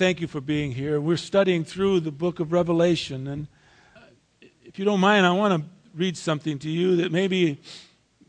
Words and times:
thank 0.00 0.18
you 0.18 0.26
for 0.26 0.40
being 0.40 0.72
here. 0.72 0.98
We're 0.98 1.18
studying 1.18 1.62
through 1.62 2.00
the 2.00 2.10
book 2.10 2.40
of 2.40 2.52
Revelation. 2.52 3.26
And 3.26 3.48
if 4.64 4.78
you 4.78 4.86
don't 4.86 4.98
mind, 4.98 5.26
I 5.26 5.32
want 5.32 5.62
to 5.62 5.68
read 5.94 6.16
something 6.16 6.58
to 6.60 6.70
you 6.70 6.96
that 6.96 7.12
maybe, 7.12 7.60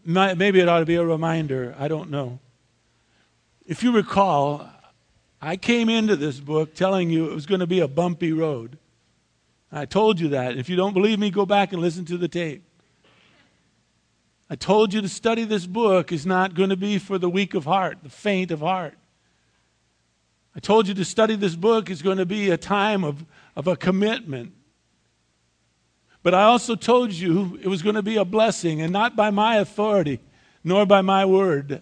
maybe 0.03 0.59
it 0.59 0.67
ought 0.67 0.79
to 0.79 0.85
be 0.85 0.95
a 0.95 1.05
reminder. 1.05 1.73
I 1.79 1.87
don't 1.87 2.11
know. 2.11 2.39
If 3.65 3.83
you 3.83 3.93
recall, 3.93 4.67
I 5.41 5.55
came 5.55 5.87
into 5.87 6.17
this 6.17 6.41
book 6.41 6.75
telling 6.75 7.09
you 7.09 7.31
it 7.31 7.33
was 7.33 7.45
going 7.45 7.61
to 7.61 7.67
be 7.67 7.79
a 7.79 7.87
bumpy 7.87 8.33
road. 8.33 8.77
I 9.71 9.85
told 9.85 10.19
you 10.19 10.27
that. 10.27 10.57
If 10.57 10.67
you 10.67 10.75
don't 10.75 10.93
believe 10.93 11.19
me, 11.19 11.29
go 11.29 11.45
back 11.45 11.71
and 11.71 11.81
listen 11.81 12.03
to 12.03 12.17
the 12.17 12.27
tape. 12.27 12.63
I 14.49 14.57
told 14.57 14.93
you 14.93 14.99
to 14.99 15.07
study 15.07 15.45
this 15.45 15.65
book 15.65 16.11
is 16.11 16.25
not 16.25 16.53
going 16.53 16.69
to 16.69 16.75
be 16.75 16.97
for 16.97 17.17
the 17.17 17.29
weak 17.29 17.53
of 17.53 17.63
heart, 17.63 17.99
the 18.03 18.09
faint 18.09 18.51
of 18.51 18.59
heart. 18.59 18.97
I 20.55 20.59
told 20.59 20.87
you 20.87 20.93
to 20.95 21.05
study 21.05 21.35
this 21.35 21.55
book 21.55 21.89
is 21.89 22.01
going 22.01 22.17
to 22.17 22.25
be 22.25 22.49
a 22.49 22.57
time 22.57 23.03
of, 23.03 23.25
of 23.55 23.67
a 23.67 23.75
commitment. 23.75 24.53
But 26.23 26.33
I 26.33 26.43
also 26.43 26.75
told 26.75 27.11
you 27.13 27.57
it 27.61 27.67
was 27.67 27.81
going 27.81 27.95
to 27.95 28.03
be 28.03 28.17
a 28.17 28.25
blessing, 28.25 28.81
and 28.81 28.91
not 28.91 29.15
by 29.15 29.31
my 29.31 29.57
authority, 29.57 30.19
nor 30.63 30.85
by 30.85 31.01
my 31.01 31.25
word. 31.25 31.81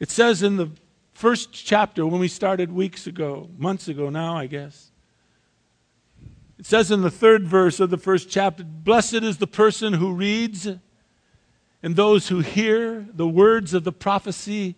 It 0.00 0.10
says 0.10 0.42
in 0.42 0.56
the 0.56 0.70
first 1.12 1.52
chapter 1.52 2.04
when 2.04 2.20
we 2.20 2.26
started 2.26 2.72
weeks 2.72 3.06
ago, 3.06 3.48
months 3.56 3.86
ago 3.86 4.10
now, 4.10 4.36
I 4.36 4.46
guess. 4.46 4.90
It 6.58 6.66
says 6.66 6.90
in 6.90 7.02
the 7.02 7.10
third 7.10 7.46
verse 7.46 7.78
of 7.78 7.90
the 7.90 7.98
first 7.98 8.28
chapter 8.28 8.64
Blessed 8.64 9.14
is 9.14 9.38
the 9.38 9.46
person 9.46 9.92
who 9.92 10.12
reads 10.12 10.66
and 11.82 11.96
those 11.96 12.28
who 12.28 12.40
hear 12.40 13.06
the 13.12 13.28
words 13.28 13.74
of 13.74 13.84
the 13.84 13.92
prophecy 13.92 14.76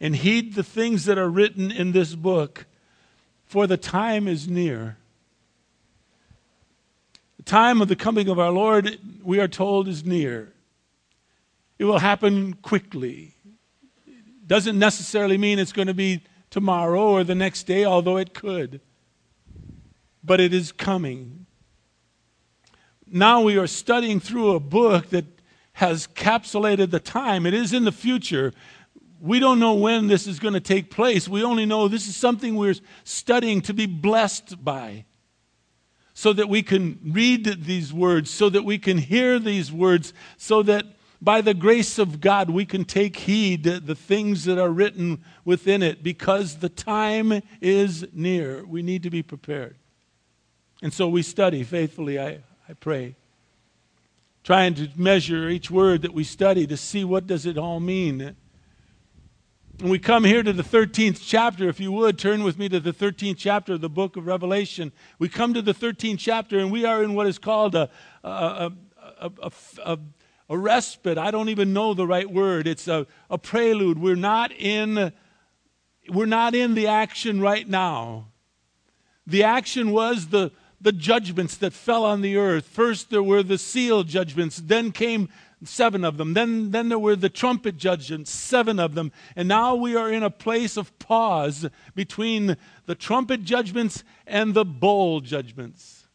and 0.00 0.16
heed 0.16 0.54
the 0.54 0.62
things 0.62 1.04
that 1.06 1.18
are 1.18 1.28
written 1.28 1.70
in 1.70 1.92
this 1.92 2.14
book, 2.14 2.66
for 3.44 3.66
the 3.66 3.76
time 3.76 4.28
is 4.28 4.48
near. 4.48 4.96
The 7.38 7.44
time 7.44 7.80
of 7.80 7.88
the 7.88 7.96
coming 7.96 8.28
of 8.28 8.38
our 8.38 8.50
Lord, 8.50 8.98
we 9.22 9.40
are 9.40 9.48
told, 9.48 9.88
is 9.88 10.04
near. 10.04 10.52
It 11.78 11.84
will 11.84 11.98
happen 11.98 12.54
quickly. 12.54 13.34
Doesn't 14.46 14.78
necessarily 14.78 15.38
mean 15.38 15.58
it's 15.58 15.72
going 15.72 15.88
to 15.88 15.94
be 15.94 16.22
tomorrow 16.50 17.02
or 17.02 17.24
the 17.24 17.34
next 17.34 17.64
day, 17.64 17.84
although 17.84 18.16
it 18.16 18.34
could. 18.34 18.80
But 20.24 20.40
it 20.40 20.54
is 20.54 20.72
coming. 20.72 21.46
Now 23.06 23.40
we 23.42 23.56
are 23.56 23.66
studying 23.66 24.20
through 24.20 24.52
a 24.52 24.60
book 24.60 25.10
that 25.10 25.24
has 25.74 26.06
capsulated 26.08 26.90
the 26.90 27.00
time. 27.00 27.44
It 27.46 27.54
is 27.54 27.72
in 27.72 27.84
the 27.84 27.92
future. 27.92 28.52
We 29.20 29.38
don't 29.38 29.58
know 29.58 29.74
when 29.74 30.08
this 30.08 30.26
is 30.26 30.38
going 30.38 30.54
to 30.54 30.60
take 30.60 30.90
place. 30.90 31.28
We 31.28 31.42
only 31.42 31.66
know 31.66 31.88
this 31.88 32.08
is 32.08 32.16
something 32.16 32.54
we're 32.54 32.74
studying 33.04 33.60
to 33.62 33.74
be 33.74 33.86
blessed 33.86 34.62
by. 34.64 35.04
So 36.14 36.32
that 36.32 36.48
we 36.48 36.62
can 36.62 36.98
read 37.04 37.64
these 37.64 37.92
words, 37.92 38.30
so 38.30 38.48
that 38.48 38.64
we 38.64 38.78
can 38.78 38.96
hear 38.96 39.38
these 39.38 39.70
words, 39.70 40.14
so 40.38 40.62
that 40.62 40.86
by 41.20 41.40
the 41.40 41.54
grace 41.54 41.98
of 41.98 42.20
God, 42.20 42.50
we 42.50 42.64
can 42.64 42.84
take 42.84 43.16
heed 43.16 43.64
the 43.64 43.94
things 43.94 44.44
that 44.44 44.58
are 44.58 44.70
written 44.70 45.22
within 45.44 45.82
it 45.82 46.02
because 46.02 46.56
the 46.56 46.68
time 46.68 47.42
is 47.60 48.06
near. 48.12 48.64
We 48.64 48.82
need 48.82 49.02
to 49.02 49.10
be 49.10 49.22
prepared. 49.22 49.76
And 50.82 50.92
so 50.92 51.08
we 51.08 51.22
study 51.22 51.62
faithfully, 51.64 52.18
I, 52.18 52.40
I 52.68 52.74
pray. 52.78 53.16
Trying 54.44 54.74
to 54.76 54.88
measure 54.94 55.48
each 55.48 55.70
word 55.70 56.02
that 56.02 56.14
we 56.14 56.22
study 56.22 56.66
to 56.66 56.76
see 56.76 57.04
what 57.04 57.26
does 57.26 57.46
it 57.46 57.58
all 57.58 57.80
mean. 57.80 58.36
And 59.78 59.90
we 59.90 59.98
come 59.98 60.24
here 60.24 60.42
to 60.42 60.54
the 60.54 60.62
13th 60.62 61.20
chapter. 61.22 61.68
If 61.68 61.80
you 61.80 61.92
would, 61.92 62.18
turn 62.18 62.42
with 62.42 62.58
me 62.58 62.68
to 62.70 62.80
the 62.80 62.94
13th 62.94 63.36
chapter 63.36 63.74
of 63.74 63.82
the 63.82 63.90
book 63.90 64.16
of 64.16 64.26
Revelation. 64.26 64.90
We 65.18 65.28
come 65.28 65.52
to 65.52 65.60
the 65.60 65.74
13th 65.74 66.18
chapter, 66.18 66.58
and 66.58 66.72
we 66.72 66.86
are 66.86 67.02
in 67.02 67.14
what 67.14 67.26
is 67.26 67.38
called 67.38 67.74
a, 67.74 67.90
a, 68.24 68.72
a, 69.20 69.52
a 69.84 69.98
a 70.48 70.56
respite. 70.56 71.18
I 71.18 71.30
don't 71.30 71.48
even 71.48 71.72
know 71.72 71.92
the 71.92 72.06
right 72.06 72.30
word. 72.30 72.66
It's 72.66 72.86
a, 72.86 73.06
a 73.28 73.36
prelude. 73.36 73.98
We're 73.98 74.14
not 74.14 74.52
in 74.52 75.12
we're 76.08 76.26
not 76.26 76.54
in 76.54 76.74
the 76.74 76.86
action 76.86 77.40
right 77.40 77.68
now. 77.68 78.28
The 79.26 79.42
action 79.42 79.90
was 79.90 80.28
the, 80.28 80.52
the 80.80 80.92
judgments 80.92 81.56
that 81.56 81.72
fell 81.72 82.04
on 82.04 82.20
the 82.20 82.36
earth. 82.36 82.66
First 82.68 83.10
there 83.10 83.24
were 83.24 83.42
the 83.42 83.58
seal 83.58 84.04
judgments, 84.04 84.62
then 84.64 84.92
came 84.92 85.28
seven 85.64 86.04
of 86.04 86.16
them. 86.16 86.34
Then, 86.34 86.70
then 86.70 86.88
there 86.88 86.98
were 86.98 87.16
the 87.16 87.28
trumpet 87.28 87.76
judgments, 87.76 88.30
seven 88.30 88.78
of 88.78 88.94
them. 88.94 89.12
And 89.34 89.48
now 89.48 89.74
we 89.74 89.96
are 89.96 90.10
in 90.10 90.22
a 90.22 90.30
place 90.30 90.76
of 90.76 90.96
pause 90.98 91.66
between 91.94 92.56
the 92.86 92.94
trumpet 92.94 93.42
judgments 93.42 94.04
and 94.26 94.54
the 94.54 94.64
bowl 94.64 95.20
judgments. 95.20 96.08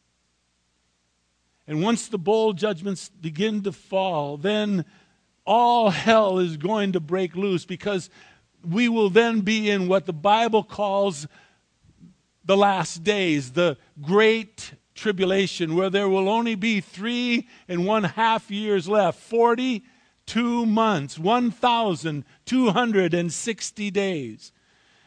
And 1.68 1.82
once 1.82 2.08
the 2.08 2.18
bowl 2.18 2.54
judgments 2.54 3.10
begin 3.10 3.64
to 3.64 3.72
fall, 3.72 4.38
then 4.38 4.86
all 5.46 5.90
hell 5.90 6.40
is 6.40 6.58
going 6.58 6.92
to 6.92 7.00
break 7.00 7.36
loose 7.36 7.66
because 7.66 8.10
we 8.68 8.90
will 8.90 9.10
then 9.10 9.42
be 9.42 9.70
in 9.70 9.88
what 9.88 10.06
the 10.06 10.14
Bible 10.14 10.64
calls 10.64 11.28
the 12.44 12.58
last 12.58 13.04
days, 13.04 13.52
the 13.54 13.78
great 14.02 14.74
tribulation, 14.96 15.76
where 15.76 15.90
there 15.90 16.10
will 16.10 16.30
only 16.30 16.56
be 16.56 16.82
three 16.82 17.48
and 17.68 17.86
one 17.86 18.04
half 18.04 18.52
years 18.52 18.88
left 18.88 19.20
42 19.20 20.66
months, 20.66 21.20
1,260 21.20 23.92
days. 23.92 24.52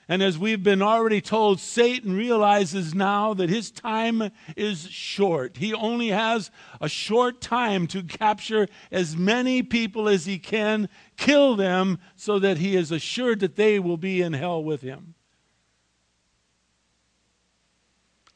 And 0.06 0.22
as 0.22 0.38
we've 0.38 0.62
been 0.62 0.82
already 0.82 1.22
told, 1.22 1.60
Satan 1.60 2.14
realizes 2.14 2.94
now 2.94 3.32
that 3.34 3.48
his 3.48 3.70
time 3.70 4.30
is 4.54 4.86
short. 4.90 5.56
He 5.56 5.72
only 5.72 6.08
has 6.08 6.50
a 6.80 6.90
short 6.90 7.40
time 7.40 7.86
to 7.88 8.02
capture 8.02 8.68
as 8.92 9.16
many 9.16 9.62
people 9.62 10.06
as 10.08 10.26
he 10.26 10.38
can, 10.38 10.90
kill 11.16 11.56
them, 11.56 11.98
so 12.16 12.38
that 12.38 12.58
he 12.58 12.76
is 12.76 12.92
assured 12.92 13.40
that 13.40 13.56
they 13.56 13.78
will 13.78 13.96
be 13.96 14.20
in 14.20 14.34
hell 14.34 14.62
with 14.62 14.82
him. 14.82 15.14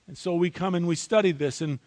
And 0.09 0.17
so 0.17 0.35
we 0.35 0.49
come 0.49 0.75
and 0.75 0.89
we 0.89 0.97
study 0.97 1.33
this, 1.33 1.61
and, 1.61 1.79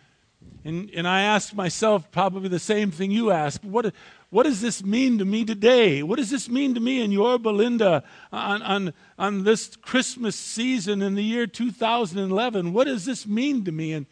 and, 0.64 0.92
and 0.96 1.08
I 1.08 1.22
ask 1.22 1.56
myself 1.56 2.12
probably 2.12 2.50
the 2.50 2.60
same 2.60 2.92
thing 2.92 3.10
you 3.10 3.32
ask. 3.32 3.60
What, 3.64 3.96
what 4.30 4.44
does 4.44 4.62
this 4.62 4.84
mean 4.84 5.18
to 5.18 5.26
me 5.26 5.44
today? 5.44 6.04
What 6.04 6.20
does 6.20 6.30
this 6.30 6.48
mean 6.48 6.76
to 6.76 6.80
me 6.80 7.02
in 7.02 7.12
Yorba 7.12 7.50
Linda 7.50 8.04
on, 8.32 8.62
on, 8.62 8.94
on 9.18 9.44
this 9.44 9.76
Christmas 9.76 10.36
season 10.36 11.02
in 11.02 11.16
the 11.16 11.24
year 11.24 11.48
2011? 11.48 12.74
What 12.74 12.86
does 12.86 13.06
this 13.06 13.26
mean 13.26 13.66
to 13.66 13.72
me? 13.72 13.94
And, 13.94 14.06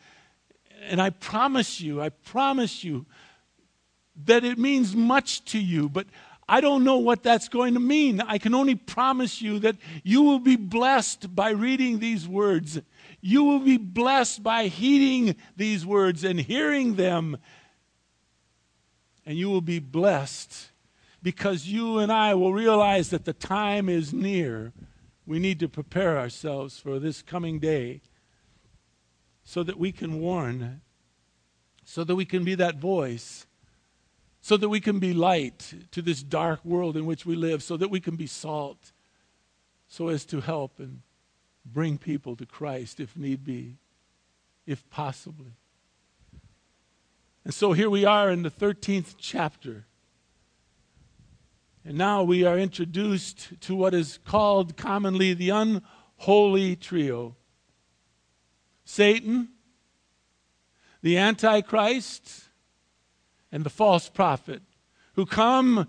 and 0.87 0.99
I 0.99 1.11
promise 1.11 1.79
you, 1.79 2.01
I 2.01 2.09
promise 2.09 2.83
you 2.83 3.05
that 4.25 4.43
it 4.43 4.57
means 4.57 4.95
much 4.95 5.45
to 5.45 5.59
you, 5.59 5.87
but 5.87 6.07
I 6.49 6.61
don't 6.61 6.83
know 6.83 6.97
what 6.97 7.21
that's 7.21 7.47
going 7.47 7.75
to 7.75 7.79
mean. 7.79 8.21
I 8.21 8.39
can 8.39 8.55
only 8.55 8.73
promise 8.73 9.39
you 9.39 9.59
that 9.59 9.75
you 10.03 10.23
will 10.23 10.39
be 10.39 10.55
blessed 10.55 11.35
by 11.35 11.51
reading 11.51 11.99
these 11.99 12.27
words. 12.27 12.81
You 13.21 13.43
will 13.43 13.59
be 13.59 13.77
blessed 13.77 14.43
by 14.43 14.67
heeding 14.67 15.35
these 15.55 15.85
words 15.85 16.23
and 16.23 16.39
hearing 16.39 16.95
them 16.95 17.37
and 19.29 19.37
you 19.37 19.47
will 19.47 19.61
be 19.61 19.77
blessed 19.77 20.71
because 21.21 21.67
you 21.67 21.99
and 21.99 22.11
I 22.11 22.33
will 22.33 22.51
realize 22.51 23.11
that 23.11 23.25
the 23.25 23.33
time 23.33 23.87
is 23.87 24.11
near. 24.11 24.73
We 25.27 25.37
need 25.37 25.59
to 25.59 25.69
prepare 25.69 26.17
ourselves 26.17 26.79
for 26.79 26.97
this 26.97 27.21
coming 27.21 27.59
day 27.59 28.01
so 29.43 29.61
that 29.61 29.77
we 29.77 29.91
can 29.91 30.19
warn, 30.19 30.81
so 31.85 32.03
that 32.03 32.15
we 32.15 32.25
can 32.25 32.43
be 32.43 32.55
that 32.55 32.77
voice, 32.77 33.45
so 34.41 34.57
that 34.57 34.69
we 34.69 34.79
can 34.79 34.97
be 34.97 35.13
light 35.13 35.75
to 35.91 36.01
this 36.01 36.23
dark 36.23 36.65
world 36.65 36.97
in 36.97 37.05
which 37.05 37.23
we 37.23 37.35
live, 37.35 37.61
so 37.61 37.77
that 37.77 37.91
we 37.91 37.99
can 37.99 38.15
be 38.15 38.25
salt, 38.25 38.91
so 39.87 40.07
as 40.07 40.25
to 40.25 40.41
help 40.41 40.79
and 40.79 41.01
bring 41.73 41.97
people 41.97 42.35
to 42.35 42.45
Christ 42.45 42.99
if 42.99 43.15
need 43.15 43.43
be, 43.43 43.77
if 44.65 44.89
possibly. 44.89 45.53
And 47.43 47.53
so 47.53 47.73
here 47.73 47.89
we 47.89 48.05
are 48.05 48.29
in 48.29 48.43
the 48.43 48.51
13th 48.51 49.15
chapter. 49.17 49.85
And 51.85 51.97
now 51.97 52.23
we 52.23 52.45
are 52.45 52.59
introduced 52.59 53.59
to 53.61 53.75
what 53.75 53.93
is 53.93 54.19
called 54.25 54.77
commonly 54.77 55.33
the 55.33 55.49
unholy 55.49 56.75
trio 56.75 57.35
Satan, 58.85 59.49
the 61.01 61.17
Antichrist, 61.17 62.45
and 63.51 63.63
the 63.63 63.69
false 63.69 64.09
prophet, 64.09 64.63
who 65.13 65.25
come 65.25 65.87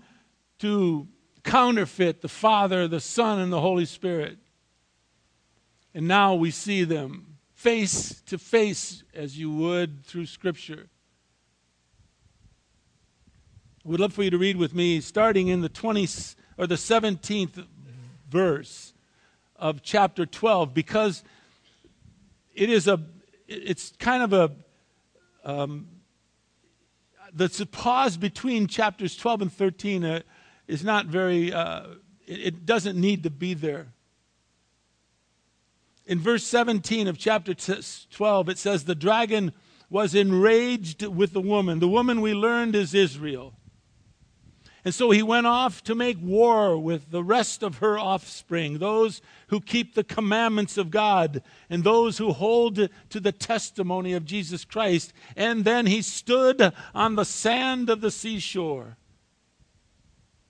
to 0.59 1.07
counterfeit 1.43 2.21
the 2.21 2.27
Father, 2.27 2.87
the 2.87 2.99
Son, 2.99 3.39
and 3.39 3.51
the 3.51 3.61
Holy 3.61 3.85
Spirit. 3.85 4.37
And 5.93 6.07
now 6.07 6.35
we 6.35 6.51
see 6.51 6.83
them 6.83 7.37
face 7.53 8.21
to 8.27 8.37
face, 8.37 9.03
as 9.13 9.37
you 9.37 9.51
would 9.51 10.05
through 10.05 10.25
Scripture. 10.25 10.87
I 13.85 13.89
would 13.89 13.99
love 13.99 14.13
for 14.13 14.23
you 14.23 14.29
to 14.29 14.37
read 14.37 14.57
with 14.57 14.73
me, 14.73 15.01
starting 15.01 15.47
in 15.47 15.61
the 15.61 15.69
20th 15.69 16.35
or 16.57 16.67
the 16.67 16.75
17th 16.75 17.65
verse 18.29 18.93
of 19.55 19.81
chapter 19.83 20.25
12 20.25 20.73
because 20.73 21.23
it 22.53 22.69
is 22.69 22.87
a, 22.87 22.99
it's 23.47 23.93
kind 23.99 24.23
of 24.23 24.33
a, 24.33 24.51
um, 25.43 25.87
the 27.33 27.67
pause 27.71 28.17
between 28.17 28.67
chapters 28.67 29.15
12 29.15 29.41
and 29.43 29.53
13 29.53 30.03
uh, 30.03 30.21
is 30.67 30.83
not 30.83 31.05
very, 31.05 31.53
uh, 31.53 31.87
it, 32.27 32.39
it 32.39 32.65
doesn't 32.65 32.99
need 32.99 33.23
to 33.23 33.29
be 33.29 33.53
there. 33.53 33.93
In 36.05 36.19
verse 36.19 36.43
17 36.45 37.07
of 37.07 37.17
chapter 37.17 37.53
12, 37.53 38.49
it 38.49 38.57
says, 38.57 38.83
The 38.83 38.95
dragon 38.95 39.53
was 39.89 40.15
enraged 40.15 41.05
with 41.05 41.33
the 41.33 41.41
woman. 41.41 41.79
The 41.79 41.87
woman 41.87 42.21
we 42.21 42.33
learned 42.33 42.75
is 42.75 42.93
Israel. 42.93 43.53
And 44.83 44.95
so 44.95 45.11
he 45.11 45.21
went 45.21 45.45
off 45.45 45.83
to 45.83 45.93
make 45.93 46.17
war 46.19 46.75
with 46.75 47.11
the 47.11 47.23
rest 47.23 47.61
of 47.61 47.77
her 47.77 47.99
offspring, 47.99 48.79
those 48.79 49.21
who 49.49 49.61
keep 49.61 49.93
the 49.93 50.03
commandments 50.03 50.75
of 50.75 50.89
God 50.89 51.43
and 51.69 51.83
those 51.83 52.17
who 52.17 52.33
hold 52.33 52.89
to 53.09 53.19
the 53.19 53.31
testimony 53.31 54.13
of 54.13 54.25
Jesus 54.25 54.65
Christ. 54.65 55.13
And 55.35 55.65
then 55.65 55.85
he 55.85 56.01
stood 56.01 56.73
on 56.95 57.15
the 57.15 57.25
sand 57.25 57.91
of 57.91 58.01
the 58.01 58.09
seashore. 58.09 58.97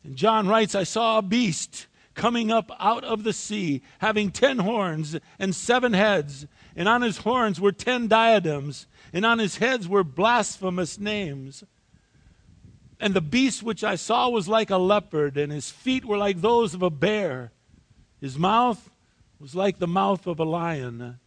And 0.03 0.15
John 0.15 0.47
writes, 0.47 0.75
I 0.75 0.83
saw 0.83 1.17
a 1.17 1.21
beast 1.21 1.87
coming 2.13 2.51
up 2.51 2.71
out 2.79 3.03
of 3.03 3.23
the 3.23 3.33
sea, 3.33 3.81
having 3.99 4.31
ten 4.31 4.59
horns 4.59 5.17
and 5.39 5.55
seven 5.55 5.93
heads, 5.93 6.47
and 6.75 6.87
on 6.87 7.01
his 7.01 7.19
horns 7.19 7.59
were 7.59 7.71
ten 7.71 8.07
diadems, 8.07 8.87
and 9.13 9.25
on 9.25 9.39
his 9.39 9.57
heads 9.57 9.87
were 9.87 10.03
blasphemous 10.03 10.99
names. 10.99 11.63
And 12.99 13.13
the 13.13 13.21
beast 13.21 13.63
which 13.63 13.83
I 13.83 13.95
saw 13.95 14.29
was 14.29 14.47
like 14.47 14.69
a 14.69 14.77
leopard, 14.77 15.37
and 15.37 15.51
his 15.51 15.71
feet 15.71 16.05
were 16.05 16.17
like 16.17 16.41
those 16.41 16.73
of 16.73 16.81
a 16.81 16.89
bear. 16.89 17.51
His 18.19 18.37
mouth 18.37 18.91
was 19.39 19.55
like 19.55 19.79
the 19.79 19.87
mouth 19.87 20.27
of 20.27 20.39
a 20.39 20.43
lion. 20.43 21.19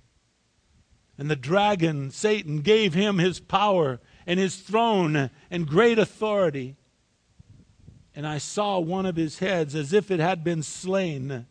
And 1.18 1.30
the 1.30 1.36
dragon, 1.36 2.10
Satan, 2.10 2.60
gave 2.60 2.94
him 2.94 3.18
his 3.18 3.40
power 3.40 4.00
and 4.26 4.38
his 4.38 4.56
throne 4.56 5.30
and 5.50 5.66
great 5.66 5.98
authority. 5.98 6.76
And 8.14 8.26
I 8.26 8.38
saw 8.38 8.78
one 8.78 9.06
of 9.06 9.16
his 9.16 9.40
heads 9.40 9.74
as 9.74 9.92
if 9.92 10.10
it 10.10 10.20
had 10.20 10.44
been 10.44 10.62
slain, 10.62 11.46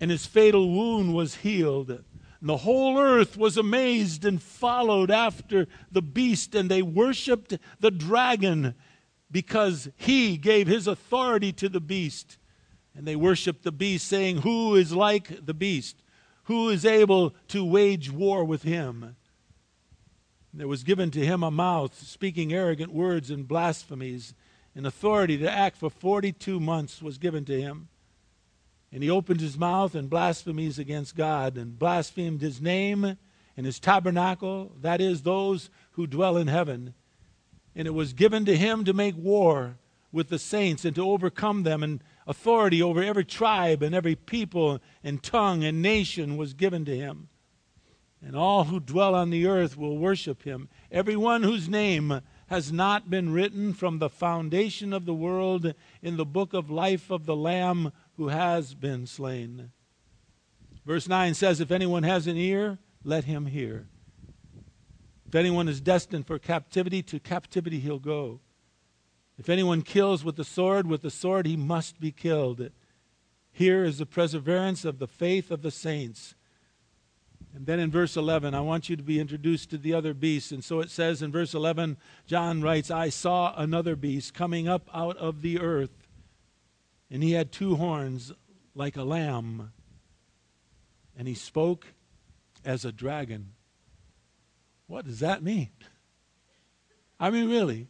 and 0.00 0.10
his 0.10 0.24
fatal 0.24 0.70
wound 0.70 1.14
was 1.14 1.36
healed. 1.36 1.90
And 1.90 2.48
the 2.48 2.58
whole 2.58 2.98
earth 2.98 3.36
was 3.36 3.58
amazed 3.58 4.24
and 4.24 4.42
followed 4.42 5.10
after 5.10 5.68
the 5.92 6.00
beast, 6.00 6.54
and 6.54 6.70
they 6.70 6.80
worshiped 6.80 7.58
the 7.80 7.90
dragon 7.90 8.74
because 9.30 9.90
he 9.96 10.38
gave 10.38 10.66
his 10.66 10.86
authority 10.86 11.52
to 11.52 11.68
the 11.68 11.80
beast. 11.80 12.38
And 12.94 13.06
they 13.06 13.16
worshiped 13.16 13.62
the 13.62 13.72
beast, 13.72 14.08
saying, 14.08 14.38
Who 14.38 14.74
is 14.74 14.92
like 14.92 15.44
the 15.44 15.54
beast? 15.54 16.02
Who 16.44 16.70
is 16.70 16.84
able 16.84 17.34
to 17.48 17.64
wage 17.64 18.10
war 18.10 18.44
with 18.44 18.62
him? 18.62 19.16
There 20.52 20.66
was 20.66 20.82
given 20.82 21.10
to 21.12 21.24
him 21.24 21.42
a 21.44 21.50
mouth, 21.50 21.96
speaking 22.02 22.52
arrogant 22.52 22.92
words 22.92 23.30
and 23.30 23.46
blasphemies, 23.46 24.34
and 24.80 24.86
authority 24.86 25.36
to 25.36 25.50
act 25.50 25.76
for 25.76 25.90
42 25.90 26.58
months 26.58 27.02
was 27.02 27.18
given 27.18 27.44
to 27.44 27.60
him. 27.60 27.88
And 28.90 29.02
he 29.02 29.10
opened 29.10 29.42
his 29.42 29.58
mouth 29.58 29.94
in 29.94 30.08
blasphemies 30.08 30.78
against 30.78 31.14
God 31.14 31.58
and 31.58 31.78
blasphemed 31.78 32.40
his 32.40 32.62
name 32.62 33.18
and 33.58 33.66
his 33.66 33.78
tabernacle, 33.78 34.72
that 34.80 35.02
is, 35.02 35.20
those 35.20 35.68
who 35.92 36.06
dwell 36.06 36.38
in 36.38 36.46
heaven 36.46 36.94
and 37.74 37.86
it 37.86 37.92
was 37.92 38.14
given 38.14 38.46
to 38.46 38.56
him 38.56 38.86
to 38.86 38.94
make 38.94 39.14
war 39.18 39.76
with 40.12 40.30
the 40.30 40.38
saints 40.38 40.86
and 40.86 40.94
to 40.96 41.06
overcome 41.06 41.62
them, 41.62 41.82
and 41.82 42.02
authority 42.26 42.82
over 42.82 43.02
every 43.02 43.24
tribe 43.26 43.82
and 43.82 43.94
every 43.94 44.16
people 44.16 44.80
and 45.04 45.22
tongue 45.22 45.62
and 45.62 45.82
nation 45.82 46.38
was 46.38 46.54
given 46.54 46.86
to 46.86 46.96
him. 46.96 47.28
And 48.24 48.34
all 48.34 48.64
who 48.64 48.80
dwell 48.80 49.14
on 49.14 49.28
the 49.28 49.46
earth 49.46 49.76
will 49.76 49.98
worship 49.98 50.42
him, 50.42 50.70
everyone 50.90 51.42
whose 51.42 51.68
name 51.68 52.22
has 52.50 52.72
not 52.72 53.08
been 53.08 53.32
written 53.32 53.72
from 53.72 54.00
the 54.00 54.10
foundation 54.10 54.92
of 54.92 55.06
the 55.06 55.14
world 55.14 55.72
in 56.02 56.16
the 56.16 56.24
book 56.24 56.52
of 56.52 56.68
life 56.68 57.08
of 57.08 57.24
the 57.24 57.36
Lamb 57.36 57.92
who 58.16 58.26
has 58.26 58.74
been 58.74 59.06
slain. 59.06 59.70
Verse 60.84 61.08
9 61.08 61.34
says, 61.34 61.60
If 61.60 61.70
anyone 61.70 62.02
has 62.02 62.26
an 62.26 62.36
ear, 62.36 62.78
let 63.04 63.22
him 63.24 63.46
hear. 63.46 63.86
If 65.28 65.36
anyone 65.36 65.68
is 65.68 65.80
destined 65.80 66.26
for 66.26 66.40
captivity, 66.40 67.04
to 67.04 67.20
captivity 67.20 67.78
he'll 67.78 68.00
go. 68.00 68.40
If 69.38 69.48
anyone 69.48 69.82
kills 69.82 70.24
with 70.24 70.34
the 70.34 70.44
sword, 70.44 70.88
with 70.88 71.02
the 71.02 71.10
sword 71.10 71.46
he 71.46 71.56
must 71.56 72.00
be 72.00 72.10
killed. 72.10 72.70
Here 73.52 73.84
is 73.84 73.98
the 73.98 74.06
perseverance 74.06 74.84
of 74.84 74.98
the 74.98 75.06
faith 75.06 75.52
of 75.52 75.62
the 75.62 75.70
saints. 75.70 76.34
And 77.54 77.66
then 77.66 77.80
in 77.80 77.90
verse 77.90 78.16
11, 78.16 78.54
I 78.54 78.60
want 78.60 78.88
you 78.88 78.96
to 78.96 79.02
be 79.02 79.18
introduced 79.18 79.70
to 79.70 79.78
the 79.78 79.92
other 79.92 80.14
beast. 80.14 80.52
And 80.52 80.62
so 80.62 80.80
it 80.80 80.90
says 80.90 81.20
in 81.20 81.32
verse 81.32 81.52
11, 81.52 81.96
John 82.26 82.62
writes, 82.62 82.90
I 82.90 83.08
saw 83.08 83.54
another 83.56 83.96
beast 83.96 84.34
coming 84.34 84.68
up 84.68 84.88
out 84.94 85.16
of 85.16 85.42
the 85.42 85.58
earth, 85.58 86.06
and 87.10 87.22
he 87.22 87.32
had 87.32 87.50
two 87.50 87.76
horns 87.76 88.32
like 88.74 88.96
a 88.96 89.02
lamb, 89.02 89.72
and 91.16 91.26
he 91.26 91.34
spoke 91.34 91.88
as 92.64 92.84
a 92.84 92.92
dragon. 92.92 93.52
What 94.86 95.04
does 95.04 95.18
that 95.20 95.42
mean? 95.42 95.70
I 97.18 97.30
mean, 97.30 97.50
really. 97.50 97.88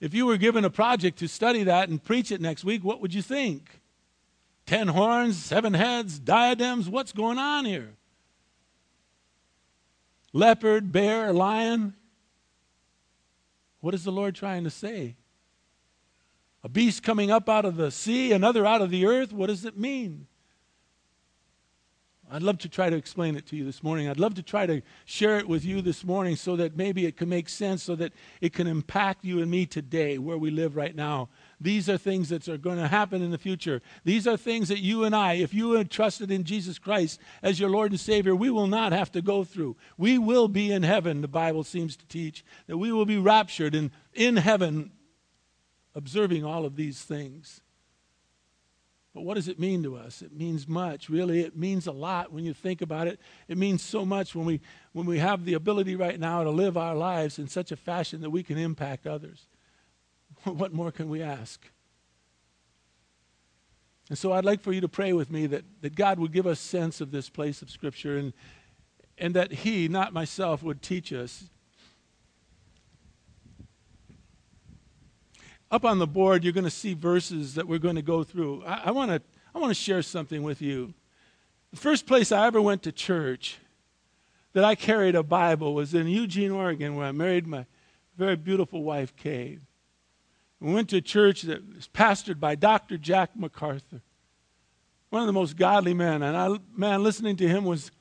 If 0.00 0.14
you 0.14 0.26
were 0.26 0.36
given 0.36 0.64
a 0.64 0.70
project 0.70 1.18
to 1.18 1.28
study 1.28 1.64
that 1.64 1.88
and 1.88 2.02
preach 2.02 2.30
it 2.30 2.40
next 2.40 2.64
week, 2.64 2.84
what 2.84 3.00
would 3.00 3.12
you 3.12 3.22
think? 3.22 3.80
Ten 4.66 4.88
horns, 4.88 5.36
seven 5.36 5.74
heads, 5.74 6.18
diadems, 6.18 6.88
what's 6.88 7.12
going 7.12 7.38
on 7.38 7.64
here? 7.64 7.94
Leopard, 10.36 10.92
bear, 10.92 11.32
lion. 11.32 11.94
What 13.80 13.94
is 13.94 14.04
the 14.04 14.12
Lord 14.12 14.34
trying 14.34 14.64
to 14.64 14.70
say? 14.70 15.16
A 16.62 16.68
beast 16.68 17.02
coming 17.02 17.30
up 17.30 17.48
out 17.48 17.64
of 17.64 17.76
the 17.76 17.90
sea, 17.90 18.32
another 18.32 18.66
out 18.66 18.82
of 18.82 18.90
the 18.90 19.06
earth. 19.06 19.32
What 19.32 19.46
does 19.46 19.64
it 19.64 19.78
mean? 19.78 20.26
I'd 22.30 22.42
love 22.42 22.58
to 22.58 22.68
try 22.68 22.90
to 22.90 22.96
explain 22.96 23.34
it 23.36 23.46
to 23.46 23.56
you 23.56 23.64
this 23.64 23.82
morning. 23.82 24.10
I'd 24.10 24.20
love 24.20 24.34
to 24.34 24.42
try 24.42 24.66
to 24.66 24.82
share 25.06 25.38
it 25.38 25.48
with 25.48 25.64
you 25.64 25.80
this 25.80 26.04
morning 26.04 26.36
so 26.36 26.54
that 26.56 26.76
maybe 26.76 27.06
it 27.06 27.16
can 27.16 27.30
make 27.30 27.48
sense, 27.48 27.82
so 27.82 27.96
that 27.96 28.12
it 28.42 28.52
can 28.52 28.66
impact 28.66 29.24
you 29.24 29.40
and 29.40 29.50
me 29.50 29.64
today, 29.64 30.18
where 30.18 30.36
we 30.36 30.50
live 30.50 30.76
right 30.76 30.94
now. 30.94 31.30
These 31.60 31.88
are 31.88 31.96
things 31.96 32.28
that 32.28 32.48
are 32.48 32.58
going 32.58 32.76
to 32.76 32.88
happen 32.88 33.22
in 33.22 33.30
the 33.30 33.38
future. 33.38 33.80
These 34.04 34.26
are 34.26 34.36
things 34.36 34.68
that 34.68 34.80
you 34.80 35.04
and 35.04 35.16
I, 35.16 35.34
if 35.34 35.54
you 35.54 35.72
have 35.72 35.88
trusted 35.88 36.30
in 36.30 36.44
Jesus 36.44 36.78
Christ 36.78 37.18
as 37.42 37.58
your 37.58 37.70
Lord 37.70 37.92
and 37.92 38.00
Savior, 38.00 38.36
we 38.36 38.50
will 38.50 38.66
not 38.66 38.92
have 38.92 39.10
to 39.12 39.22
go 39.22 39.42
through. 39.42 39.76
We 39.96 40.18
will 40.18 40.48
be 40.48 40.70
in 40.70 40.82
heaven, 40.82 41.22
the 41.22 41.28
Bible 41.28 41.64
seems 41.64 41.96
to 41.96 42.06
teach, 42.06 42.44
that 42.66 42.76
we 42.76 42.92
will 42.92 43.06
be 43.06 43.16
raptured 43.16 43.74
and 43.74 43.90
in 44.12 44.36
heaven 44.36 44.90
observing 45.94 46.44
all 46.44 46.66
of 46.66 46.76
these 46.76 47.00
things. 47.00 47.62
But 49.14 49.22
what 49.22 49.34
does 49.34 49.48
it 49.48 49.58
mean 49.58 49.82
to 49.84 49.96
us? 49.96 50.20
It 50.20 50.36
means 50.36 50.68
much. 50.68 51.08
Really, 51.08 51.40
it 51.40 51.56
means 51.56 51.86
a 51.86 51.92
lot 51.92 52.34
when 52.34 52.44
you 52.44 52.52
think 52.52 52.82
about 52.82 53.06
it. 53.06 53.18
It 53.48 53.56
means 53.56 53.80
so 53.80 54.04
much 54.04 54.34
when 54.34 54.44
we, 54.44 54.60
when 54.92 55.06
we 55.06 55.20
have 55.20 55.46
the 55.46 55.54
ability 55.54 55.96
right 55.96 56.20
now 56.20 56.44
to 56.44 56.50
live 56.50 56.76
our 56.76 56.94
lives 56.94 57.38
in 57.38 57.48
such 57.48 57.72
a 57.72 57.76
fashion 57.76 58.20
that 58.20 58.28
we 58.28 58.42
can 58.42 58.58
impact 58.58 59.06
others. 59.06 59.46
what 60.52 60.72
more 60.72 60.92
can 60.92 61.08
we 61.08 61.22
ask? 61.22 61.60
And 64.08 64.16
so 64.16 64.32
I'd 64.32 64.44
like 64.44 64.60
for 64.60 64.72
you 64.72 64.80
to 64.80 64.88
pray 64.88 65.12
with 65.12 65.30
me 65.30 65.46
that, 65.48 65.64
that 65.80 65.96
God 65.96 66.20
would 66.20 66.32
give 66.32 66.46
us 66.46 66.60
sense 66.60 67.00
of 67.00 67.10
this 67.10 67.28
place 67.28 67.60
of 67.60 67.70
Scripture 67.70 68.16
and, 68.16 68.32
and 69.18 69.34
that 69.34 69.52
He, 69.52 69.88
not 69.88 70.12
myself, 70.12 70.62
would 70.62 70.80
teach 70.80 71.12
us 71.12 71.50
up 75.70 75.84
on 75.84 75.98
the 75.98 76.06
board, 76.06 76.44
you're 76.44 76.52
going 76.52 76.64
to 76.64 76.70
see 76.70 76.94
verses 76.94 77.54
that 77.54 77.66
we're 77.66 77.78
going 77.78 77.96
to 77.96 78.02
go 78.02 78.22
through. 78.22 78.62
I, 78.64 78.92
want 78.92 79.10
to 79.10 79.20
I 79.54 79.58
want 79.58 79.70
to 79.70 79.74
share 79.74 80.02
something 80.02 80.42
with 80.42 80.62
you. 80.62 80.94
The 81.72 81.76
first 81.76 82.06
place 82.06 82.30
I 82.30 82.46
ever 82.46 82.62
went 82.62 82.84
to 82.84 82.92
church 82.92 83.58
that 84.52 84.64
I 84.64 84.74
carried 84.74 85.16
a 85.16 85.22
Bible 85.22 85.74
was 85.74 85.92
in 85.92 86.06
Eugene, 86.06 86.52
Oregon, 86.52 86.94
where 86.94 87.06
I 87.06 87.12
married 87.12 87.46
my 87.46 87.66
very 88.16 88.36
beautiful 88.36 88.84
wife, 88.84 89.14
Kay. 89.16 89.58
We 90.66 90.74
went 90.74 90.88
to 90.88 90.96
a 90.96 91.00
church 91.00 91.42
that 91.42 91.76
was 91.76 91.86
pastored 91.86 92.40
by 92.40 92.56
Dr. 92.56 92.98
Jack 92.98 93.36
MacArthur, 93.36 94.02
one 95.10 95.22
of 95.22 95.28
the 95.28 95.32
most 95.32 95.56
godly 95.56 95.94
men. 95.94 96.24
And 96.24 96.36
I, 96.36 96.56
man, 96.76 97.04
listening 97.04 97.36
to 97.36 97.46
him 97.46 97.64
was, 97.64 97.92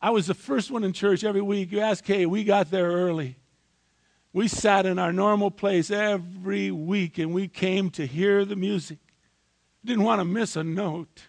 I 0.00 0.08
was 0.08 0.26
the 0.26 0.32
first 0.32 0.70
one 0.70 0.84
in 0.84 0.94
church 0.94 1.22
every 1.22 1.42
week. 1.42 1.70
You 1.70 1.80
ask 1.80 2.02
Kay, 2.02 2.24
we 2.24 2.44
got 2.44 2.70
there 2.70 2.90
early. 2.90 3.36
We 4.32 4.48
sat 4.48 4.86
in 4.86 4.98
our 4.98 5.12
normal 5.12 5.50
place 5.50 5.90
every 5.90 6.70
week 6.70 7.18
and 7.18 7.34
we 7.34 7.46
came 7.46 7.90
to 7.90 8.06
hear 8.06 8.46
the 8.46 8.56
music. 8.56 8.98
Didn't 9.84 10.04
want 10.04 10.22
to 10.22 10.24
miss 10.24 10.56
a 10.56 10.64
note. 10.64 11.24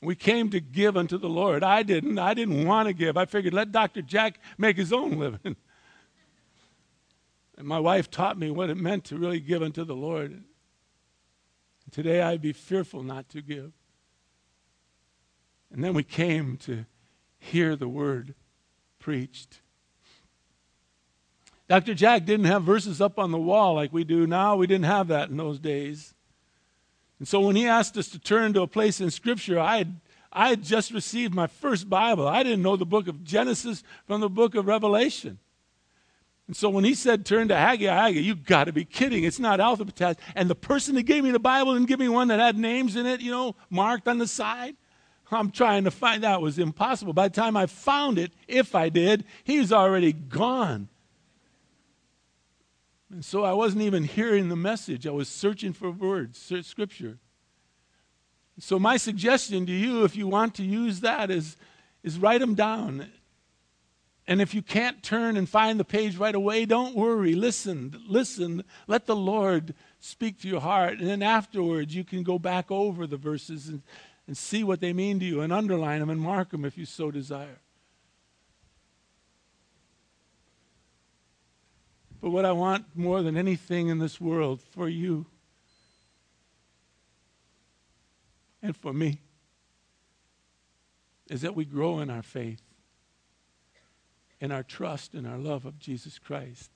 We 0.00 0.14
came 0.14 0.50
to 0.50 0.60
give 0.60 0.96
unto 0.96 1.18
the 1.18 1.28
Lord. 1.28 1.64
I 1.64 1.82
didn't. 1.82 2.20
I 2.20 2.32
didn't 2.32 2.64
want 2.64 2.86
to 2.86 2.92
give. 2.92 3.16
I 3.16 3.24
figured 3.24 3.54
let 3.54 3.72
Dr. 3.72 4.02
Jack 4.02 4.38
make 4.56 4.76
his 4.76 4.92
own 4.92 5.18
living. 5.18 5.56
And 7.58 7.66
my 7.66 7.80
wife 7.80 8.08
taught 8.08 8.38
me 8.38 8.52
what 8.52 8.70
it 8.70 8.76
meant 8.76 9.04
to 9.06 9.18
really 9.18 9.40
give 9.40 9.64
unto 9.64 9.84
the 9.84 9.96
Lord. 9.96 10.44
Today 11.90 12.22
I'd 12.22 12.40
be 12.40 12.52
fearful 12.52 13.02
not 13.02 13.28
to 13.30 13.42
give. 13.42 13.72
And 15.72 15.82
then 15.82 15.92
we 15.92 16.04
came 16.04 16.56
to 16.58 16.86
hear 17.36 17.74
the 17.74 17.88
word 17.88 18.36
preached. 19.00 19.60
Dr. 21.68 21.94
Jack 21.94 22.24
didn't 22.24 22.46
have 22.46 22.62
verses 22.62 23.00
up 23.00 23.18
on 23.18 23.32
the 23.32 23.38
wall 23.38 23.74
like 23.74 23.92
we 23.92 24.04
do 24.04 24.24
now. 24.24 24.54
We 24.54 24.68
didn't 24.68 24.84
have 24.84 25.08
that 25.08 25.28
in 25.28 25.36
those 25.36 25.58
days. 25.58 26.14
And 27.18 27.26
so 27.26 27.40
when 27.40 27.56
he 27.56 27.66
asked 27.66 27.96
us 27.96 28.06
to 28.10 28.20
turn 28.20 28.52
to 28.52 28.62
a 28.62 28.68
place 28.68 29.00
in 29.00 29.10
Scripture, 29.10 29.58
I 29.58 29.78
had, 29.78 30.00
I 30.32 30.50
had 30.50 30.62
just 30.62 30.92
received 30.92 31.34
my 31.34 31.48
first 31.48 31.90
Bible. 31.90 32.28
I 32.28 32.44
didn't 32.44 32.62
know 32.62 32.76
the 32.76 32.86
book 32.86 33.08
of 33.08 33.24
Genesis 33.24 33.82
from 34.06 34.20
the 34.20 34.30
book 34.30 34.54
of 34.54 34.68
Revelation. 34.68 35.40
And 36.48 36.56
so 36.56 36.70
when 36.70 36.82
he 36.82 36.94
said 36.94 37.26
turn 37.26 37.48
to 37.48 37.56
Haggai, 37.56 37.94
Haggai, 37.94 38.20
you 38.20 38.34
got 38.34 38.64
to 38.64 38.72
be 38.72 38.84
kidding. 38.84 39.22
It's 39.22 39.38
not 39.38 39.60
alphabetized. 39.60 40.18
And 40.34 40.48
the 40.48 40.54
person 40.54 40.94
that 40.94 41.02
gave 41.02 41.22
me 41.22 41.30
the 41.30 41.38
Bible 41.38 41.74
didn't 41.74 41.88
give 41.88 42.00
me 42.00 42.08
one 42.08 42.28
that 42.28 42.40
had 42.40 42.58
names 42.58 42.96
in 42.96 43.04
it, 43.04 43.20
you 43.20 43.30
know, 43.30 43.54
marked 43.68 44.08
on 44.08 44.18
the 44.18 44.26
side. 44.26 44.74
I'm 45.30 45.50
trying 45.50 45.84
to 45.84 45.90
find 45.90 46.24
out. 46.24 46.40
Was 46.40 46.58
impossible. 46.58 47.12
By 47.12 47.28
the 47.28 47.34
time 47.34 47.54
I 47.54 47.66
found 47.66 48.18
it, 48.18 48.32
if 48.48 48.74
I 48.74 48.88
did, 48.88 49.24
he 49.44 49.58
was 49.58 49.74
already 49.74 50.14
gone. 50.14 50.88
And 53.10 53.22
so 53.22 53.44
I 53.44 53.52
wasn't 53.52 53.82
even 53.82 54.04
hearing 54.04 54.48
the 54.48 54.56
message. 54.56 55.06
I 55.06 55.10
was 55.10 55.28
searching 55.28 55.74
for 55.74 55.90
words, 55.90 56.52
scripture. 56.62 57.18
So 58.58 58.78
my 58.78 58.96
suggestion 58.96 59.66
to 59.66 59.72
you, 59.72 60.04
if 60.04 60.16
you 60.16 60.26
want 60.26 60.54
to 60.56 60.64
use 60.64 61.00
that, 61.00 61.30
is, 61.30 61.56
is 62.02 62.18
write 62.18 62.40
them 62.40 62.54
down. 62.54 63.10
And 64.28 64.42
if 64.42 64.54
you 64.54 64.60
can't 64.60 65.02
turn 65.02 65.38
and 65.38 65.48
find 65.48 65.80
the 65.80 65.86
page 65.86 66.18
right 66.18 66.34
away, 66.34 66.66
don't 66.66 66.94
worry. 66.94 67.34
Listen, 67.34 67.98
listen. 68.06 68.62
Let 68.86 69.06
the 69.06 69.16
Lord 69.16 69.74
speak 70.00 70.38
to 70.42 70.48
your 70.48 70.60
heart. 70.60 70.98
And 70.98 71.08
then 71.08 71.22
afterwards, 71.22 71.94
you 71.94 72.04
can 72.04 72.22
go 72.22 72.38
back 72.38 72.70
over 72.70 73.06
the 73.06 73.16
verses 73.16 73.68
and, 73.68 73.80
and 74.26 74.36
see 74.36 74.62
what 74.62 74.80
they 74.80 74.92
mean 74.92 75.18
to 75.20 75.24
you 75.24 75.40
and 75.40 75.50
underline 75.50 76.00
them 76.00 76.10
and 76.10 76.20
mark 76.20 76.50
them 76.50 76.66
if 76.66 76.76
you 76.76 76.84
so 76.84 77.10
desire. 77.10 77.58
But 82.20 82.28
what 82.28 82.44
I 82.44 82.52
want 82.52 82.84
more 82.94 83.22
than 83.22 83.34
anything 83.34 83.88
in 83.88 83.98
this 83.98 84.20
world 84.20 84.60
for 84.60 84.90
you 84.90 85.24
and 88.60 88.76
for 88.76 88.92
me 88.92 89.20
is 91.30 91.40
that 91.40 91.54
we 91.54 91.64
grow 91.64 92.00
in 92.00 92.10
our 92.10 92.22
faith, 92.22 92.67
in 94.40 94.52
our 94.52 94.62
trust, 94.62 95.14
and 95.14 95.26
our 95.26 95.38
love 95.38 95.66
of 95.66 95.78
Jesus 95.78 96.18
Christ. 96.18 96.70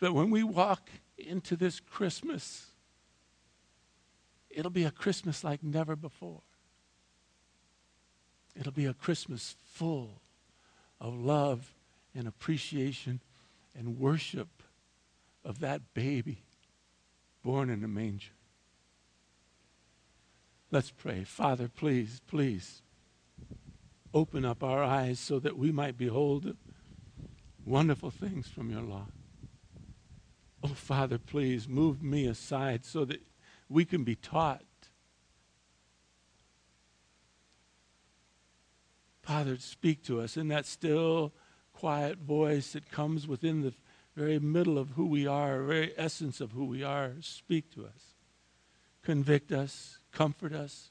That 0.00 0.12
when 0.12 0.30
we 0.30 0.42
walk 0.42 0.90
into 1.16 1.56
this 1.56 1.80
Christmas, 1.80 2.66
it'll 4.50 4.70
be 4.70 4.84
a 4.84 4.90
Christmas 4.90 5.42
like 5.42 5.62
never 5.62 5.96
before. 5.96 6.42
It'll 8.58 8.72
be 8.72 8.86
a 8.86 8.94
Christmas 8.94 9.56
full 9.64 10.20
of 11.00 11.14
love 11.14 11.74
and 12.14 12.28
appreciation 12.28 13.20
and 13.74 13.98
worship 13.98 14.62
of 15.44 15.60
that 15.60 15.94
baby 15.94 16.42
born 17.42 17.70
in 17.70 17.82
a 17.82 17.88
manger. 17.88 18.32
Let's 20.70 20.90
pray. 20.90 21.24
Father, 21.24 21.68
please, 21.68 22.20
please 22.26 22.82
open 24.14 24.44
up 24.44 24.62
our 24.62 24.82
eyes 24.82 25.18
so 25.18 25.38
that 25.38 25.56
we 25.56 25.72
might 25.72 25.96
behold 25.96 26.56
wonderful 27.64 28.10
things 28.10 28.48
from 28.48 28.70
your 28.70 28.82
law. 28.82 29.06
Oh, 30.62 30.68
Father, 30.68 31.18
please 31.18 31.68
move 31.68 32.02
me 32.02 32.26
aside 32.26 32.84
so 32.84 33.04
that 33.04 33.22
we 33.68 33.84
can 33.84 34.04
be 34.04 34.14
taught. 34.14 34.62
Father, 39.22 39.56
speak 39.58 40.02
to 40.04 40.20
us 40.20 40.36
in 40.36 40.48
that 40.48 40.66
still 40.66 41.32
quiet 41.72 42.18
voice 42.18 42.72
that 42.72 42.90
comes 42.90 43.26
within 43.26 43.62
the 43.62 43.72
very 44.14 44.38
middle 44.38 44.78
of 44.78 44.90
who 44.90 45.06
we 45.06 45.26
are, 45.26 45.62
very 45.62 45.92
essence 45.96 46.40
of 46.40 46.52
who 46.52 46.64
we 46.64 46.82
are. 46.82 47.12
Speak 47.20 47.72
to 47.74 47.84
us. 47.84 48.14
Convict 49.02 49.50
us. 49.52 49.98
Comfort 50.12 50.52
us. 50.52 50.90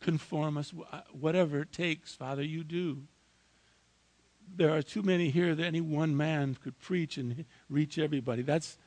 Conform 0.00 0.56
us. 0.56 0.72
Whatever 1.12 1.60
it 1.60 1.72
takes, 1.72 2.14
Father, 2.14 2.42
you 2.42 2.64
do. 2.64 3.02
There 4.56 4.74
are 4.74 4.82
too 4.82 5.02
many 5.02 5.30
here 5.30 5.54
that 5.54 5.64
any 5.64 5.80
one 5.80 6.16
man 6.16 6.56
could 6.60 6.78
preach 6.78 7.16
and 7.16 7.44
reach 7.68 7.98
everybody. 7.98 8.42
That's 8.42 8.78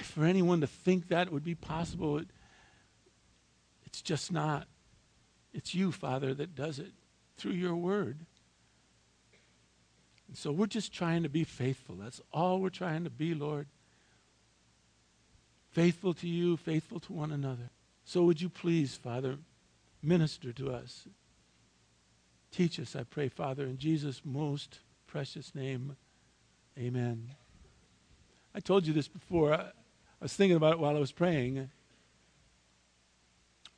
for 0.00 0.24
anyone 0.24 0.60
to 0.62 0.66
think 0.66 1.08
that 1.08 1.30
would 1.30 1.44
be 1.44 1.54
possible, 1.54 2.18
it, 2.18 2.28
it's 3.84 4.02
just 4.02 4.32
not. 4.32 4.66
It's 5.52 5.74
you, 5.74 5.92
Father, 5.92 6.32
that 6.34 6.54
does 6.54 6.78
it 6.78 6.92
through 7.36 7.52
your 7.52 7.76
word. 7.76 8.20
And 10.28 10.36
so 10.36 10.50
we're 10.50 10.66
just 10.66 10.92
trying 10.92 11.24
to 11.24 11.28
be 11.28 11.44
faithful. 11.44 11.96
That's 11.96 12.20
all 12.32 12.58
we're 12.60 12.70
trying 12.70 13.04
to 13.04 13.10
be, 13.10 13.34
Lord. 13.34 13.66
Faithful 15.72 16.14
to 16.14 16.28
you, 16.28 16.56
faithful 16.56 17.00
to 17.00 17.12
one 17.12 17.32
another. 17.32 17.70
So 18.04 18.22
would 18.22 18.40
you 18.40 18.48
please, 18.48 18.94
Father, 18.94 19.36
minister 20.02 20.52
to 20.52 20.72
us. 20.72 21.06
Teach 22.50 22.78
us, 22.78 22.94
I 22.94 23.04
pray, 23.04 23.28
Father, 23.28 23.64
in 23.64 23.78
Jesus' 23.78 24.22
most 24.24 24.80
precious 25.06 25.54
name. 25.54 25.96
Amen. 26.78 27.34
I 28.54 28.60
told 28.60 28.86
you 28.86 28.92
this 28.92 29.08
before. 29.08 29.54
I, 29.54 29.60
I 29.60 30.22
was 30.22 30.34
thinking 30.34 30.56
about 30.56 30.72
it 30.72 30.78
while 30.78 30.96
I 30.96 31.00
was 31.00 31.12
praying. 31.12 31.70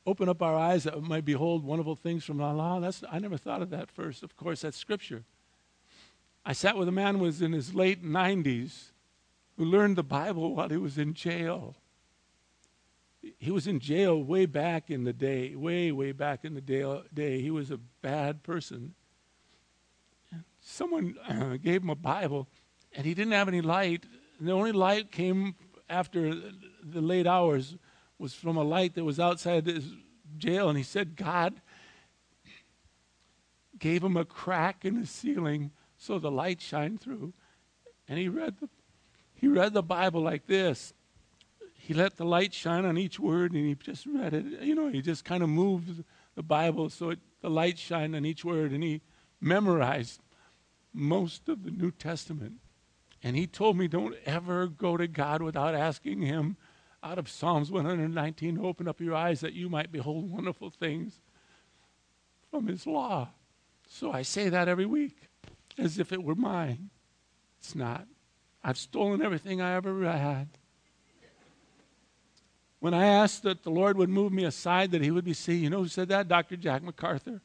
Open 0.05 0.29
up 0.29 0.41
our 0.41 0.55
eyes 0.55 0.83
that 0.83 1.01
we 1.01 1.07
might 1.07 1.25
behold 1.25 1.63
wonderful 1.63 1.95
things 1.95 2.23
from 2.23 2.41
Allah. 2.41 2.79
That's, 2.81 3.03
I 3.09 3.19
never 3.19 3.37
thought 3.37 3.61
of 3.61 3.69
that 3.71 3.89
first. 3.89 4.23
Of 4.23 4.35
course, 4.35 4.61
that's 4.61 4.77
Scripture. 4.77 5.23
I 6.45 6.53
sat 6.53 6.77
with 6.77 6.87
a 6.87 6.91
man 6.91 7.15
who 7.15 7.21
was 7.21 7.41
in 7.41 7.53
his 7.53 7.73
late 7.73 8.03
90s 8.03 8.91
who 9.57 9.65
learned 9.65 9.95
the 9.95 10.03
Bible 10.03 10.53
while 10.53 10.69
he 10.69 10.77
was 10.77 10.97
in 10.97 11.13
jail. 11.13 11.75
He 13.37 13.51
was 13.51 13.67
in 13.67 13.79
jail 13.79 14.21
way 14.21 14.45
back 14.45 14.89
in 14.89 15.03
the 15.03 15.13
day, 15.13 15.55
way, 15.55 15.91
way 15.91 16.11
back 16.11 16.45
in 16.45 16.53
the 16.53 16.61
day. 16.61 17.01
day. 17.13 17.41
He 17.41 17.51
was 17.51 17.71
a 17.71 17.79
bad 18.01 18.43
person. 18.43 18.93
Someone 20.61 21.15
uh, 21.27 21.57
gave 21.57 21.83
him 21.83 21.89
a 21.89 21.95
Bible, 21.95 22.47
and 22.93 23.05
he 23.05 23.13
didn't 23.13 23.33
have 23.33 23.47
any 23.47 23.61
light. 23.61 24.05
The 24.39 24.51
only 24.51 24.71
light 24.71 25.11
came 25.11 25.55
after 25.89 26.33
the 26.83 27.01
late 27.01 27.27
hours 27.27 27.75
was 28.17 28.33
from 28.33 28.57
a 28.57 28.63
light 28.63 28.95
that 28.95 29.03
was 29.03 29.19
outside 29.19 29.65
his 29.65 29.85
jail, 30.37 30.69
and 30.69 30.77
he 30.77 30.83
said 30.83 31.15
God 31.15 31.61
gave 33.77 34.03
him 34.03 34.17
a 34.17 34.25
crack 34.25 34.85
in 34.85 34.99
the 34.99 35.05
ceiling 35.05 35.71
so 35.97 36.19
the 36.19 36.31
light 36.31 36.61
shined 36.61 37.01
through. 37.01 37.33
And 38.07 38.17
he 38.17 38.29
read 38.29 38.59
the, 38.59 38.69
he 39.33 39.47
read 39.47 39.73
the 39.73 39.83
Bible 39.83 40.21
like 40.21 40.47
this. 40.47 40.93
He 41.85 41.93
let 41.93 42.17
the 42.17 42.25
light 42.25 42.51
shine 42.51 42.83
on 42.83 42.97
each 42.97 43.19
word 43.19 43.51
and 43.51 43.63
he 43.63 43.75
just 43.75 44.07
read 44.07 44.33
it. 44.33 44.63
You 44.63 44.73
know, 44.73 44.87
he 44.87 45.03
just 45.03 45.23
kind 45.23 45.43
of 45.43 45.49
moved 45.49 46.03
the 46.33 46.41
Bible 46.41 46.89
so 46.89 47.11
it, 47.11 47.19
the 47.41 47.49
light 47.51 47.77
shined 47.77 48.15
on 48.15 48.25
each 48.25 48.43
word 48.43 48.71
and 48.71 48.83
he 48.83 49.01
memorized 49.39 50.19
most 50.91 51.47
of 51.47 51.63
the 51.63 51.69
New 51.69 51.91
Testament. 51.91 52.53
And 53.21 53.35
he 53.35 53.45
told 53.45 53.77
me, 53.77 53.87
don't 53.87 54.15
ever 54.25 54.65
go 54.65 54.97
to 54.97 55.07
God 55.07 55.43
without 55.43 55.75
asking 55.75 56.23
him 56.23 56.57
out 57.03 57.19
of 57.19 57.29
Psalms 57.29 57.69
119 57.69 58.57
open 58.57 58.87
up 58.87 58.99
your 58.99 59.13
eyes 59.13 59.41
that 59.41 59.53
you 59.53 59.69
might 59.69 59.91
behold 59.91 60.31
wonderful 60.31 60.71
things 60.71 61.19
from 62.49 62.65
his 62.65 62.87
law. 62.87 63.29
So 63.87 64.11
I 64.11 64.23
say 64.23 64.49
that 64.49 64.67
every 64.67 64.87
week 64.87 65.29
as 65.77 65.99
if 65.99 66.11
it 66.11 66.23
were 66.23 66.33
mine. 66.33 66.89
It's 67.59 67.75
not. 67.75 68.07
I've 68.63 68.79
stolen 68.79 69.21
everything 69.21 69.61
I 69.61 69.75
ever 69.75 70.03
had. 70.11 70.49
When 72.85 72.93
I 72.93 73.07
asked 73.07 73.41
that 73.41 73.63
the 73.63 73.71
Lord 73.71 73.97
would 73.97 74.09
move 74.09 74.31
me 74.31 74.43
aside, 74.43 74.91
that 74.91 75.01
He 75.01 75.09
would 75.09 75.25
be 75.25 75.33
seen, 75.33 75.63
you 75.63 75.71
know 75.71 75.79
who 75.79 75.87
said 75.87 76.09
that? 76.09 76.27
Dr. 76.27 76.55
Jack 76.55 76.83
MacArthur. 76.83 77.41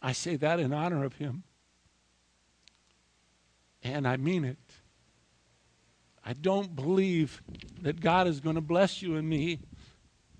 I 0.00 0.12
say 0.12 0.36
that 0.36 0.60
in 0.60 0.72
honor 0.72 1.04
of 1.04 1.16
him. 1.16 1.42
And 3.82 4.08
I 4.08 4.16
mean 4.16 4.46
it. 4.46 4.56
I 6.24 6.32
don't 6.32 6.74
believe 6.74 7.42
that 7.82 8.00
God 8.00 8.26
is 8.26 8.40
going 8.40 8.54
to 8.54 8.62
bless 8.62 9.02
you 9.02 9.16
and 9.16 9.28
me 9.28 9.60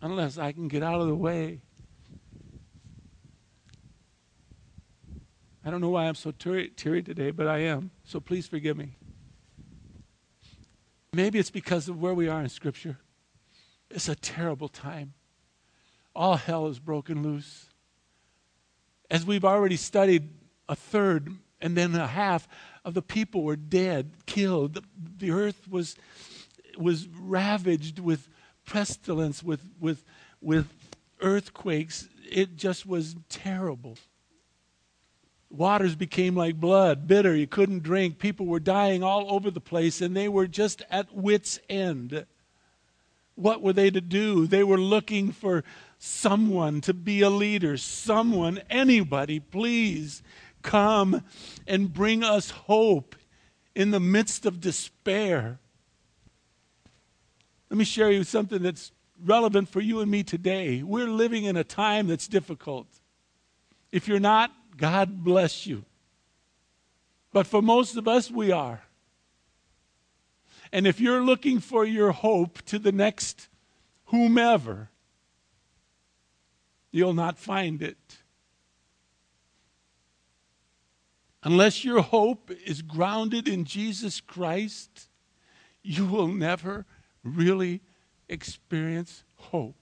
unless 0.01 0.39
I 0.39 0.53
can 0.53 0.69
get 0.69 0.83
out 0.83 1.03
of 1.03 1.09
the 1.09 1.15
way. 1.15 1.61
I 5.63 5.71
don't 5.71 5.83
know 5.83 5.91
why 5.91 6.07
I'm 6.07 6.15
so 6.15 6.31
teary, 6.31 6.71
teary 6.71 7.03
today, 7.03 7.33
but 7.33 7.47
I 7.47 7.59
am. 7.59 7.91
So 8.05 8.19
please 8.19 8.47
forgive 8.47 8.79
me. 8.79 8.95
Maybe 11.13 11.39
it's 11.39 11.51
because 11.51 11.89
of 11.89 12.01
where 12.01 12.15
we 12.15 12.29
are 12.29 12.43
in 12.43 12.49
Scripture. 12.49 12.99
It's 13.91 14.09
a 14.09 14.15
terrible 14.15 14.69
time. 14.69 15.15
All 16.15 16.37
hell 16.37 16.67
is 16.67 16.79
broken 16.79 17.23
loose. 17.23 17.71
As 19.11 19.25
we've 19.25 19.45
already 19.45 19.77
studied, 19.77 20.29
a 20.69 20.77
third 20.77 21.33
and 21.61 21.77
then 21.77 21.95
a 21.95 22.07
half 22.07 22.47
of 22.85 22.95
the 22.95 23.03
people 23.03 23.43
were 23.43 23.57
dead, 23.57 24.13
killed. 24.27 24.75
The, 24.75 24.83
the 25.19 25.31
earth 25.31 25.69
was, 25.69 25.97
was 26.77 27.09
ravaged 27.09 27.99
with 27.99 28.29
pestilence, 28.67 29.43
with, 29.43 29.65
with, 29.81 30.05
with 30.41 30.67
earthquakes. 31.21 32.09
It 32.31 32.57
just 32.57 32.87
was 32.87 33.17
terrible. 33.29 33.97
Waters 35.51 35.97
became 35.97 36.35
like 36.37 36.61
blood, 36.61 37.07
bitter. 37.07 37.35
You 37.35 37.47
couldn't 37.47 37.83
drink. 37.83 38.19
People 38.19 38.47
were 38.47 38.61
dying 38.61 39.03
all 39.03 39.33
over 39.33 39.51
the 39.51 39.61
place, 39.61 40.01
and 40.01 40.17
they 40.17 40.29
were 40.29 40.47
just 40.47 40.83
at 40.91 41.15
wits' 41.15 41.59
end. 41.71 42.27
What 43.35 43.63
were 43.63 43.73
they 43.73 43.91
to 43.91 44.01
do? 44.01 44.47
They 44.47 44.63
were 44.63 44.79
looking 44.79 45.33
for 45.33 45.65
someone 45.99 46.81
to 46.83 46.93
be 46.93 47.23
a 47.23 47.31
leader, 47.31 47.77
someone, 47.77 48.61
anybody, 48.69 49.41
please 49.41 50.23
come 50.63 51.23
and 51.67 51.93
bring 51.93 52.23
us 52.23 52.51
hope 52.51 53.17
in 53.75 53.91
the 53.91 54.01
midst 54.01 54.45
of 54.45 54.61
despair. 54.61 55.59
Let 57.71 57.79
me 57.79 57.85
share 57.85 58.11
you 58.11 58.25
something 58.25 58.63
that's 58.63 58.93
relevant 59.25 59.69
for 59.69 59.81
you 59.81 60.01
and 60.01 60.11
me 60.11 60.23
today. 60.23 60.83
We're 60.83 61.09
living 61.09 61.45
in 61.45 61.57
a 61.57 61.65
time 61.65 62.07
that's 62.07 62.29
difficult. 62.29 62.87
If 63.93 64.09
you're 64.09 64.21
not, 64.21 64.51
God 64.79 65.23
bless 65.23 65.67
you. 65.67 65.85
But 67.33 67.47
for 67.47 67.61
most 67.61 67.97
of 67.97 68.09
us, 68.09 68.31
we 68.31 68.51
are. 68.51 68.83
And 70.73 70.87
if 70.87 71.01
you're 71.01 71.23
looking 71.23 71.61
for 71.61 71.85
your 71.85 72.13
hope 72.13 72.63
to 72.67 72.79
the 72.79 72.93
next 72.93 73.49
whomever, 74.07 74.91
you'll 76.91 77.15
not 77.15 77.39
find 77.39 77.83
it. 77.83 77.99
Unless 81.43 81.85
your 81.85 82.03
hope 82.03 82.51
is 82.65 82.83
grounded 82.83 83.49
in 83.49 83.65
Jesus 83.65 84.21
Christ, 84.21 85.09
you 85.83 86.07
will 86.07 86.29
never 86.29 86.85
really 87.23 87.81
experience 88.29 89.25
hope. 89.37 89.77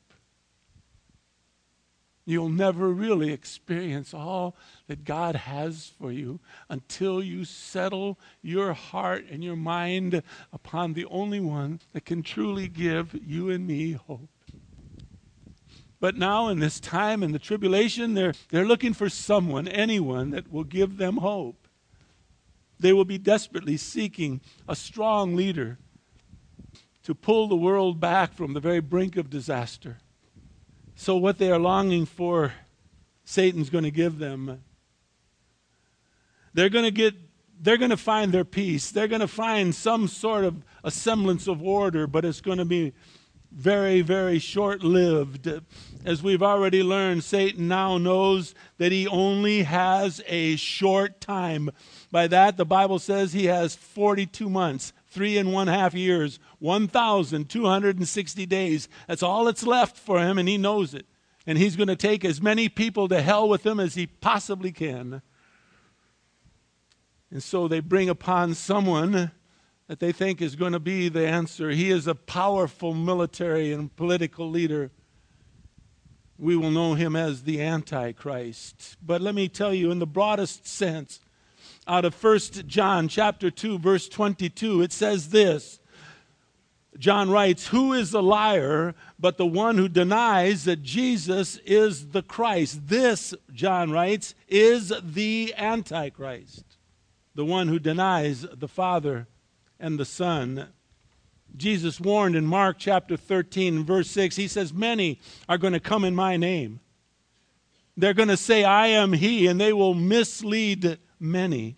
You'll 2.28 2.49
never 2.49 2.88
really 2.88 3.33
experience 3.33 4.12
all 4.12 4.56
that 4.88 5.04
God 5.04 5.37
has 5.37 5.92
for 5.97 6.11
you 6.11 6.40
until 6.68 7.23
you 7.23 7.45
settle 7.45 8.18
your 8.42 8.73
heart 8.73 9.26
and 9.30 9.45
your 9.45 9.54
mind 9.54 10.25
upon 10.52 10.92
the 10.92 11.06
only 11.06 11.38
one 11.38 11.80
that 11.92 12.04
can 12.04 12.25
truly 12.25 12.66
give 12.66 13.16
you 13.25 13.49
and 13.49 13.64
me 13.64 13.92
hope. 13.92 14.28
But 16.00 16.16
now, 16.16 16.49
in 16.49 16.59
this 16.59 16.80
time, 16.80 17.23
in 17.23 17.30
the 17.30 17.38
tribulation, 17.38 18.14
they're, 18.14 18.35
they're 18.50 18.66
looking 18.66 18.92
for 18.92 19.09
someone, 19.09 19.68
anyone, 19.68 20.30
that 20.30 20.52
will 20.52 20.64
give 20.64 20.97
them 20.97 21.18
hope. 21.18 21.68
They 22.78 22.92
will 22.92 23.04
be 23.04 23.18
desperately 23.18 23.76
seeking 23.76 24.40
a 24.68 24.75
strong 24.75 25.37
leader 25.37 25.78
to 27.04 27.14
pull 27.14 27.47
the 27.47 27.56
world 27.56 28.00
back 28.00 28.35
from 28.35 28.52
the 28.52 28.61
very 28.61 28.80
brink 28.80 29.16
of 29.16 29.30
disaster. 29.30 29.99
So, 30.98 31.16
what 31.16 31.36
they 31.38 31.50
are 31.50 31.58
longing 31.58 32.06
for, 32.06 32.54
Satan's 33.24 33.68
going 33.68 33.84
to 33.84 33.90
give 33.90 34.18
them. 34.18 34.64
They're 36.54 36.70
going 36.70 36.86
to 36.86 36.90
get 36.90 37.14
they're 37.60 37.76
going 37.76 37.90
to 37.90 37.96
find 37.96 38.32
their 38.32 38.44
peace. 38.44 38.90
They're 38.90 39.08
going 39.08 39.20
to 39.20 39.28
find 39.28 39.74
some 39.74 40.08
sort 40.08 40.44
of 40.44 40.62
a 40.82 40.90
semblance 40.90 41.48
of 41.48 41.62
order, 41.62 42.06
but 42.06 42.24
it's 42.24 42.40
going 42.40 42.58
to 42.58 42.64
be 42.64 42.92
very, 43.52 44.02
very 44.02 44.38
short 44.38 44.82
lived. 44.82 45.50
As 46.04 46.22
we've 46.22 46.42
already 46.42 46.82
learned, 46.82 47.24
Satan 47.24 47.68
now 47.68 47.98
knows 47.98 48.54
that 48.78 48.92
he 48.92 49.06
only 49.06 49.62
has 49.62 50.22
a 50.26 50.56
short 50.56 51.20
time. 51.20 51.70
By 52.10 52.26
that, 52.26 52.56
the 52.56 52.66
Bible 52.66 52.98
says 52.98 53.32
he 53.32 53.46
has 53.46 53.74
42 53.74 54.50
months, 54.50 54.92
three 55.08 55.38
and 55.38 55.52
one 55.52 55.68
half 55.68 55.94
years, 55.94 56.38
1,260 56.58 58.46
days. 58.46 58.88
That's 59.06 59.22
all 59.22 59.44
that's 59.44 59.66
left 59.66 59.96
for 59.96 60.20
him, 60.20 60.38
and 60.38 60.48
he 60.48 60.58
knows 60.58 60.94
it. 60.94 61.07
And 61.46 61.59
he's 61.59 61.76
going 61.76 61.88
to 61.88 61.96
take 61.96 62.24
as 62.24 62.42
many 62.42 62.68
people 62.68 63.09
to 63.09 63.22
hell 63.22 63.48
with 63.48 63.64
him 63.64 63.78
as 63.78 63.94
he 63.94 64.07
possibly 64.07 64.72
can. 64.72 65.22
And 67.31 67.42
so 67.42 67.68
they 67.68 67.81
bring 67.81 68.09
upon 68.09 68.54
someone 68.54 69.31
that 69.87 70.00
they 70.00 70.12
think 70.12 70.40
is 70.40 70.57
going 70.57 70.72
to 70.72 70.81
be 70.81 71.09
the 71.09 71.26
answer. 71.26 71.70
He 71.70 71.90
is 71.90 72.07
a 72.07 72.14
powerful 72.14 72.94
military 72.94 73.72
and 73.72 73.94
political 73.94 74.50
leader. 74.50 74.90
We 76.38 76.57
will 76.57 76.70
know 76.70 76.94
him 76.94 77.14
as 77.14 77.42
the 77.42 77.62
Antichrist. 77.62 78.96
But 79.00 79.20
let 79.20 79.35
me 79.35 79.48
tell 79.48 79.72
you, 79.72 79.90
in 79.90 80.00
the 80.00 80.07
broadest 80.07 80.66
sense, 80.66 81.20
out 81.87 82.04
of 82.04 82.22
1 82.22 82.38
John 82.66 83.09
chapter 83.09 83.50
2 83.50 83.78
verse 83.78 84.09
22 84.09 84.83
it 84.83 84.92
says 84.92 85.28
this 85.31 85.78
John 86.98 87.30
writes, 87.30 87.68
Who 87.68 87.92
is 87.92 88.12
a 88.12 88.20
liar 88.20 88.94
but 89.18 89.37
the 89.37 89.46
one 89.46 89.76
who 89.76 89.88
denies 89.88 90.64
that 90.64 90.82
Jesus 90.82 91.59
is 91.64 92.09
the 92.09 92.22
Christ? 92.22 92.88
This, 92.88 93.35
John 93.52 93.90
writes, 93.90 94.35
is 94.48 94.92
the 95.02 95.54
Antichrist, 95.56 96.64
the 97.35 97.44
one 97.44 97.68
who 97.68 97.78
denies 97.78 98.46
the 98.52 98.68
Father 98.68 99.26
and 99.78 99.98
the 99.98 100.04
Son. 100.04 100.68
Jesus 101.56 102.00
warned 102.00 102.37
in 102.37 102.46
Mark 102.46 102.76
chapter 102.78 103.16
13, 103.16 103.85
verse 103.85 104.11
6, 104.11 104.37
he 104.37 104.48
says, 104.48 104.72
Many 104.72 105.20
are 105.48 105.59
going 105.59 105.72
to 105.72 105.80
come 105.80 106.04
in 106.04 106.14
my 106.14 106.37
name. 106.37 106.80
They're 107.96 108.14
going 108.14 108.28
to 108.28 108.37
say, 108.37 108.62
I 108.62 108.88
am 108.88 109.14
he, 109.14 109.46
and 109.46 109.59
they 109.59 109.72
will 109.72 109.94
mislead 109.94 110.98
many. 111.18 111.76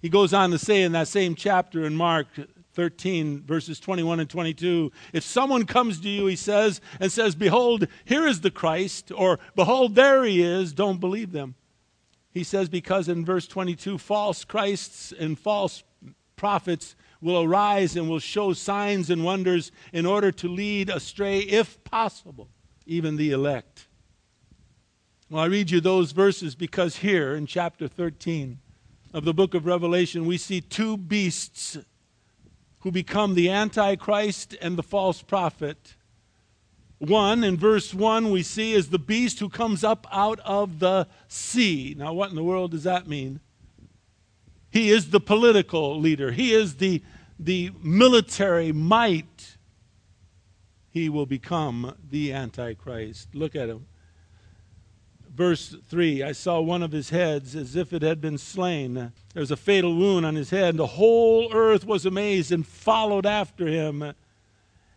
He 0.00 0.08
goes 0.08 0.32
on 0.32 0.50
to 0.50 0.58
say 0.58 0.82
in 0.82 0.92
that 0.92 1.08
same 1.08 1.34
chapter 1.34 1.84
in 1.84 1.94
Mark 1.94 2.26
13, 2.74 3.42
verses 3.42 3.78
21 3.80 4.20
and 4.20 4.30
22. 4.30 4.90
If 5.12 5.24
someone 5.24 5.66
comes 5.66 6.00
to 6.00 6.08
you, 6.08 6.26
he 6.26 6.36
says, 6.36 6.80
and 7.00 7.12
says, 7.12 7.34
Behold, 7.34 7.86
here 8.04 8.26
is 8.26 8.40
the 8.40 8.50
Christ, 8.50 9.12
or 9.14 9.38
Behold, 9.54 9.94
there 9.94 10.24
he 10.24 10.42
is, 10.42 10.72
don't 10.72 11.00
believe 11.00 11.32
them. 11.32 11.54
He 12.32 12.44
says, 12.44 12.68
because 12.68 13.08
in 13.08 13.24
verse 13.24 13.46
22, 13.46 13.98
false 13.98 14.44
Christs 14.44 15.12
and 15.18 15.38
false 15.38 15.82
prophets 16.36 16.96
will 17.20 17.42
arise 17.42 17.94
and 17.94 18.08
will 18.08 18.18
show 18.18 18.52
signs 18.52 19.10
and 19.10 19.24
wonders 19.24 19.70
in 19.92 20.06
order 20.06 20.32
to 20.32 20.48
lead 20.48 20.88
astray, 20.88 21.40
if 21.40 21.82
possible, 21.84 22.48
even 22.86 23.16
the 23.16 23.30
elect. 23.30 23.86
Well, 25.30 25.42
I 25.42 25.46
read 25.46 25.70
you 25.70 25.80
those 25.80 26.12
verses 26.12 26.54
because 26.54 26.96
here 26.96 27.34
in 27.34 27.46
chapter 27.46 27.86
13 27.86 28.58
of 29.14 29.24
the 29.24 29.32
book 29.32 29.54
of 29.54 29.66
Revelation, 29.66 30.26
we 30.26 30.36
see 30.36 30.60
two 30.60 30.96
beasts 30.96 31.78
who 32.82 32.90
become 32.90 33.34
the 33.34 33.48
Antichrist 33.48 34.56
and 34.60 34.76
the 34.76 34.82
false 34.82 35.22
prophet. 35.22 35.94
One, 36.98 37.42
in 37.42 37.56
verse 37.56 37.94
1, 37.94 38.30
we 38.30 38.42
see 38.42 38.74
is 38.74 38.90
the 38.90 38.98
beast 38.98 39.40
who 39.40 39.48
comes 39.48 39.82
up 39.82 40.06
out 40.12 40.40
of 40.40 40.78
the 40.78 41.08
sea. 41.28 41.94
Now, 41.96 42.12
what 42.12 42.30
in 42.30 42.36
the 42.36 42.44
world 42.44 42.72
does 42.72 42.84
that 42.84 43.08
mean? 43.08 43.40
He 44.70 44.90
is 44.90 45.10
the 45.10 45.20
political 45.20 45.98
leader, 45.98 46.32
he 46.32 46.52
is 46.52 46.76
the, 46.76 47.02
the 47.38 47.70
military 47.82 48.72
might. 48.72 49.56
He 50.90 51.08
will 51.08 51.24
become 51.24 51.96
the 52.10 52.34
Antichrist. 52.34 53.34
Look 53.34 53.56
at 53.56 53.68
him. 53.68 53.86
Verse 55.34 55.74
3 55.88 56.22
I 56.22 56.32
saw 56.32 56.60
one 56.60 56.82
of 56.82 56.92
his 56.92 57.10
heads 57.10 57.56
as 57.56 57.74
if 57.74 57.92
it 57.92 58.02
had 58.02 58.20
been 58.20 58.36
slain. 58.38 58.94
There 58.94 59.12
was 59.40 59.50
a 59.50 59.56
fatal 59.56 59.96
wound 59.96 60.26
on 60.26 60.34
his 60.34 60.50
head. 60.50 60.70
and 60.70 60.78
The 60.78 60.86
whole 60.86 61.52
earth 61.54 61.86
was 61.86 62.04
amazed 62.04 62.52
and 62.52 62.66
followed 62.66 63.24
after 63.24 63.66
him. 63.66 64.12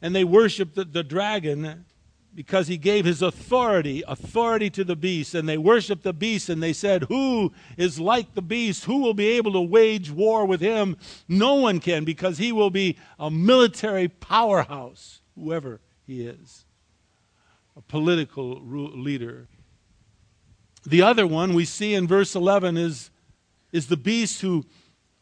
And 0.01 0.13
they 0.13 0.25
worshiped 0.25 0.75
the, 0.75 0.83
the 0.83 1.03
dragon 1.03 1.85
because 2.33 2.67
he 2.67 2.75
gave 2.75 3.05
his 3.05 3.21
authority, 3.21 4.03
authority 4.05 4.69
to 4.71 4.83
the 4.83 4.97
beast. 4.97 5.33
And 5.33 5.47
they 5.47 5.57
worshiped 5.57 6.03
the 6.03 6.11
beast 6.11 6.49
and 6.49 6.61
they 6.61 6.73
said, 6.73 7.03
Who 7.03 7.53
is 7.77 7.97
like 7.97 8.33
the 8.35 8.41
beast? 8.41 8.83
Who 8.83 8.99
will 8.99 9.13
be 9.13 9.27
able 9.29 9.53
to 9.53 9.61
wage 9.61 10.11
war 10.11 10.45
with 10.45 10.59
him? 10.59 10.97
No 11.29 11.55
one 11.55 11.79
can 11.79 12.03
because 12.03 12.37
he 12.37 12.51
will 12.51 12.69
be 12.69 12.97
a 13.17 13.31
military 13.31 14.09
powerhouse, 14.09 15.21
whoever 15.35 15.79
he 16.05 16.27
is, 16.27 16.65
a 17.77 17.81
political 17.81 18.59
leader. 18.61 19.47
The 20.85 21.01
other 21.01 21.25
one 21.25 21.53
we 21.53 21.65
see 21.65 21.95
in 21.95 22.07
verse 22.07 22.35
11 22.35 22.77
is, 22.77 23.09
is 23.71 23.87
the 23.87 23.97
beast 23.97 24.41
who, 24.41 24.65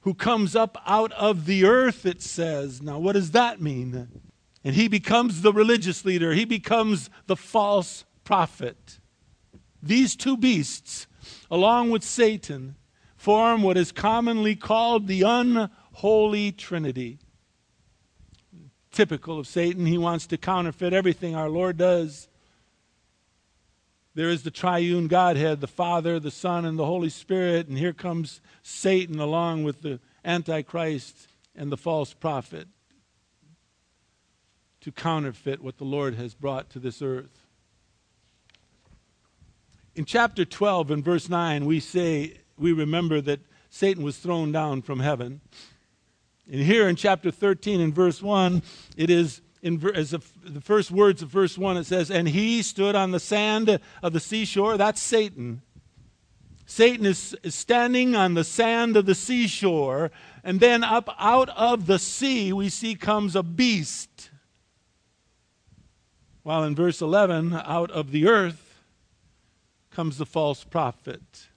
who 0.02 0.14
comes 0.14 0.56
up 0.56 0.78
out 0.86 1.14
of 1.14 1.46
the 1.46 1.64
earth, 1.66 2.06
it 2.06 2.22
says. 2.22 2.82
Now, 2.82 3.00
what 3.00 3.14
does 3.14 3.32
that 3.32 3.62
mean? 3.62 4.10
And 4.64 4.76
he 4.76 4.88
becomes 4.88 5.42
the 5.42 5.54
religious 5.54 6.04
leader, 6.04 6.34
he 6.34 6.46
becomes 6.46 7.10
the 7.28 7.36
false 7.36 8.04
prophet. 8.24 9.00
These 9.82 10.16
two 10.16 10.38
beasts, 10.38 11.08
along 11.50 11.90
with 11.90 12.04
Satan, 12.04 12.76
form 13.16 13.64
what 13.64 13.78
is 13.78 13.92
commonly 13.92 14.56
called 14.56 15.08
the 15.08 15.22
unholy 15.22 16.52
trinity. 16.52 17.20
Typical 18.92 19.40
of 19.40 19.48
Satan, 19.48 19.86
he 19.86 19.98
wants 19.98 20.28
to 20.28 20.38
counterfeit 20.38 20.94
everything 20.94 21.36
our 21.36 21.50
Lord 21.50 21.78
does. 21.78 22.28
There 24.16 24.30
is 24.30 24.44
the 24.44 24.52
triune 24.52 25.08
Godhead, 25.08 25.60
the 25.60 25.68
Father, 25.68 26.20
the 26.20 26.32
Son, 26.32 26.66
and 26.66 26.78
the 26.78 26.86
Holy 26.86 27.10
Spirit, 27.10 27.68
and 27.68 27.78
here 27.78 27.94
comes 27.94 28.42
Satan 28.62 29.20
along 29.20 29.64
with 29.64 29.82
the 29.82 30.00
Antichrist 30.24 31.28
and 31.56 31.72
the 31.72 31.78
false 31.78 32.14
prophet. 32.14 32.68
to 34.84 34.92
counterfeit 34.92 35.64
what 35.64 35.78
the 35.78 35.86
Lord 35.86 36.16
has 36.16 36.34
brought 36.34 36.70
to 36.72 36.78
this 36.78 37.02
earth. 37.02 37.48
In 39.96 40.04
chapter 40.04 40.44
12 40.44 40.92
and 40.92 41.06
verse 41.06 41.30
9, 41.30 41.66
we 41.66 41.80
say, 41.80 42.34
we 42.58 42.74
remember 42.74 43.22
that 43.22 43.40
Satan 43.70 44.04
was 44.04 44.18
thrown 44.18 44.52
down 44.52 44.82
from 44.82 45.00
heaven. 45.00 45.40
And 46.52 46.60
here 46.60 46.90
in 46.90 46.98
chapter 46.98 47.32
13 47.32 47.80
and 47.80 47.96
verse 47.96 48.22
1, 48.22 48.62
it 48.98 49.10
is 49.10 49.42
in 49.64 49.82
as 49.96 50.12
the 50.12 50.20
first 50.62 50.92
words 50.92 51.22
of 51.22 51.30
verse 51.30 51.58
1, 51.58 51.78
it 51.78 51.86
says, 51.86 52.12
And 52.12 52.28
he 52.28 52.62
stood 52.62 52.96
on 52.96 53.12
the 53.12 53.20
sand 53.20 53.80
of 54.04 54.14
the 54.14 54.20
seashore. 54.20 54.78
That's 54.78 55.02
Satan. 55.02 55.62
Satan 56.66 57.06
is, 57.06 57.36
is 57.44 57.56
standing 57.56 58.14
on 58.14 58.34
the 58.34 58.44
sand 58.44 58.98
of 58.98 59.06
the 59.06 59.16
seashore. 59.16 60.12
And 60.44 60.60
then 60.60 60.84
up 60.84 61.10
out 61.18 61.50
of 61.50 61.88
the 61.88 61.98
sea, 61.98 62.52
we 62.52 62.68
see 62.68 62.94
comes 62.96 63.38
a 63.38 63.44
beast. 63.44 64.30
While 66.44 66.66
in 66.66 66.76
verse 66.76 67.02
11, 67.02 67.54
out 67.54 67.90
of 67.90 68.12
the 68.12 68.28
earth 68.28 68.84
comes 69.92 70.18
the 70.18 70.26
false 70.26 70.66
prophet. 70.66 71.48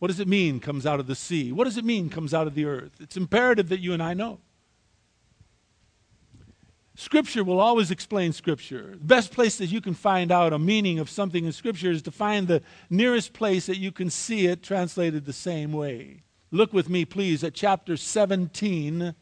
What 0.00 0.08
does 0.08 0.18
it 0.18 0.26
mean 0.26 0.58
comes 0.58 0.84
out 0.84 0.98
of 0.98 1.06
the 1.06 1.14
sea? 1.14 1.52
What 1.52 1.64
does 1.64 1.76
it 1.76 1.84
mean 1.84 2.10
comes 2.10 2.34
out 2.34 2.48
of 2.48 2.56
the 2.56 2.64
earth? 2.64 3.00
It's 3.00 3.16
imperative 3.16 3.68
that 3.68 3.78
you 3.78 3.92
and 3.92 4.02
I 4.02 4.14
know. 4.14 4.40
Scripture 6.96 7.42
will 7.42 7.58
always 7.58 7.90
explain 7.90 8.32
Scripture. 8.32 8.90
The 8.92 9.04
best 9.04 9.32
place 9.32 9.58
that 9.58 9.66
you 9.66 9.80
can 9.80 9.94
find 9.94 10.30
out 10.30 10.52
a 10.52 10.58
meaning 10.58 11.00
of 11.00 11.10
something 11.10 11.44
in 11.44 11.52
Scripture 11.52 11.90
is 11.90 12.02
to 12.02 12.12
find 12.12 12.46
the 12.46 12.62
nearest 12.88 13.32
place 13.32 13.66
that 13.66 13.78
you 13.78 13.90
can 13.90 14.10
see 14.10 14.46
it 14.46 14.62
translated 14.62 15.24
the 15.24 15.32
same 15.32 15.72
way. 15.72 16.22
Look 16.52 16.72
with 16.72 16.88
me, 16.88 17.04
please, 17.04 17.42
at 17.42 17.52
chapter 17.52 17.96
17 17.96 19.14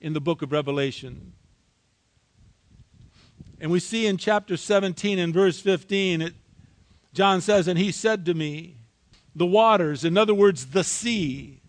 in 0.00 0.12
the 0.12 0.20
book 0.20 0.42
of 0.42 0.52
Revelation. 0.52 1.32
And 3.58 3.70
we 3.70 3.80
see 3.80 4.06
in 4.06 4.18
chapter 4.18 4.58
17 4.58 5.18
and 5.18 5.32
verse 5.32 5.58
15, 5.58 6.20
it, 6.20 6.34
John 7.14 7.40
says, 7.40 7.66
And 7.66 7.78
he 7.78 7.92
said 7.92 8.26
to 8.26 8.34
me, 8.34 8.76
The 9.34 9.46
waters, 9.46 10.04
in 10.04 10.18
other 10.18 10.34
words, 10.34 10.66
the 10.66 10.84
sea, 10.84 11.62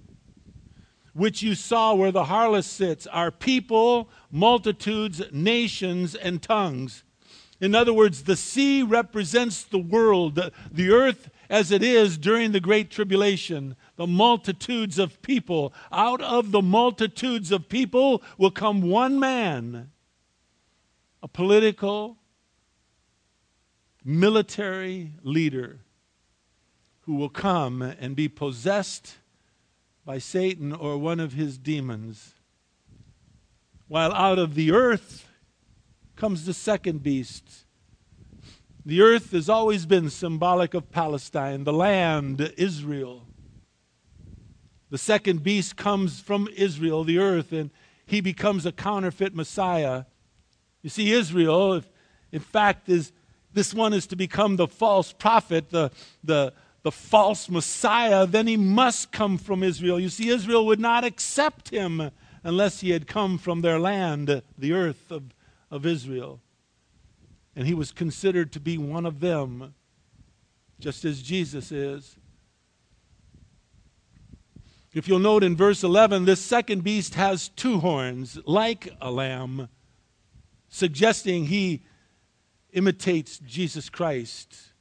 which 1.18 1.42
you 1.42 1.56
saw 1.56 1.96
where 1.96 2.12
the 2.12 2.26
harlot 2.26 2.64
sits, 2.64 3.08
are 3.08 3.32
people, 3.32 4.08
multitudes, 4.32 5.22
nations, 5.32 6.14
and 6.14 6.42
tongues. 6.42 7.04
In 7.60 7.74
other 7.74 7.92
words, 7.92 8.24
the 8.24 8.36
sea 8.36 8.84
represents 8.84 9.64
the 9.64 9.80
world, 9.80 10.36
the, 10.36 10.52
the 10.72 10.92
earth 10.92 11.32
as 11.50 11.72
it 11.72 11.82
is 11.82 12.18
during 12.18 12.52
the 12.52 12.60
Great 12.60 12.92
Tribulation, 12.92 13.76
the 13.96 14.06
multitudes 14.06 15.00
of 15.00 15.20
people. 15.24 15.74
Out 15.92 16.22
of 16.22 16.52
the 16.52 16.62
multitudes 16.62 17.52
of 17.52 17.68
people 17.68 18.22
will 18.38 18.52
come 18.52 18.82
one 18.84 19.20
man, 19.20 19.90
a 21.24 21.28
political, 21.28 22.18
military 24.06 25.14
leader 25.24 25.80
who 27.02 27.16
will 27.16 27.30
come 27.30 27.82
and 27.82 28.16
be 28.16 28.28
possessed 28.28 29.16
by 30.08 30.18
Satan 30.20 30.72
or 30.72 30.98
one 30.98 31.20
of 31.20 31.34
his 31.34 31.58
demons. 31.58 32.34
While 33.90 34.14
out 34.14 34.40
of 34.40 34.56
the 34.56 34.72
earth 34.72 35.28
comes 36.16 36.46
the 36.46 36.54
second 36.54 37.04
beast. 37.04 37.66
The 38.86 39.02
earth 39.02 39.32
has 39.32 39.50
always 39.50 39.86
been 39.86 40.10
symbolic 40.10 40.74
of 40.74 40.90
Palestine, 40.92 41.66
the 41.66 41.74
land, 41.74 42.54
Israel. 42.56 43.28
The 44.92 44.98
second 44.98 45.44
beast 45.44 45.76
comes 45.76 46.22
from 46.22 46.48
Israel, 46.56 47.04
the 47.04 47.20
earth, 47.20 47.52
and 47.52 47.70
he 48.06 48.22
becomes 48.22 48.66
a 48.66 48.72
counterfeit 48.72 49.36
Messiah. 49.36 50.06
You 50.84 50.90
see, 50.90 51.12
Israel, 51.12 51.74
if, 51.74 51.92
in 52.32 52.40
fact, 52.40 52.88
is 52.88 53.12
this 53.52 53.74
one 53.74 53.92
is 53.92 54.08
to 54.08 54.16
become 54.16 54.56
the 54.56 54.68
false 54.68 55.12
prophet, 55.12 55.70
the, 55.70 55.92
the, 56.24 56.54
the 56.88 56.92
false 56.94 57.50
Messiah, 57.50 58.26
then 58.26 58.48
he 58.48 58.56
must 58.56 59.12
come 59.12 59.38
from 59.38 59.62
Israel. 59.62 60.00
You 60.00 60.08
see, 60.08 60.30
Israel 60.30 60.66
would 60.68 60.80
not 60.80 61.04
accept 61.04 61.68
him 61.68 62.12
unless 62.46 62.80
he 62.80 62.92
had 62.92 63.08
come 63.08 63.38
from 63.38 63.60
their 63.60 63.78
land, 63.78 64.42
the 64.58 64.72
earth 64.72 65.12
of, 65.12 65.24
of 65.70 65.86
Israel. 65.86 66.40
And 67.58 67.68
he 67.68 67.74
was 67.74 67.92
considered 67.92 68.54
to 68.54 68.62
be 68.62 68.78
one 68.78 69.06
of 69.06 69.20
them, 69.20 69.74
just 70.80 71.04
as 71.04 71.22
Jesus 71.22 71.74
is. 71.74 72.16
If 74.94 75.10
you'll 75.10 75.20
note 75.20 75.44
in 75.44 75.58
verse 75.58 75.84
11, 75.84 76.24
this 76.24 76.40
second 76.40 76.86
beast 76.86 77.16
has 77.16 77.50
two 77.50 77.80
horns, 77.82 78.40
like 78.46 78.88
a 79.02 79.12
lamb, 79.12 79.68
suggesting 80.70 81.48
he 81.48 81.84
imitates 82.72 83.40
Jesus 83.40 83.90
Christ 83.90 84.72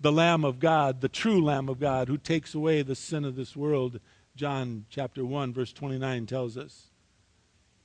the 0.00 0.12
Lamb 0.12 0.44
of 0.44 0.60
God, 0.60 1.00
the 1.00 1.08
true 1.08 1.42
Lamb 1.42 1.68
of 1.68 1.80
God, 1.80 2.08
who 2.08 2.18
takes 2.18 2.54
away 2.54 2.82
the 2.82 2.94
sin 2.94 3.24
of 3.24 3.36
this 3.36 3.56
world, 3.56 4.00
John 4.36 4.86
chapter 4.88 5.24
1, 5.24 5.52
verse 5.52 5.72
29 5.72 6.26
tells 6.26 6.56
us. 6.56 6.88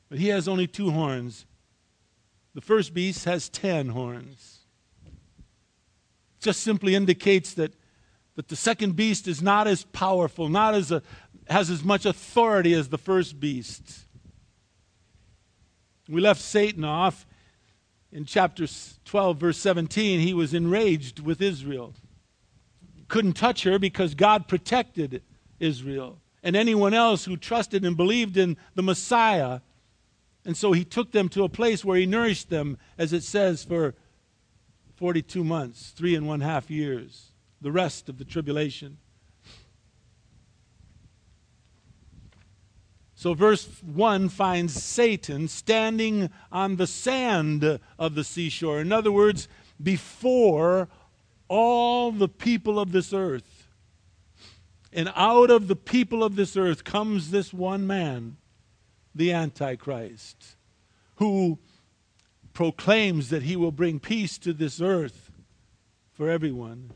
But 0.09 0.19
he 0.19 0.27
has 0.27 0.47
only 0.47 0.67
two 0.67 0.91
horns. 0.91 1.45
The 2.53 2.61
first 2.61 2.93
beast 2.93 3.25
has 3.25 3.49
ten 3.49 3.89
horns. 3.89 4.59
Just 6.39 6.59
simply 6.59 6.93
indicates 6.93 7.55
that, 7.55 7.73
that 8.35 8.49
the 8.49 8.55
second 8.55 8.95
beast 8.95 9.27
is 9.27 9.41
not 9.41 9.67
as 9.67 9.85
powerful, 9.85 10.49
not 10.49 10.75
as 10.75 10.91
a, 10.91 11.01
has 11.49 11.71
as 11.71 11.83
much 11.83 12.05
authority 12.05 12.73
as 12.73 12.89
the 12.89 12.97
first 12.99 13.39
beast. 13.39 14.05
We 16.07 16.21
left 16.21 16.41
Satan 16.41 16.83
off 16.83 17.25
in 18.13 18.23
chapter 18.23 18.65
12, 19.03 19.37
verse 19.37 19.57
17. 19.57 20.21
He 20.21 20.33
was 20.33 20.53
enraged 20.53 21.19
with 21.19 21.41
Israel 21.41 21.93
couldn't 23.13 23.33
touch 23.33 23.61
her 23.61 23.77
because 23.77 24.15
God 24.15 24.47
protected 24.47 25.21
Israel 25.59 26.19
and 26.41 26.55
anyone 26.55 26.95
else 26.95 27.25
who 27.25 27.37
trusted 27.37 27.85
and 27.85 27.95
believed 27.95 28.37
in 28.37 28.57
the 28.73 28.81
Messiah. 28.81 29.59
And 30.45 30.57
so 30.57 30.71
he 30.71 30.83
took 30.83 31.11
them 31.11 31.29
to 31.29 31.43
a 31.43 31.49
place 31.49 31.85
where 31.85 31.95
he 31.95 32.07
nourished 32.07 32.49
them, 32.49 32.75
as 32.97 33.13
it 33.13 33.21
says, 33.21 33.63
for 33.63 33.93
42 34.95 35.43
months, 35.43 35.93
three 35.95 36.15
and 36.15 36.27
one 36.27 36.41
half 36.41 36.71
years, 36.71 37.33
the 37.61 37.71
rest 37.71 38.09
of 38.09 38.17
the 38.17 38.25
tribulation. 38.25 38.97
So, 43.23 43.33
verse 43.33 43.69
1 43.85 44.27
finds 44.27 44.83
Satan 44.83 45.47
standing 45.47 46.29
on 46.51 46.75
the 46.75 46.85
sand 46.85 47.79
of 47.97 48.15
the 48.15 48.23
seashore. 48.25 48.81
In 48.81 48.91
other 48.91 49.13
words, 49.13 49.47
before 49.81 50.89
all 51.47 52.11
the 52.11 52.27
people 52.27 52.77
of 52.77 52.91
this 52.91 53.13
earth. 53.13 53.69
And 54.91 55.09
out 55.15 55.49
of 55.49 55.69
the 55.69 55.75
people 55.77 56.21
of 56.21 56.35
this 56.35 56.57
earth 56.57 56.83
comes 56.83 57.31
this 57.31 57.53
one 57.53 57.87
man, 57.87 58.35
the 59.15 59.31
Antichrist, 59.31 60.57
who 61.15 61.59
proclaims 62.51 63.29
that 63.29 63.43
he 63.43 63.55
will 63.55 63.71
bring 63.71 64.01
peace 64.01 64.37
to 64.39 64.51
this 64.51 64.81
earth 64.81 65.31
for 66.11 66.29
everyone. 66.29 66.91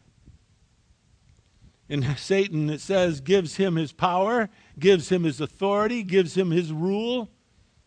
And 1.90 2.18
Satan, 2.18 2.70
it 2.70 2.82
says, 2.82 3.22
gives 3.22 3.56
him 3.56 3.76
his 3.76 3.94
power, 3.94 4.50
gives 4.78 5.10
him 5.10 5.24
his 5.24 5.40
authority, 5.40 6.04
gives 6.04 6.36
him 6.36 6.52
his 6.52 6.74
rule 6.74 7.30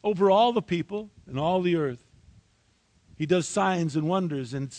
over 0.02 0.30
all 0.30 0.52
the 0.52 0.62
people 0.62 1.10
and 1.26 1.38
all 1.38 1.60
the 1.60 1.76
earth. 1.76 2.06
He 3.16 3.26
does 3.26 3.46
signs 3.46 3.96
and 3.96 4.08
wonders, 4.08 4.54
and 4.54 4.74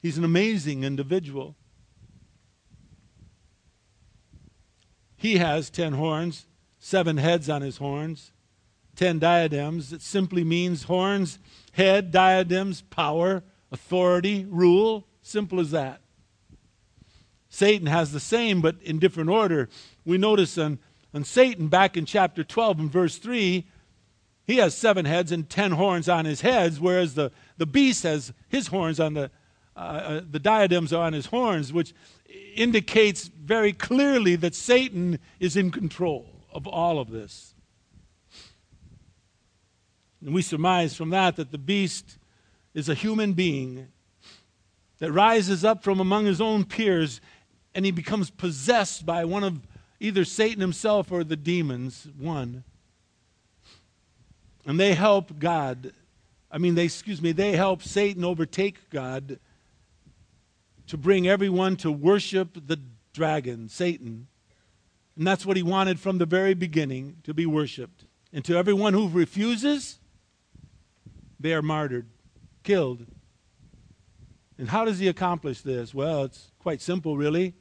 He's 0.00 0.18
an 0.18 0.24
amazing 0.24 0.84
individual. 0.84 1.56
He 5.16 5.38
has 5.38 5.70
ten 5.70 5.94
horns, 5.94 6.46
seven 6.78 7.16
heads 7.16 7.50
on 7.50 7.62
his 7.62 7.78
horns, 7.78 8.32
ten 8.94 9.18
diadems. 9.18 9.92
It 9.92 10.02
simply 10.02 10.44
means 10.44 10.84
horns, 10.84 11.40
head, 11.72 12.12
diadems, 12.12 12.82
power, 12.82 13.42
authority, 13.72 14.46
rule. 14.48 15.08
Simple 15.20 15.58
as 15.58 15.72
that. 15.72 16.00
Satan 17.48 17.86
has 17.86 18.12
the 18.12 18.20
same, 18.20 18.60
but 18.60 18.76
in 18.82 18.98
different 18.98 19.30
order. 19.30 19.68
We 20.04 20.18
notice 20.18 20.58
on, 20.58 20.78
on 21.14 21.24
Satan 21.24 21.68
back 21.68 21.96
in 21.96 22.04
chapter 22.04 22.44
12 22.44 22.80
and 22.80 22.92
verse 22.92 23.16
3, 23.18 23.66
he 24.46 24.56
has 24.56 24.74
seven 24.74 25.04
heads 25.04 25.30
and 25.32 25.48
ten 25.48 25.72
horns 25.72 26.08
on 26.08 26.24
his 26.24 26.40
heads, 26.40 26.80
whereas 26.80 27.14
the, 27.14 27.30
the 27.58 27.66
beast 27.66 28.02
has 28.04 28.32
his 28.48 28.68
horns 28.68 28.98
on 28.98 29.14
the, 29.14 29.30
uh, 29.76 29.78
uh, 29.78 30.20
the 30.28 30.38
diadems 30.38 30.92
are 30.92 31.04
on 31.04 31.12
his 31.12 31.26
horns, 31.26 31.72
which 31.72 31.92
indicates 32.54 33.28
very 33.28 33.72
clearly 33.72 34.36
that 34.36 34.54
Satan 34.54 35.18
is 35.38 35.56
in 35.56 35.70
control 35.70 36.26
of 36.52 36.66
all 36.66 36.98
of 36.98 37.10
this. 37.10 37.54
And 40.24 40.34
we 40.34 40.42
surmise 40.42 40.96
from 40.96 41.10
that 41.10 41.36
that 41.36 41.52
the 41.52 41.58
beast 41.58 42.18
is 42.74 42.88
a 42.88 42.94
human 42.94 43.34
being 43.34 43.88
that 44.98 45.12
rises 45.12 45.64
up 45.64 45.84
from 45.84 46.00
among 46.00 46.26
his 46.26 46.40
own 46.40 46.64
peers 46.64 47.20
and 47.78 47.84
he 47.84 47.92
becomes 47.92 48.28
possessed 48.28 49.06
by 49.06 49.24
one 49.24 49.44
of 49.44 49.60
either 50.00 50.24
Satan 50.24 50.60
himself 50.60 51.12
or 51.12 51.22
the 51.22 51.36
demons, 51.36 52.08
one. 52.18 52.64
And 54.66 54.80
they 54.80 54.94
help 54.94 55.38
God. 55.38 55.92
I 56.50 56.58
mean, 56.58 56.74
they, 56.74 56.86
excuse 56.86 57.22
me, 57.22 57.30
they 57.30 57.52
help 57.52 57.84
Satan 57.84 58.24
overtake 58.24 58.90
God 58.90 59.38
to 60.88 60.96
bring 60.96 61.28
everyone 61.28 61.76
to 61.76 61.92
worship 61.92 62.58
the 62.66 62.80
dragon, 63.12 63.68
Satan. 63.68 64.26
And 65.16 65.24
that's 65.24 65.46
what 65.46 65.56
he 65.56 65.62
wanted 65.62 66.00
from 66.00 66.18
the 66.18 66.26
very 66.26 66.54
beginning 66.54 67.18
to 67.22 67.32
be 67.32 67.46
worshiped. 67.46 68.06
And 68.32 68.44
to 68.46 68.56
everyone 68.56 68.92
who 68.92 69.08
refuses, 69.08 70.00
they 71.38 71.54
are 71.54 71.62
martyred, 71.62 72.08
killed. 72.64 73.06
And 74.58 74.68
how 74.68 74.84
does 74.84 74.98
he 74.98 75.06
accomplish 75.06 75.60
this? 75.60 75.94
Well, 75.94 76.24
it's 76.24 76.50
quite 76.58 76.82
simple, 76.82 77.16
really. 77.16 77.54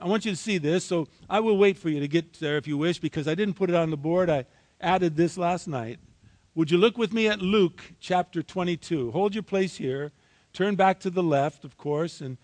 I 0.00 0.06
want 0.06 0.24
you 0.24 0.30
to 0.30 0.36
see 0.36 0.58
this, 0.58 0.84
so 0.84 1.08
I 1.28 1.40
will 1.40 1.58
wait 1.58 1.76
for 1.76 1.88
you 1.88 2.00
to 2.00 2.08
get 2.08 2.34
there 2.34 2.56
if 2.56 2.66
you 2.66 2.78
wish, 2.78 2.98
because 2.98 3.28
I 3.28 3.34
didn't 3.34 3.54
put 3.54 3.70
it 3.70 3.76
on 3.76 3.90
the 3.90 3.96
board. 3.96 4.30
I 4.30 4.46
added 4.80 5.16
this 5.16 5.36
last 5.36 5.68
night. 5.68 5.98
Would 6.54 6.70
you 6.70 6.78
look 6.78 6.98
with 6.98 7.12
me 7.12 7.28
at 7.28 7.40
Luke 7.40 7.82
chapter 8.00 8.42
22? 8.42 9.10
Hold 9.12 9.34
your 9.34 9.42
place 9.42 9.76
here. 9.76 10.12
Turn 10.52 10.74
back 10.74 11.00
to 11.00 11.10
the 11.10 11.22
left, 11.22 11.64
of 11.64 11.76
course. 11.76 12.20
And 12.20 12.38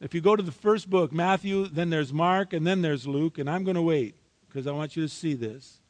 if 0.00 0.14
you 0.14 0.20
go 0.20 0.36
to 0.36 0.42
the 0.42 0.52
first 0.52 0.88
book, 0.88 1.12
Matthew, 1.12 1.66
then 1.66 1.90
there's 1.90 2.12
Mark, 2.12 2.52
and 2.52 2.66
then 2.66 2.82
there's 2.82 3.06
Luke. 3.06 3.38
And 3.38 3.50
I'm 3.50 3.64
going 3.64 3.74
to 3.74 3.82
wait 3.82 4.14
because 4.48 4.66
I 4.66 4.72
want 4.72 4.96
you 4.96 5.02
to 5.02 5.08
see 5.08 5.34
this 5.34 5.80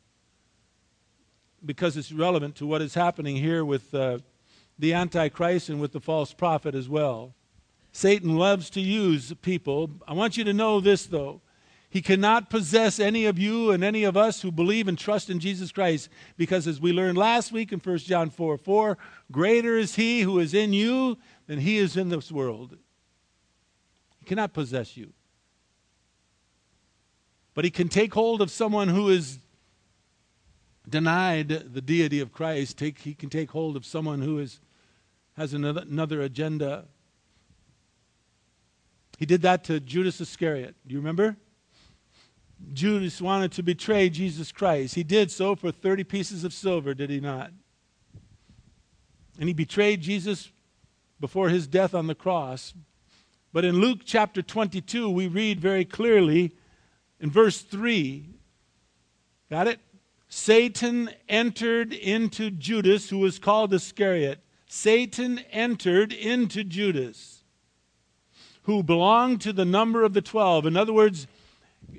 because 1.64 1.96
it's 1.96 2.12
relevant 2.12 2.56
to 2.56 2.66
what 2.66 2.82
is 2.82 2.94
happening 2.94 3.36
here 3.36 3.64
with 3.64 3.94
uh, 3.94 4.18
the 4.78 4.94
Antichrist 4.94 5.68
and 5.68 5.80
with 5.80 5.92
the 5.92 6.00
false 6.00 6.32
prophet 6.32 6.74
as 6.74 6.88
well. 6.88 7.34
Satan 7.92 8.36
loves 8.36 8.70
to 8.70 8.80
use 8.80 9.34
people. 9.42 9.90
I 10.08 10.14
want 10.14 10.36
you 10.36 10.44
to 10.44 10.52
know 10.52 10.80
this, 10.80 11.06
though. 11.06 11.42
He 11.90 12.00
cannot 12.00 12.48
possess 12.48 12.98
any 12.98 13.26
of 13.26 13.38
you 13.38 13.70
and 13.70 13.84
any 13.84 14.04
of 14.04 14.16
us 14.16 14.40
who 14.40 14.50
believe 14.50 14.88
and 14.88 14.98
trust 14.98 15.28
in 15.28 15.38
Jesus 15.38 15.70
Christ 15.70 16.08
because, 16.38 16.66
as 16.66 16.80
we 16.80 16.90
learned 16.90 17.18
last 17.18 17.52
week 17.52 17.70
in 17.70 17.80
1 17.80 17.98
John 17.98 18.30
4 18.30 18.56
4, 18.56 18.96
greater 19.30 19.76
is 19.76 19.94
he 19.94 20.22
who 20.22 20.38
is 20.38 20.54
in 20.54 20.72
you 20.72 21.18
than 21.46 21.58
he 21.58 21.76
is 21.76 21.98
in 21.98 22.08
this 22.08 22.32
world. 22.32 22.78
He 24.20 24.24
cannot 24.24 24.54
possess 24.54 24.96
you. 24.96 25.12
But 27.52 27.66
he 27.66 27.70
can 27.70 27.88
take 27.88 28.14
hold 28.14 28.40
of 28.40 28.50
someone 28.50 28.88
who 28.88 29.10
is 29.10 29.38
denied 30.88 31.48
the 31.48 31.82
deity 31.82 32.20
of 32.20 32.32
Christ. 32.32 32.78
Take, 32.78 33.00
he 33.00 33.12
can 33.12 33.28
take 33.28 33.50
hold 33.50 33.76
of 33.76 33.84
someone 33.84 34.22
who 34.22 34.38
is, 34.38 34.60
has 35.36 35.52
another, 35.52 35.82
another 35.82 36.22
agenda. 36.22 36.86
He 39.22 39.26
did 39.26 39.42
that 39.42 39.62
to 39.66 39.78
Judas 39.78 40.20
Iscariot. 40.20 40.74
Do 40.84 40.94
you 40.94 40.98
remember? 40.98 41.36
Judas 42.72 43.22
wanted 43.22 43.52
to 43.52 43.62
betray 43.62 44.10
Jesus 44.10 44.50
Christ. 44.50 44.96
He 44.96 45.04
did 45.04 45.30
so 45.30 45.54
for 45.54 45.70
30 45.70 46.02
pieces 46.02 46.42
of 46.42 46.52
silver, 46.52 46.92
did 46.92 47.08
he 47.08 47.20
not? 47.20 47.52
And 49.38 49.48
he 49.48 49.52
betrayed 49.52 50.00
Jesus 50.00 50.50
before 51.20 51.50
his 51.50 51.68
death 51.68 51.94
on 51.94 52.08
the 52.08 52.16
cross. 52.16 52.74
But 53.52 53.64
in 53.64 53.80
Luke 53.80 54.00
chapter 54.04 54.42
22, 54.42 55.08
we 55.08 55.28
read 55.28 55.60
very 55.60 55.84
clearly 55.84 56.56
in 57.20 57.30
verse 57.30 57.60
3 57.60 58.28
got 59.48 59.68
it? 59.68 59.78
Satan 60.28 61.10
entered 61.28 61.92
into 61.92 62.50
Judas, 62.50 63.08
who 63.08 63.18
was 63.18 63.38
called 63.38 63.72
Iscariot. 63.72 64.40
Satan 64.66 65.38
entered 65.52 66.12
into 66.12 66.64
Judas, 66.64 67.41
who 68.62 68.82
belonged 68.82 69.40
to 69.42 69.52
the 69.52 69.64
number 69.64 70.04
of 70.04 70.14
the 70.14 70.22
twelve. 70.22 70.66
In 70.66 70.76
other 70.76 70.92
words, 70.92 71.26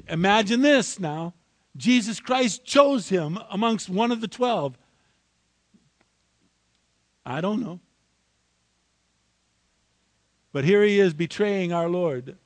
Imagine 0.08 0.62
this 0.62 1.00
now. 1.00 1.34
Jesus 1.76 2.20
Christ 2.20 2.66
chose 2.66 3.10
him 3.10 3.40
amongst 3.50 3.90
one 3.90 4.12
of 4.12 4.22
the 4.22 4.28
twelve. 4.28 4.78
I 7.26 7.42
don't 7.42 7.62
know. 7.62 7.80
But 10.52 10.66
here 10.66 10.84
he 10.84 11.00
is 11.00 11.14
betraying 11.14 11.74
our 11.74 11.90
Lord. 11.90 12.38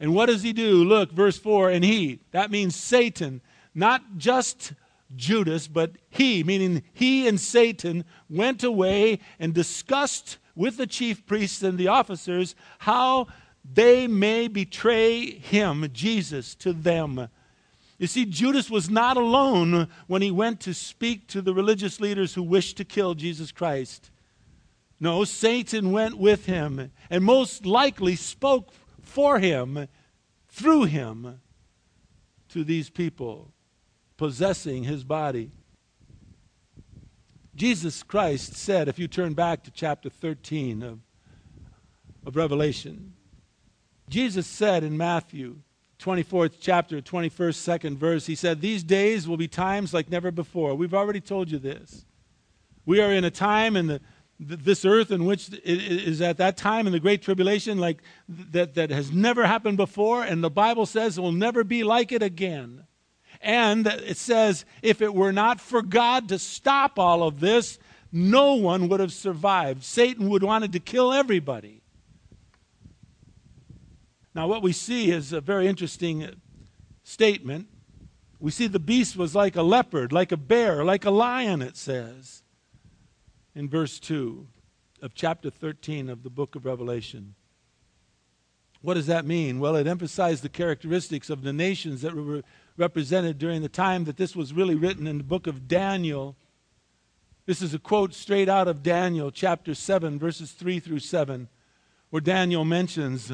And 0.00 0.14
what 0.14 0.26
does 0.26 0.42
he 0.42 0.52
do? 0.52 0.84
Look, 0.84 1.12
verse 1.12 1.38
4 1.38 1.70
and 1.70 1.84
he, 1.84 2.20
that 2.30 2.50
means 2.50 2.76
Satan, 2.76 3.40
not 3.74 4.02
just 4.16 4.74
Judas, 5.16 5.66
but 5.66 5.92
he, 6.10 6.44
meaning 6.44 6.82
he 6.92 7.26
and 7.26 7.40
Satan, 7.40 8.04
went 8.28 8.62
away 8.62 9.18
and 9.40 9.54
discussed 9.54 10.38
with 10.58 10.76
the 10.76 10.88
chief 10.88 11.24
priests 11.24 11.62
and 11.62 11.78
the 11.78 11.86
officers 11.86 12.56
how 12.78 13.28
they 13.64 14.08
may 14.08 14.48
betray 14.48 15.30
him, 15.30 15.88
Jesus, 15.92 16.56
to 16.56 16.72
them. 16.72 17.28
You 17.96 18.08
see, 18.08 18.24
Judas 18.24 18.68
was 18.68 18.90
not 18.90 19.16
alone 19.16 19.88
when 20.08 20.20
he 20.20 20.32
went 20.32 20.58
to 20.60 20.74
speak 20.74 21.28
to 21.28 21.40
the 21.40 21.54
religious 21.54 22.00
leaders 22.00 22.34
who 22.34 22.42
wished 22.42 22.76
to 22.78 22.84
kill 22.84 23.14
Jesus 23.14 23.52
Christ. 23.52 24.10
No, 24.98 25.22
Satan 25.22 25.92
went 25.92 26.18
with 26.18 26.46
him 26.46 26.90
and 27.08 27.22
most 27.22 27.64
likely 27.64 28.16
spoke 28.16 28.72
for 29.00 29.38
him, 29.38 29.86
through 30.48 30.84
him, 30.84 31.40
to 32.48 32.64
these 32.64 32.90
people, 32.90 33.52
possessing 34.16 34.82
his 34.82 35.04
body. 35.04 35.52
Jesus 37.58 38.04
Christ 38.04 38.54
said, 38.54 38.86
if 38.86 39.00
you 39.00 39.08
turn 39.08 39.34
back 39.34 39.64
to 39.64 39.72
chapter 39.72 40.08
13 40.08 40.80
of, 40.84 41.00
of 42.24 42.36
Revelation, 42.36 43.14
Jesus 44.08 44.46
said 44.46 44.84
in 44.84 44.96
Matthew 44.96 45.56
24th 45.98 46.58
chapter, 46.60 47.00
21st, 47.00 47.56
second 47.56 47.98
verse, 47.98 48.26
he 48.26 48.36
said, 48.36 48.60
These 48.60 48.84
days 48.84 49.26
will 49.26 49.36
be 49.36 49.48
times 49.48 49.92
like 49.92 50.08
never 50.08 50.30
before. 50.30 50.76
We've 50.76 50.94
already 50.94 51.20
told 51.20 51.50
you 51.50 51.58
this. 51.58 52.06
We 52.86 53.00
are 53.00 53.12
in 53.12 53.24
a 53.24 53.30
time 53.30 53.74
in 53.74 53.88
the, 53.88 54.00
this 54.38 54.84
earth 54.84 55.10
in 55.10 55.24
which 55.24 55.48
it 55.48 55.60
is 55.64 56.22
at 56.22 56.36
that 56.36 56.56
time 56.56 56.86
in 56.86 56.92
the 56.92 57.00
Great 57.00 57.22
Tribulation 57.22 57.78
like 57.78 58.04
that, 58.28 58.74
that 58.76 58.90
has 58.90 59.10
never 59.10 59.44
happened 59.44 59.78
before, 59.78 60.22
and 60.22 60.44
the 60.44 60.50
Bible 60.50 60.86
says 60.86 61.18
it 61.18 61.22
will 61.22 61.32
never 61.32 61.64
be 61.64 61.82
like 61.82 62.12
it 62.12 62.22
again. 62.22 62.84
And 63.40 63.86
it 63.86 64.16
says, 64.16 64.64
if 64.82 65.00
it 65.00 65.14
were 65.14 65.32
not 65.32 65.60
for 65.60 65.82
God 65.82 66.28
to 66.28 66.38
stop 66.38 66.98
all 66.98 67.22
of 67.22 67.40
this, 67.40 67.78
no 68.10 68.54
one 68.54 68.88
would 68.88 69.00
have 69.00 69.12
survived. 69.12 69.84
Satan 69.84 70.28
would 70.28 70.42
wanted 70.42 70.72
to 70.72 70.80
kill 70.80 71.12
everybody. 71.12 71.82
Now, 74.34 74.46
what 74.46 74.62
we 74.62 74.72
see 74.72 75.10
is 75.10 75.32
a 75.32 75.40
very 75.40 75.66
interesting 75.66 76.28
statement. 77.02 77.68
We 78.40 78.50
see 78.50 78.66
the 78.66 78.78
beast 78.78 79.16
was 79.16 79.34
like 79.34 79.56
a 79.56 79.62
leopard, 79.62 80.12
like 80.12 80.32
a 80.32 80.36
bear, 80.36 80.84
like 80.84 81.04
a 81.04 81.10
lion, 81.10 81.62
it 81.62 81.76
says 81.76 82.42
in 83.58 83.68
verse 83.68 83.98
2 83.98 84.46
of 85.02 85.14
chapter 85.14 85.50
13 85.50 86.08
of 86.08 86.22
the 86.22 86.30
book 86.30 86.54
of 86.54 86.64
Revelation. 86.64 87.34
What 88.82 88.94
does 88.94 89.08
that 89.08 89.24
mean? 89.24 89.58
Well, 89.58 89.74
it 89.74 89.88
emphasized 89.88 90.44
the 90.44 90.48
characteristics 90.48 91.28
of 91.28 91.42
the 91.42 91.52
nations 91.52 92.02
that 92.02 92.14
were 92.14 92.42
represented 92.78 93.38
during 93.38 93.60
the 93.60 93.68
time 93.68 94.04
that 94.04 94.16
this 94.16 94.36
was 94.36 94.54
really 94.54 94.76
written 94.76 95.06
in 95.06 95.18
the 95.18 95.24
book 95.24 95.46
of 95.48 95.66
Daniel. 95.66 96.36
This 97.44 97.60
is 97.60 97.74
a 97.74 97.78
quote 97.78 98.14
straight 98.14 98.48
out 98.48 98.68
of 98.68 98.84
Daniel 98.84 99.32
chapter 99.32 99.74
7, 99.74 100.18
verses 100.18 100.52
3 100.52 100.78
through 100.78 101.00
7, 101.00 101.48
where 102.10 102.20
Daniel 102.20 102.64
mentions 102.64 103.32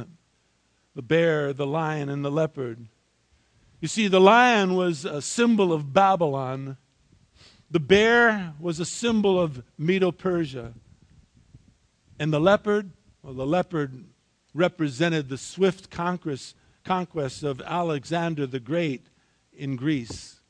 the 0.95 1.03
bear, 1.03 1.53
the 1.53 1.67
lion, 1.67 2.09
and 2.09 2.25
the 2.25 2.31
leopard. 2.31 2.87
You 3.81 3.89
see, 3.89 4.09
the 4.09 4.21
lion 4.21 4.77
was 4.77 5.05
a 5.05 5.21
symbol 5.21 5.73
of 5.73 5.93
Babylon, 5.93 6.79
the 7.71 7.81
bear 7.81 8.55
was 8.59 8.81
a 8.81 8.87
symbol 8.87 9.39
of 9.39 9.63
Medo 9.77 10.11
Persia, 10.11 10.73
and 12.19 12.33
the 12.33 12.41
leopard, 12.41 12.91
well, 13.23 13.35
the 13.35 13.47
leopard 13.47 14.05
represented 14.55 15.29
the 15.29 15.37
swift 15.37 15.91
conquest, 15.91 16.55
conquest 16.85 17.43
of 17.43 17.61
Alexander 17.61 18.47
the 18.47 18.61
Great 18.61 19.05
in 19.57 19.77
Greece. 19.77 20.41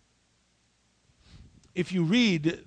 If 1.75 1.93
you 1.93 2.05
read 2.05 2.65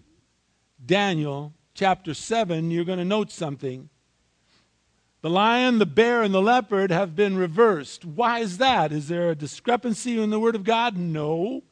Daniel 0.86 1.54
chapter 1.74 2.14
7, 2.14 2.72
you're 2.72 2.86
going 2.86 3.00
to 3.00 3.06
note 3.06 3.32
something. 3.32 3.90
The 5.22 5.30
lion, 5.30 5.80
the 5.80 5.86
bear, 5.86 6.22
and 6.22 6.34
the 6.34 6.42
leopard 6.42 6.92
have 6.92 7.16
been 7.16 7.38
reversed. 7.38 8.06
Why 8.06 8.40
is 8.40 8.60
that? 8.60 8.92
Is 8.92 9.08
there 9.08 9.30
a 9.30 9.36
discrepancy 9.36 10.22
in 10.22 10.30
the 10.30 10.40
Word 10.40 10.56
of 10.56 10.64
God? 10.64 10.96
No. 10.96 11.64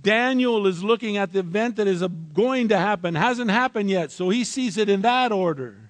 Daniel 0.00 0.66
is 0.66 0.84
looking 0.84 1.16
at 1.16 1.32
the 1.32 1.40
event 1.40 1.76
that 1.76 1.86
is 1.86 2.02
going 2.32 2.68
to 2.68 2.78
happen, 2.78 3.14
hasn't 3.14 3.50
happened 3.50 3.90
yet, 3.90 4.12
so 4.12 4.28
he 4.28 4.44
sees 4.44 4.76
it 4.76 4.88
in 4.88 5.02
that 5.02 5.32
order. 5.32 5.89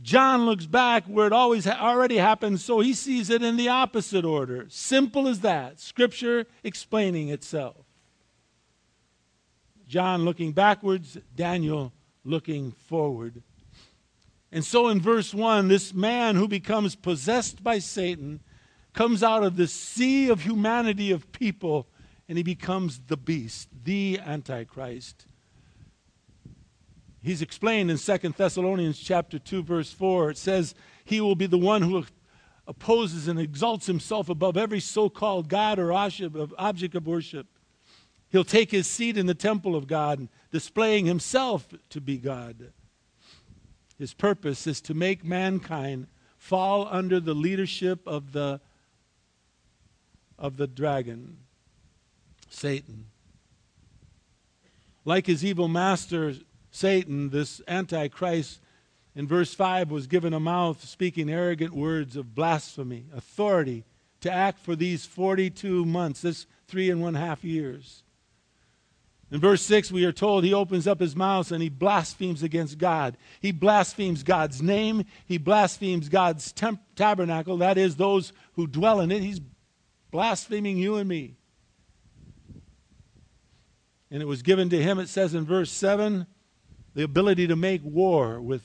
John 0.00 0.46
looks 0.46 0.66
back 0.66 1.06
where 1.06 1.26
it 1.26 1.32
always 1.32 1.64
ha- 1.64 1.78
already 1.80 2.16
happened, 2.16 2.60
so 2.60 2.80
he 2.80 2.94
sees 2.94 3.30
it 3.30 3.42
in 3.42 3.56
the 3.56 3.68
opposite 3.68 4.24
order. 4.24 4.66
Simple 4.68 5.26
as 5.26 5.40
that. 5.40 5.80
Scripture 5.80 6.46
explaining 6.62 7.28
itself. 7.30 7.84
John 9.88 10.24
looking 10.24 10.52
backwards, 10.52 11.18
Daniel 11.34 11.92
looking 12.24 12.72
forward. 12.72 13.42
And 14.52 14.64
so 14.64 14.88
in 14.88 15.00
verse 15.00 15.34
1, 15.34 15.68
this 15.68 15.92
man 15.92 16.36
who 16.36 16.46
becomes 16.46 16.94
possessed 16.94 17.62
by 17.62 17.78
Satan 17.78 18.40
comes 18.92 19.22
out 19.22 19.42
of 19.42 19.56
the 19.56 19.66
sea 19.66 20.28
of 20.28 20.42
humanity 20.42 21.10
of 21.10 21.32
people 21.32 21.88
and 22.28 22.36
he 22.36 22.44
becomes 22.44 23.00
the 23.06 23.16
beast, 23.16 23.68
the 23.84 24.20
Antichrist. 24.24 25.26
He's 27.22 27.42
explained 27.42 27.90
in 27.90 27.98
2 27.98 28.18
Thessalonians 28.30 28.98
chapter 28.98 29.38
2 29.38 29.62
verse 29.62 29.92
4. 29.92 30.30
It 30.30 30.38
says 30.38 30.74
he 31.04 31.20
will 31.20 31.34
be 31.34 31.46
the 31.46 31.58
one 31.58 31.82
who 31.82 32.04
opposes 32.66 33.28
and 33.28 33.40
exalts 33.40 33.86
himself 33.86 34.28
above 34.28 34.56
every 34.56 34.80
so-called 34.80 35.48
god 35.48 35.78
or 35.78 35.92
object 35.92 36.94
of 36.94 37.06
worship. 37.06 37.46
He'll 38.30 38.44
take 38.44 38.70
his 38.70 38.86
seat 38.86 39.16
in 39.16 39.26
the 39.26 39.34
temple 39.34 39.74
of 39.74 39.86
God, 39.86 40.28
displaying 40.52 41.06
himself 41.06 41.66
to 41.88 42.00
be 42.00 42.18
God. 42.18 42.72
His 43.98 44.14
purpose 44.14 44.66
is 44.66 44.80
to 44.82 44.94
make 44.94 45.24
mankind 45.24 46.06
fall 46.36 46.86
under 46.90 47.18
the 47.18 47.34
leadership 47.34 48.06
of 48.06 48.32
the 48.32 48.60
of 50.38 50.56
the 50.56 50.68
dragon, 50.68 51.38
Satan. 52.48 53.06
Like 55.04 55.26
his 55.26 55.44
evil 55.44 55.66
master, 55.66 56.34
Satan, 56.78 57.30
this 57.30 57.60
Antichrist, 57.66 58.60
in 59.16 59.26
verse 59.26 59.52
5 59.52 59.90
was 59.90 60.06
given 60.06 60.32
a 60.32 60.38
mouth 60.38 60.84
speaking 60.84 61.28
arrogant 61.28 61.74
words 61.74 62.14
of 62.14 62.36
blasphemy, 62.36 63.06
authority 63.12 63.84
to 64.20 64.30
act 64.30 64.60
for 64.60 64.76
these 64.76 65.04
42 65.04 65.84
months, 65.84 66.20
this 66.20 66.46
three 66.68 66.88
and 66.88 67.02
one 67.02 67.14
half 67.14 67.42
years. 67.42 68.04
In 69.32 69.40
verse 69.40 69.62
6, 69.62 69.90
we 69.90 70.04
are 70.04 70.12
told 70.12 70.44
he 70.44 70.54
opens 70.54 70.86
up 70.86 71.00
his 71.00 71.16
mouth 71.16 71.50
and 71.50 71.60
he 71.60 71.68
blasphemes 71.68 72.44
against 72.44 72.78
God. 72.78 73.16
He 73.40 73.50
blasphemes 73.50 74.22
God's 74.22 74.62
name. 74.62 75.04
He 75.26 75.36
blasphemes 75.36 76.08
God's 76.08 76.54
tabernacle, 76.94 77.56
that 77.56 77.76
is, 77.76 77.96
those 77.96 78.32
who 78.52 78.68
dwell 78.68 79.00
in 79.00 79.10
it. 79.10 79.22
He's 79.22 79.40
blaspheming 80.12 80.78
you 80.78 80.94
and 80.94 81.08
me. 81.08 81.34
And 84.12 84.22
it 84.22 84.26
was 84.26 84.42
given 84.42 84.70
to 84.70 84.80
him, 84.80 85.00
it 85.00 85.08
says 85.08 85.34
in 85.34 85.44
verse 85.44 85.72
7, 85.72 86.28
the 86.98 87.04
ability 87.04 87.46
to 87.46 87.54
make 87.54 87.80
war 87.84 88.40
with 88.40 88.62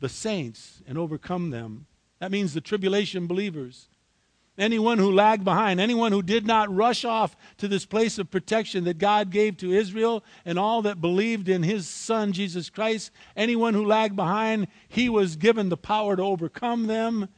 the 0.00 0.08
saints 0.08 0.82
and 0.88 0.98
overcome 0.98 1.50
them. 1.50 1.86
That 2.18 2.32
means 2.32 2.52
the 2.52 2.60
tribulation 2.60 3.28
believers. 3.28 3.86
Anyone 4.58 4.98
who 4.98 5.12
lagged 5.12 5.44
behind, 5.44 5.78
anyone 5.78 6.10
who 6.10 6.20
did 6.20 6.44
not 6.44 6.74
rush 6.74 7.04
off 7.04 7.36
to 7.58 7.68
this 7.68 7.86
place 7.86 8.18
of 8.18 8.32
protection 8.32 8.82
that 8.82 8.98
God 8.98 9.30
gave 9.30 9.58
to 9.58 9.70
Israel 9.70 10.24
and 10.44 10.58
all 10.58 10.82
that 10.82 11.00
believed 11.00 11.48
in 11.48 11.62
his 11.62 11.86
son, 11.86 12.32
Jesus 12.32 12.68
Christ, 12.68 13.12
anyone 13.36 13.74
who 13.74 13.86
lagged 13.86 14.16
behind, 14.16 14.66
he 14.88 15.08
was 15.08 15.36
given 15.36 15.68
the 15.68 15.76
power 15.76 16.16
to 16.16 16.22
overcome 16.24 16.88
them 16.88 17.28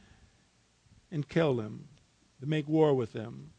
and 1.11 1.29
kill 1.29 1.55
them, 1.55 1.87
to 2.39 2.47
make 2.47 2.67
war 2.67 2.95
with 2.95 3.13
them. 3.13 3.51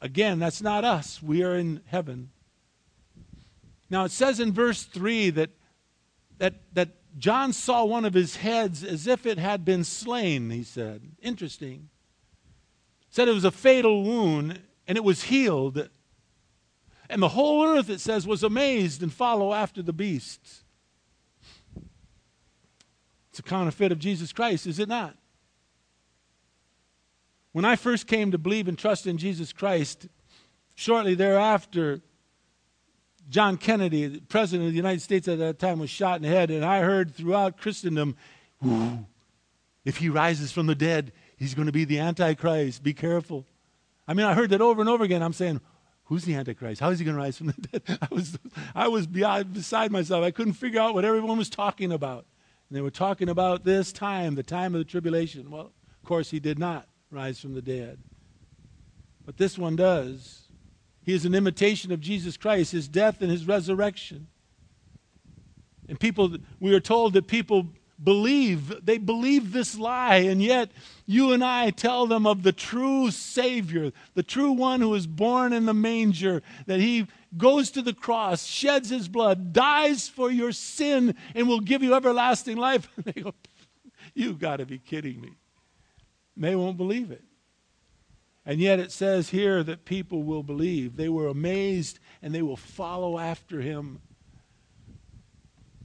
Again, 0.00 0.38
that's 0.38 0.62
not 0.62 0.84
us. 0.84 1.20
We 1.20 1.42
are 1.42 1.56
in 1.56 1.80
heaven. 1.86 2.30
Now, 3.90 4.04
it 4.04 4.12
says 4.12 4.38
in 4.38 4.52
verse 4.52 4.84
3 4.84 5.30
that, 5.30 5.50
that, 6.38 6.54
that 6.74 6.88
John 7.18 7.52
saw 7.52 7.84
one 7.84 8.04
of 8.04 8.14
his 8.14 8.36
heads 8.36 8.82
as 8.82 9.06
if 9.06 9.26
it 9.26 9.38
had 9.38 9.64
been 9.64 9.84
slain, 9.84 10.50
he 10.50 10.62
said. 10.62 11.02
Interesting 11.22 11.88
said 13.14 13.28
it 13.28 13.32
was 13.32 13.44
a 13.44 13.50
fatal 13.52 14.02
wound 14.02 14.60
and 14.88 14.98
it 14.98 15.04
was 15.04 15.22
healed. 15.22 15.88
And 17.08 17.22
the 17.22 17.28
whole 17.28 17.64
earth, 17.64 17.88
it 17.88 18.00
says, 18.00 18.26
was 18.26 18.42
amazed 18.42 19.04
and 19.04 19.12
follow 19.12 19.52
after 19.52 19.82
the 19.82 19.92
beast. 19.92 20.64
It's 23.30 23.38
a 23.38 23.42
counterfeit 23.44 23.92
of 23.92 24.00
Jesus 24.00 24.32
Christ, 24.32 24.66
is 24.66 24.80
it 24.80 24.88
not? 24.88 25.16
When 27.52 27.64
I 27.64 27.76
first 27.76 28.08
came 28.08 28.32
to 28.32 28.38
believe 28.38 28.66
and 28.66 28.76
trust 28.76 29.06
in 29.06 29.16
Jesus 29.16 29.52
Christ, 29.52 30.08
shortly 30.74 31.14
thereafter, 31.14 32.00
John 33.28 33.56
Kennedy, 33.56 34.06
the 34.06 34.20
president 34.20 34.66
of 34.66 34.72
the 34.72 34.76
United 34.76 35.02
States 35.02 35.28
at 35.28 35.38
that 35.38 35.58
time, 35.58 35.78
was 35.78 35.90
shot 35.90 36.16
in 36.16 36.22
the 36.22 36.28
head, 36.28 36.50
and 36.50 36.64
I 36.64 36.80
heard 36.80 37.14
throughout 37.14 37.58
Christendom, 37.58 38.16
if 39.84 39.96
he 39.96 40.08
rises 40.08 40.52
from 40.52 40.66
the 40.66 40.74
dead, 40.74 41.12
He's 41.36 41.54
going 41.54 41.66
to 41.66 41.72
be 41.72 41.84
the 41.84 41.98
Antichrist. 41.98 42.82
Be 42.82 42.94
careful. 42.94 43.46
I 44.06 44.14
mean, 44.14 44.26
I 44.26 44.34
heard 44.34 44.50
that 44.50 44.60
over 44.60 44.80
and 44.80 44.88
over 44.88 45.04
again. 45.04 45.22
I'm 45.22 45.32
saying, 45.32 45.60
who's 46.04 46.24
the 46.24 46.34
Antichrist? 46.34 46.80
How 46.80 46.90
is 46.90 46.98
he 46.98 47.04
going 47.04 47.16
to 47.16 47.22
rise 47.22 47.38
from 47.38 47.48
the 47.48 47.52
dead? 47.52 47.98
I 48.02 48.08
was, 48.10 48.38
I 48.74 48.88
was 48.88 49.06
beyond, 49.06 49.52
beside 49.52 49.90
myself. 49.90 50.24
I 50.24 50.30
couldn't 50.30 50.54
figure 50.54 50.80
out 50.80 50.94
what 50.94 51.04
everyone 51.04 51.38
was 51.38 51.50
talking 51.50 51.92
about. 51.92 52.26
And 52.68 52.76
they 52.76 52.80
were 52.80 52.90
talking 52.90 53.28
about 53.28 53.64
this 53.64 53.92
time, 53.92 54.34
the 54.34 54.42
time 54.42 54.74
of 54.74 54.78
the 54.78 54.84
tribulation. 54.84 55.50
Well, 55.50 55.72
of 56.02 56.08
course, 56.08 56.30
he 56.30 56.40
did 56.40 56.58
not 56.58 56.86
rise 57.10 57.40
from 57.40 57.54
the 57.54 57.62
dead. 57.62 57.98
But 59.24 59.36
this 59.38 59.58
one 59.58 59.76
does. 59.76 60.43
He 61.04 61.12
is 61.12 61.24
an 61.24 61.34
imitation 61.34 61.92
of 61.92 62.00
Jesus 62.00 62.36
Christ, 62.36 62.72
his 62.72 62.88
death 62.88 63.20
and 63.20 63.30
his 63.30 63.46
resurrection. 63.46 64.28
And 65.88 66.00
people, 66.00 66.36
we 66.60 66.74
are 66.74 66.80
told 66.80 67.12
that 67.12 67.26
people 67.26 67.68
believe. 68.02 68.84
They 68.84 68.98
believe 68.98 69.52
this 69.52 69.78
lie, 69.78 70.16
and 70.16 70.42
yet 70.42 70.70
you 71.06 71.32
and 71.32 71.44
I 71.44 71.70
tell 71.70 72.06
them 72.06 72.26
of 72.26 72.42
the 72.42 72.52
true 72.52 73.10
Savior, 73.10 73.92
the 74.14 74.22
true 74.22 74.52
one 74.52 74.80
who 74.80 74.88
was 74.88 75.06
born 75.06 75.52
in 75.52 75.66
the 75.66 75.74
manger, 75.74 76.42
that 76.66 76.80
he 76.80 77.06
goes 77.36 77.70
to 77.72 77.82
the 77.82 77.92
cross, 77.92 78.44
sheds 78.44 78.88
his 78.88 79.08
blood, 79.08 79.52
dies 79.52 80.08
for 80.08 80.30
your 80.30 80.52
sin, 80.52 81.14
and 81.34 81.48
will 81.48 81.60
give 81.60 81.82
you 81.82 81.94
everlasting 81.94 82.56
life. 82.56 82.88
And 82.96 83.04
they 83.04 83.20
go, 83.20 83.34
You've 84.14 84.38
got 84.38 84.58
to 84.58 84.66
be 84.66 84.78
kidding 84.78 85.20
me. 85.20 85.30
They 86.36 86.54
won't 86.54 86.76
believe 86.76 87.10
it. 87.10 87.22
And 88.46 88.60
yet 88.60 88.78
it 88.78 88.92
says 88.92 89.30
here 89.30 89.62
that 89.62 89.84
people 89.84 90.22
will 90.22 90.42
believe. 90.42 90.96
They 90.96 91.08
were 91.08 91.28
amazed 91.28 91.98
and 92.20 92.34
they 92.34 92.42
will 92.42 92.56
follow 92.56 93.18
after 93.18 93.60
him. 93.60 94.00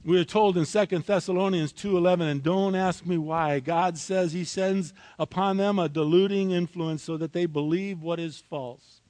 We 0.02 0.18
are 0.18 0.24
told 0.24 0.56
in 0.56 0.64
2 0.64 0.86
Thessalonians 1.00 1.72
2:11 1.72 2.30
and 2.30 2.42
don't 2.42 2.74
ask 2.74 3.04
me 3.04 3.18
why 3.18 3.60
God 3.60 3.98
says 3.98 4.32
he 4.32 4.44
sends 4.44 4.94
upon 5.18 5.58
them 5.58 5.78
a 5.78 5.88
deluding 5.88 6.52
influence 6.52 7.02
so 7.02 7.16
that 7.18 7.32
they 7.32 7.46
believe 7.46 8.02
what 8.02 8.18
is 8.18 8.38
false. 8.38 9.02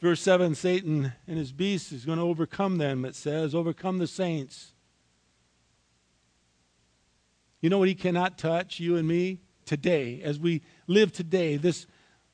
Verse 0.00 0.20
7 0.20 0.54
Satan 0.54 1.12
and 1.26 1.38
his 1.38 1.52
beast 1.52 1.92
is 1.92 2.04
going 2.04 2.18
to 2.18 2.24
overcome 2.24 2.76
them 2.76 3.06
it 3.06 3.14
says 3.14 3.54
overcome 3.54 3.98
the 3.98 4.06
saints. 4.06 4.72
You 7.62 7.70
know 7.70 7.78
what 7.78 7.88
he 7.88 7.94
cannot 7.94 8.36
touch 8.36 8.80
you 8.80 8.96
and 8.96 9.08
me 9.08 9.40
today 9.64 10.20
as 10.22 10.38
we 10.38 10.62
live 10.86 11.12
today 11.12 11.56
this 11.56 11.86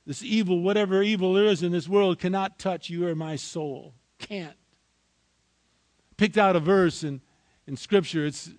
this 0.07 0.23
evil 0.23 0.61
whatever 0.61 1.03
evil 1.03 1.35
there 1.35 1.45
is 1.45 1.63
in 1.63 1.73
this 1.73 1.89
world 1.89 2.19
cannot 2.19 2.59
touch 2.59 2.91
you 2.91 3.07
or 3.07 3.15
my 3.15 3.37
soul. 3.37 3.95
Can't 4.19 4.57
picked 6.21 6.37
out 6.37 6.55
a 6.55 6.61
verse 6.61 7.03
in, 7.03 7.19
in 7.67 7.79
Scripture. 7.79 8.27
It's 8.27 8.51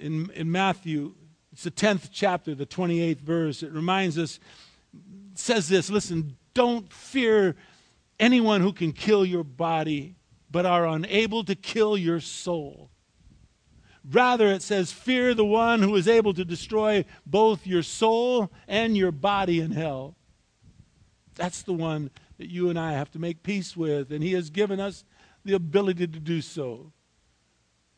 in, 0.00 0.30
in 0.30 0.52
Matthew, 0.52 1.14
it's 1.52 1.64
the 1.64 1.70
10th 1.72 2.10
chapter, 2.12 2.54
the 2.54 2.64
28th 2.64 3.18
verse. 3.18 3.64
It 3.64 3.72
reminds 3.72 4.16
us, 4.16 4.38
says 5.34 5.68
this 5.68 5.90
listen, 5.90 6.36
don't 6.54 6.90
fear 6.92 7.56
anyone 8.20 8.60
who 8.60 8.72
can 8.72 8.92
kill 8.92 9.24
your 9.24 9.42
body, 9.42 10.14
but 10.48 10.64
are 10.64 10.86
unable 10.86 11.42
to 11.42 11.56
kill 11.56 11.98
your 11.98 12.20
soul. 12.20 12.92
Rather, 14.08 14.48
it 14.48 14.62
says, 14.62 14.92
Fear 14.92 15.34
the 15.34 15.44
one 15.44 15.82
who 15.82 15.94
is 15.94 16.08
able 16.08 16.32
to 16.34 16.44
destroy 16.44 17.04
both 17.26 17.66
your 17.66 17.82
soul 17.82 18.50
and 18.66 18.96
your 18.96 19.12
body 19.12 19.60
in 19.60 19.72
hell. 19.72 20.16
That's 21.34 21.62
the 21.62 21.72
one 21.72 22.10
that 22.38 22.48
you 22.48 22.70
and 22.70 22.78
I 22.78 22.92
have 22.92 23.10
to 23.12 23.18
make 23.18 23.42
peace 23.42 23.76
with. 23.76 24.10
And 24.10 24.22
He 24.22 24.32
has 24.32 24.50
given 24.50 24.80
us 24.80 25.04
the 25.44 25.54
ability 25.54 26.06
to 26.06 26.20
do 26.20 26.40
so 26.40 26.92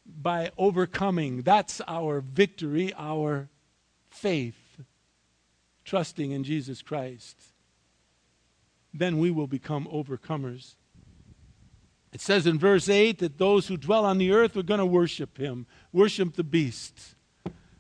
by 0.05 0.51
overcoming. 0.59 1.43
That's 1.43 1.81
our 1.87 2.21
victory, 2.21 2.93
our 2.97 3.49
faith, 4.11 4.81
trusting 5.85 6.33
in 6.33 6.45
Jesus 6.45 6.83
Christ. 6.83 7.37
Then 8.93 9.19
we 9.19 9.31
will 9.31 9.47
become 9.47 9.87
overcomers. 9.87 10.75
It 12.13 12.21
says 12.21 12.47
in 12.47 12.59
verse 12.59 12.89
8 12.89 13.19
that 13.19 13.39
those 13.39 13.69
who 13.69 13.77
dwell 13.77 14.05
on 14.05 14.19
the 14.19 14.33
earth 14.33 14.57
are 14.57 14.63
going 14.63 14.79
to 14.79 14.87
worship 14.87 15.39
him, 15.39 15.67
worship 15.93 16.35
the 16.35 16.45
beast. 16.45 17.15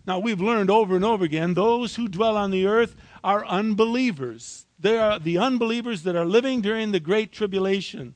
Now, 0.06 0.18
we've 0.18 0.40
learned 0.40 0.70
over 0.70 0.96
and 0.96 1.04
over 1.04 1.24
again 1.24 1.54
those 1.54 1.96
who 1.96 2.08
dwell 2.08 2.36
on 2.36 2.50
the 2.50 2.66
earth 2.66 2.96
are 3.22 3.46
unbelievers. 3.46 4.66
They 4.78 4.98
are 4.98 5.18
the 5.18 5.38
unbelievers 5.38 6.02
that 6.02 6.16
are 6.16 6.24
living 6.24 6.60
during 6.60 6.90
the 6.90 7.00
Great 7.00 7.32
Tribulation 7.32 8.14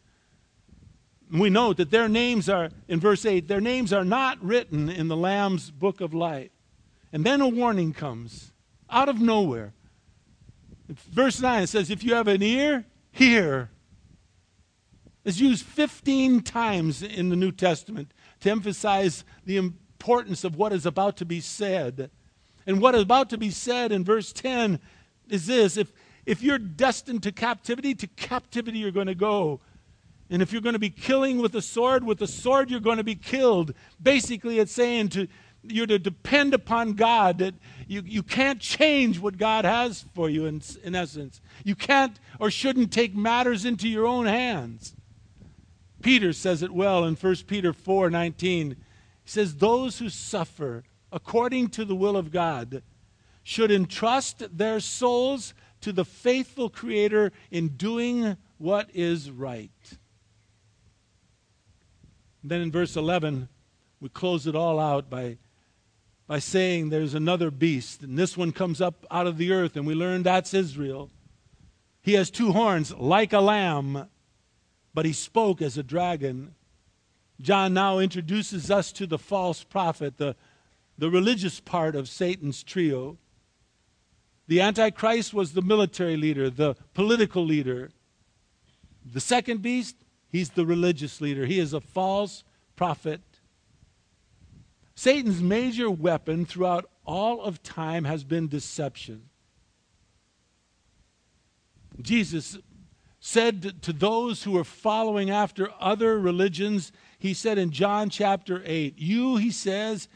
we 1.30 1.50
note 1.50 1.76
that 1.78 1.90
their 1.90 2.08
names 2.08 2.48
are, 2.48 2.70
in 2.88 3.00
verse 3.00 3.26
8, 3.26 3.48
their 3.48 3.60
names 3.60 3.92
are 3.92 4.04
not 4.04 4.42
written 4.42 4.88
in 4.88 5.08
the 5.08 5.16
Lamb's 5.16 5.70
book 5.70 6.00
of 6.00 6.14
life. 6.14 6.50
And 7.12 7.24
then 7.24 7.40
a 7.40 7.48
warning 7.48 7.92
comes 7.92 8.52
out 8.88 9.08
of 9.08 9.20
nowhere. 9.20 9.72
Verse 10.88 11.40
9 11.40 11.64
it 11.64 11.68
says, 11.68 11.90
If 11.90 12.04
you 12.04 12.14
have 12.14 12.28
an 12.28 12.42
ear, 12.42 12.84
hear. 13.10 13.70
It's 15.26 15.40
used 15.40 15.64
15 15.66 16.42
times 16.42 17.02
in 17.02 17.30
the 17.30 17.36
New 17.36 17.50
Testament 17.50 18.14
to 18.40 18.50
emphasize 18.50 19.24
the 19.44 19.56
importance 19.56 20.44
of 20.44 20.54
what 20.54 20.72
is 20.72 20.86
about 20.86 21.16
to 21.16 21.24
be 21.24 21.40
said. 21.40 22.12
And 22.64 22.80
what 22.80 22.94
is 22.94 23.02
about 23.02 23.30
to 23.30 23.38
be 23.38 23.50
said 23.50 23.90
in 23.90 24.04
verse 24.04 24.32
10 24.32 24.78
is 25.28 25.48
this 25.48 25.76
if, 25.76 25.92
If 26.26 26.42
you're 26.42 26.60
destined 26.60 27.24
to 27.24 27.32
captivity, 27.32 27.92
to 27.96 28.06
captivity 28.06 28.78
you're 28.78 28.92
going 28.92 29.08
to 29.08 29.16
go. 29.16 29.58
And 30.30 30.42
if 30.42 30.52
you're 30.52 30.62
going 30.62 30.74
to 30.74 30.78
be 30.78 30.90
killing 30.90 31.38
with 31.38 31.56
a 31.56 31.62
sword, 31.62 32.04
with 32.04 32.22
a 32.22 32.28
sword 32.28 32.70
you're 32.70 32.78
going 32.78 32.98
to 32.98 33.04
be 33.04 33.16
killed. 33.16 33.74
Basically, 34.00 34.60
it's 34.60 34.72
saying 34.72 35.08
to 35.10 35.26
you're 35.64 35.88
to 35.88 35.98
depend 35.98 36.54
upon 36.54 36.92
God, 36.92 37.38
that 37.38 37.54
you, 37.88 38.00
you 38.06 38.22
can't 38.22 38.60
change 38.60 39.18
what 39.18 39.38
God 39.38 39.64
has 39.64 40.06
for 40.14 40.30
you 40.30 40.46
in, 40.46 40.62
in 40.84 40.94
essence. 40.94 41.40
You 41.64 41.74
can't 41.74 42.20
or 42.38 42.52
shouldn't 42.52 42.92
take 42.92 43.16
matters 43.16 43.64
into 43.64 43.88
your 43.88 44.06
own 44.06 44.26
hands. 44.26 44.94
Peter 46.06 46.32
says 46.32 46.62
it 46.62 46.70
well 46.70 47.04
in 47.04 47.16
1 47.16 47.34
Peter 47.48 47.72
4 47.72 48.10
19. 48.10 48.70
He 48.70 48.76
says, 49.24 49.56
Those 49.56 49.98
who 49.98 50.08
suffer 50.08 50.84
according 51.10 51.70
to 51.70 51.84
the 51.84 51.96
will 51.96 52.16
of 52.16 52.30
God 52.30 52.84
should 53.42 53.72
entrust 53.72 54.56
their 54.56 54.78
souls 54.78 55.52
to 55.80 55.92
the 55.92 56.04
faithful 56.04 56.70
Creator 56.70 57.32
in 57.50 57.70
doing 57.70 58.36
what 58.56 58.88
is 58.94 59.32
right. 59.32 59.98
Then 62.44 62.60
in 62.60 62.70
verse 62.70 62.94
11, 62.94 63.48
we 63.98 64.08
close 64.08 64.46
it 64.46 64.54
all 64.54 64.78
out 64.78 65.10
by, 65.10 65.38
by 66.28 66.38
saying 66.38 66.90
there's 66.90 67.14
another 67.14 67.50
beast, 67.50 68.02
and 68.02 68.16
this 68.16 68.36
one 68.36 68.52
comes 68.52 68.80
up 68.80 69.04
out 69.10 69.26
of 69.26 69.38
the 69.38 69.50
earth, 69.50 69.76
and 69.76 69.84
we 69.84 69.96
learn 69.96 70.22
that's 70.22 70.54
Israel. 70.54 71.10
He 72.00 72.12
has 72.12 72.30
two 72.30 72.52
horns 72.52 72.94
like 72.94 73.32
a 73.32 73.40
lamb, 73.40 74.08
but 74.96 75.04
he 75.04 75.12
spoke 75.12 75.60
as 75.60 75.76
a 75.76 75.82
dragon. 75.82 76.54
John 77.38 77.74
now 77.74 77.98
introduces 77.98 78.70
us 78.70 78.90
to 78.92 79.06
the 79.06 79.18
false 79.18 79.62
prophet, 79.62 80.16
the, 80.16 80.34
the 80.96 81.10
religious 81.10 81.60
part 81.60 81.94
of 81.94 82.08
Satan's 82.08 82.62
trio. 82.62 83.18
The 84.48 84.62
Antichrist 84.62 85.34
was 85.34 85.52
the 85.52 85.60
military 85.60 86.16
leader, 86.16 86.48
the 86.48 86.76
political 86.94 87.44
leader. 87.44 87.90
The 89.04 89.20
second 89.20 89.60
beast, 89.60 89.96
he's 90.30 90.48
the 90.48 90.64
religious 90.64 91.20
leader. 91.20 91.44
He 91.44 91.58
is 91.58 91.74
a 91.74 91.80
false 91.82 92.42
prophet. 92.74 93.20
Satan's 94.94 95.42
major 95.42 95.90
weapon 95.90 96.46
throughout 96.46 96.88
all 97.04 97.42
of 97.42 97.62
time 97.62 98.04
has 98.04 98.24
been 98.24 98.48
deception. 98.48 99.28
Jesus 102.00 102.56
said 103.26 103.82
to 103.82 103.92
those 103.92 104.44
who 104.44 104.52
were 104.52 104.62
following 104.62 105.30
after 105.30 105.68
other 105.80 106.16
religions, 106.16 106.92
he 107.18 107.34
said 107.34 107.58
in 107.58 107.72
John 107.72 108.08
chapter 108.08 108.62
8, 108.64 108.94
You, 108.98 109.36
he 109.36 109.50
says, 109.50 110.06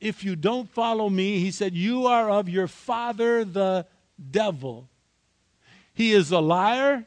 if 0.00 0.22
you 0.22 0.36
don't 0.36 0.68
follow 0.68 1.10
me, 1.10 1.40
he 1.40 1.50
said, 1.50 1.74
you 1.74 2.06
are 2.06 2.30
of 2.30 2.48
your 2.48 2.68
father, 2.68 3.44
the 3.44 3.84
devil. 4.30 4.88
He 5.92 6.12
is 6.12 6.30
a 6.30 6.38
liar. 6.38 7.04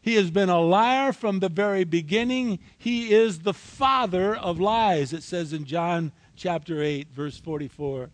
He 0.00 0.14
has 0.14 0.30
been 0.30 0.48
a 0.48 0.60
liar 0.60 1.12
from 1.12 1.40
the 1.40 1.50
very 1.50 1.84
beginning. 1.84 2.58
He 2.78 3.12
is 3.12 3.40
the 3.40 3.52
father 3.52 4.34
of 4.34 4.58
lies, 4.58 5.12
it 5.12 5.22
says 5.22 5.52
in 5.52 5.66
John 5.66 6.12
chapter 6.34 6.82
8, 6.82 7.08
verse 7.12 7.38
44. 7.38 8.08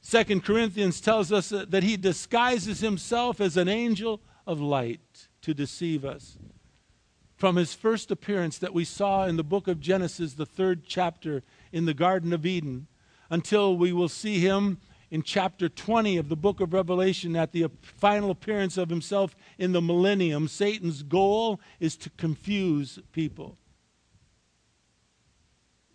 Second 0.00 0.42
Corinthians 0.42 1.00
tells 1.00 1.30
us 1.30 1.50
that 1.50 1.84
he 1.84 1.96
disguises 1.96 2.80
himself 2.80 3.40
as 3.40 3.56
an 3.56 3.68
angel 3.68 4.20
of 4.46 4.60
light 4.60 5.28
to 5.42 5.54
deceive 5.54 6.04
us. 6.04 6.38
From 7.36 7.56
his 7.56 7.74
first 7.74 8.10
appearance 8.10 8.58
that 8.58 8.74
we 8.74 8.84
saw 8.84 9.24
in 9.26 9.36
the 9.36 9.42
book 9.42 9.66
of 9.66 9.80
Genesis, 9.80 10.34
the 10.34 10.46
third 10.46 10.84
chapter, 10.86 11.42
in 11.72 11.86
the 11.86 11.94
Garden 11.94 12.32
of 12.32 12.46
Eden 12.46 12.86
until 13.30 13.76
we 13.76 13.92
will 13.92 14.08
see 14.08 14.38
him 14.38 14.78
in 15.10 15.22
chapter 15.22 15.68
20 15.68 16.16
of 16.18 16.28
the 16.28 16.36
book 16.36 16.60
of 16.60 16.72
Revelation 16.72 17.34
at 17.34 17.52
the 17.52 17.66
final 17.82 18.30
appearance 18.30 18.76
of 18.76 18.90
himself 18.90 19.34
in 19.58 19.72
the 19.72 19.82
millennium. 19.82 20.48
Satan's 20.48 21.02
goal 21.02 21.60
is 21.80 21.96
to 21.96 22.10
confuse 22.10 22.98
people. 23.12 23.58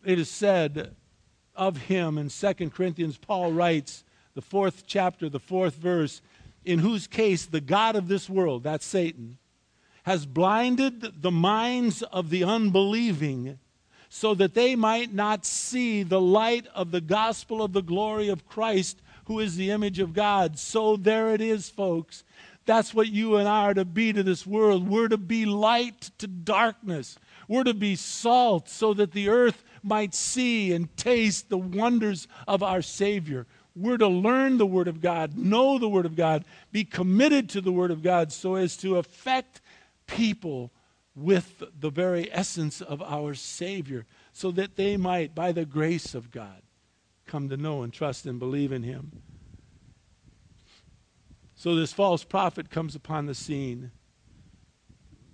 It 0.04 0.20
is 0.20 0.30
said 0.30 0.96
of 1.56 1.78
him 1.78 2.18
in 2.18 2.30
2 2.30 2.70
Corinthians, 2.70 3.18
Paul 3.18 3.52
writes, 3.52 4.04
the 4.36 4.42
fourth 4.42 4.84
chapter, 4.86 5.30
the 5.30 5.40
fourth 5.40 5.76
verse, 5.76 6.22
in 6.68 6.80
whose 6.80 7.08
case 7.08 7.46
the 7.46 7.62
God 7.62 7.96
of 7.96 8.10
this 8.10 8.30
world, 8.30 8.64
that's 8.64 8.86
Satan, 8.86 9.38
has 10.04 10.26
blinded 10.26 11.22
the 11.22 11.32
minds 11.32 12.02
of 12.04 12.30
the 12.30 12.44
unbelieving 12.44 13.58
so 14.10 14.34
that 14.36 14.54
they 14.54 14.76
might 14.76 15.14
not 15.14 15.46
see 15.46 16.04
the 16.04 16.22
light 16.22 16.68
of 16.76 16.92
the 16.92 17.02
gospel 17.02 17.62
of 17.62 17.74
the 17.74 17.82
glory 17.82 18.28
of 18.28 18.48
Christ, 18.48 19.02
who 19.26 19.40
is 19.40 19.56
the 19.56 19.72
image 19.72 20.00
of 20.00 20.14
God. 20.14 20.60
So 20.60 20.98
there 20.98 21.34
it 21.34 21.42
is, 21.42 21.70
folks. 21.70 22.24
That's 22.66 22.94
what 22.94 23.08
you 23.08 23.38
and 23.38 23.48
I 23.48 23.64
are 23.64 23.74
to 23.74 23.86
be 23.86 24.12
to 24.12 24.24
this 24.24 24.46
world. 24.46 24.90
We're 24.90 25.08
to 25.08 25.18
be 25.18 25.46
light 25.46 26.12
to 26.18 26.28
darkness. 26.28 27.18
We're 27.48 27.64
to 27.64 27.74
be 27.74 27.96
salt 27.96 28.68
so 28.68 28.94
that 28.94 29.14
the 29.14 29.30
earth 29.30 29.64
might 29.84 30.14
see 30.14 30.74
and 30.74 30.96
taste 30.98 31.50
the 31.50 31.58
wonders 31.58 32.28
of 32.46 32.62
our 32.62 32.82
Savior. 32.82 33.48
We're 33.78 33.98
to 33.98 34.08
learn 34.08 34.58
the 34.58 34.66
Word 34.66 34.88
of 34.88 35.02
God, 35.02 35.38
know 35.38 35.78
the 35.78 35.90
Word 35.90 36.08
of 36.08 36.16
God, 36.16 36.46
be 36.72 36.84
committed 36.84 37.48
to 37.50 37.62
the 37.62 37.72
Word 37.72 37.92
of 37.92 38.02
God 38.02 38.32
so 38.32 38.56
as 38.56 38.76
to 38.78 38.98
affect 38.98 39.62
people 40.08 40.72
with 41.16 41.62
the 41.80 41.92
very 41.92 42.32
essence 42.32 42.82
of 42.82 43.02
our 43.04 43.36
Savior, 43.36 44.06
so 44.34 44.52
that 44.52 44.76
they 44.76 44.98
might, 44.98 45.36
by 45.36 45.52
the 45.52 45.66
grace 45.66 46.16
of 46.16 46.32
God, 46.32 46.62
come 47.26 47.50
to 47.50 47.58
know 47.58 47.84
and 47.84 47.94
trust 47.94 48.26
and 48.26 48.40
believe 48.40 48.72
in 48.72 48.84
Him. 48.84 49.22
So 51.56 51.76
this 51.76 51.94
false 51.94 52.24
prophet 52.24 52.70
comes 52.70 52.96
upon 52.96 53.26
the 53.26 53.36
scene. 53.36 53.92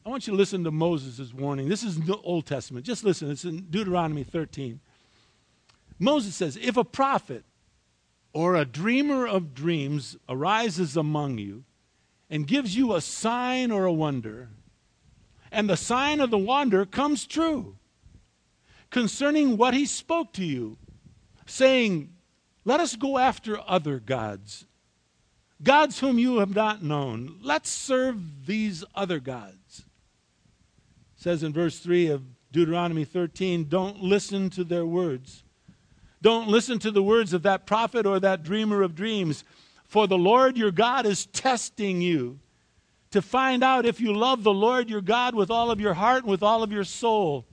I 0.06 0.10
want 0.10 0.28
you 0.28 0.32
to 0.32 0.38
listen 0.38 0.64
to 0.66 0.72
Moses' 0.72 1.34
warning. 1.34 1.70
This 1.70 1.84
is 1.84 2.00
the 2.00 2.18
Old 2.18 2.46
Testament. 2.46 2.86
Just 2.86 3.04
listen. 3.04 3.32
It's 3.32 3.46
in 3.46 3.68
Deuteronomy 3.70 4.24
13. 4.24 4.80
Moses 6.00 6.36
says, 6.36 6.58
If 6.62 6.76
a 6.76 6.84
prophet 6.84 7.46
or 8.34 8.56
a 8.56 8.66
dreamer 8.66 9.26
of 9.28 9.54
dreams 9.54 10.18
arises 10.28 10.98
among 10.98 11.38
you 11.38 11.64
and 12.30 12.48
gives 12.48 12.76
you 12.76 12.94
a 12.94 13.02
sign 13.02 13.72
or 13.72 13.86
a 13.86 13.94
wonder, 13.94 14.50
and 15.52 15.70
the 15.70 15.78
sign 15.78 16.20
of 16.20 16.32
the 16.32 16.38
wanderer 16.38 16.86
comes 16.86 17.28
true 17.28 17.78
concerning 18.94 19.58
what 19.58 19.74
he 19.74 19.86
spoke 19.86 20.32
to 20.34 20.46
you, 20.46 20.78
saying, 21.46 22.14
Let 22.64 22.80
us 22.80 22.96
go 22.96 23.18
after 23.18 23.60
other 23.68 24.00
gods, 24.00 24.66
gods 25.62 26.00
whom 26.00 26.18
you 26.18 26.38
have 26.38 26.56
not 26.56 26.84
known. 26.84 27.40
Let's 27.42 27.70
serve 27.70 28.46
these 28.46 28.84
other 28.96 29.20
gods. 29.20 29.86
It 31.18 31.24
says 31.24 31.44
in 31.44 31.54
verse 31.54 31.80
3 31.80 32.08
of 32.08 32.24
Deuteronomy 32.52 33.04
13, 33.04 33.66
Don't 33.68 34.02
listen 34.02 34.50
to 34.52 34.64
their 34.64 34.86
words. 34.86 35.43
Don't 36.24 36.48
listen 36.48 36.80
to 36.80 36.90
the 36.90 37.04
words 37.04 37.34
of 37.34 37.44
that 37.44 37.66
prophet 37.66 38.06
or 38.06 38.18
that 38.22 38.44
dreamer 38.44 38.82
of 38.82 38.96
dreams, 38.96 39.44
for 39.86 40.08
the 40.08 40.18
Lord 40.18 40.58
your 40.58 40.72
God 40.72 41.06
is 41.06 41.26
testing 41.26 42.02
you 42.02 42.40
to 43.12 43.22
find 43.22 43.62
out 43.62 43.86
if 43.86 44.00
you 44.00 44.16
love 44.16 44.42
the 44.42 44.54
Lord 44.54 44.90
your 44.90 45.02
God 45.02 45.36
with 45.36 45.52
all 45.52 45.70
of 45.70 45.82
your 45.82 45.94
heart 45.94 46.24
and 46.24 46.32
with 46.32 46.42
all 46.42 46.64
of 46.64 46.72
your 46.72 46.86
soul. 46.86 47.46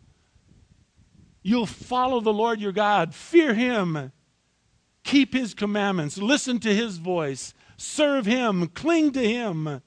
You'll 1.42 1.66
follow 1.66 2.20
the 2.20 2.32
Lord 2.32 2.60
your 2.60 2.70
God, 2.70 3.12
fear 3.12 3.54
him, 3.54 4.12
keep 5.02 5.34
his 5.34 5.52
commandments, 5.52 6.16
listen 6.16 6.60
to 6.60 6.72
his 6.72 6.98
voice, 6.98 7.54
serve 7.76 8.24
him, 8.24 8.68
cling 8.68 9.10
to 9.12 9.28
him. 9.28 9.82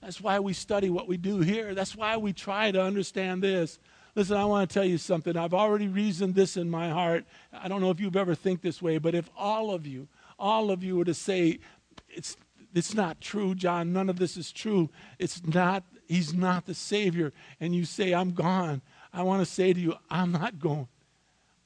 That's 0.00 0.20
why 0.20 0.38
we 0.38 0.52
study 0.52 0.90
what 0.90 1.08
we 1.08 1.16
do 1.16 1.40
here. 1.40 1.74
That's 1.74 1.96
why 1.96 2.16
we 2.18 2.32
try 2.32 2.70
to 2.70 2.80
understand 2.80 3.42
this. 3.42 3.80
Listen, 4.14 4.36
I 4.36 4.44
want 4.44 4.68
to 4.68 4.74
tell 4.74 4.84
you 4.84 4.98
something. 4.98 5.36
I've 5.36 5.54
already 5.54 5.88
reasoned 5.88 6.34
this 6.34 6.56
in 6.56 6.68
my 6.68 6.90
heart. 6.90 7.24
I 7.52 7.68
don't 7.68 7.80
know 7.80 7.90
if 7.90 7.98
you've 7.98 8.16
ever 8.16 8.34
think 8.34 8.60
this 8.60 8.82
way, 8.82 8.98
but 8.98 9.14
if 9.14 9.30
all 9.36 9.70
of 9.70 9.86
you, 9.86 10.08
all 10.38 10.70
of 10.70 10.84
you 10.84 10.96
were 10.96 11.04
to 11.04 11.14
say, 11.14 11.60
it's 12.08 12.36
it's 12.74 12.94
not 12.94 13.20
true, 13.20 13.54
John. 13.54 13.92
None 13.92 14.08
of 14.08 14.18
this 14.18 14.36
is 14.36 14.50
true. 14.50 14.88
It's 15.18 15.44
not, 15.46 15.84
he's 16.08 16.32
not 16.32 16.66
the 16.66 16.74
Savior. 16.74 17.32
And 17.60 17.74
you 17.74 17.84
say, 17.84 18.14
I'm 18.14 18.32
gone. 18.32 18.80
I 19.12 19.22
want 19.22 19.46
to 19.46 19.52
say 19.52 19.72
to 19.72 19.80
you, 19.80 19.94
I'm 20.10 20.32
not 20.32 20.58
going. 20.58 20.88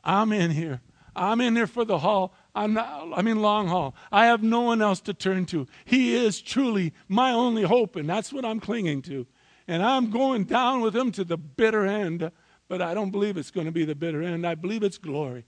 I'm 0.03 0.33
in 0.33 0.51
here. 0.51 0.81
I'm 1.15 1.41
in 1.41 1.55
there 1.55 1.67
for 1.67 1.85
the 1.85 1.99
haul. 1.99 2.35
I'm 2.55 2.75
not, 2.75 3.09
I'm 3.15 3.27
in 3.27 3.41
long 3.41 3.69
haul. 3.69 3.95
I 4.11 4.27
have 4.27 4.43
no 4.43 4.63
one 4.63 4.83
else 4.83 5.01
to 5.03 5.15
turn 5.15 5.47
to. 5.47 5.67
He 5.85 6.15
is 6.15 6.41
truly 6.41 6.93
my 7.09 7.31
only 7.31 7.63
hope, 7.63 7.97
and 7.97 8.09
that's 8.09 8.33
what 8.33 8.45
I'm 8.45 8.61
clinging 8.61 9.03
to. 9.03 9.27
And 9.69 9.83
I'm 9.83 10.11
going 10.11 10.45
down 10.45 10.81
with 10.81 10.95
him 10.95 11.11
to 11.13 11.25
the 11.25 11.37
bitter 11.37 11.85
end, 11.85 12.31
but 12.69 12.81
I 12.81 12.95
don't 12.95 13.11
believe 13.11 13.37
it's 13.37 13.51
going 13.51 13.67
to 13.67 13.73
be 13.73 13.85
the 13.85 13.95
bitter 13.95 14.23
end. 14.23 14.47
I 14.47 14.55
believe 14.55 14.83
it's 14.83 14.99
glory. 14.99 15.45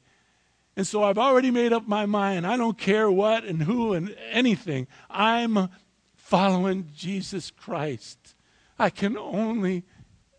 And 0.77 0.87
so 0.87 1.03
I've 1.03 1.19
already 1.19 1.51
made 1.51 1.73
up 1.73 1.89
my 1.89 2.07
mind. 2.07 2.47
I 2.47 2.57
don't 2.57 2.79
care 2.79 3.11
what 3.11 3.45
and 3.45 3.63
who 3.63 3.93
and 3.93 4.17
anything. 4.31 4.87
I'm 5.11 5.69
following 6.15 6.91
Jesus 6.95 7.51
Christ. 7.51 8.35
I 8.79 8.91
can 8.91 9.17
only 9.17 9.85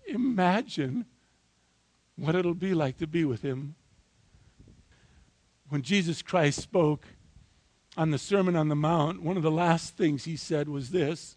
imagine 0.07 1.05
what 2.15 2.35
it'll 2.35 2.53
be 2.53 2.73
like 2.73 2.97
to 2.97 3.07
be 3.07 3.25
with 3.25 3.41
him. 3.41 3.75
When 5.69 5.81
Jesus 5.81 6.21
Christ 6.21 6.61
spoke, 6.61 7.05
on 7.97 8.11
the 8.11 8.17
Sermon 8.17 8.55
on 8.55 8.69
the 8.69 8.75
Mount, 8.75 9.21
one 9.21 9.35
of 9.35 9.43
the 9.43 9.51
last 9.51 9.97
things 9.97 10.23
he 10.23 10.37
said 10.37 10.69
was 10.69 10.91
this. 10.91 11.35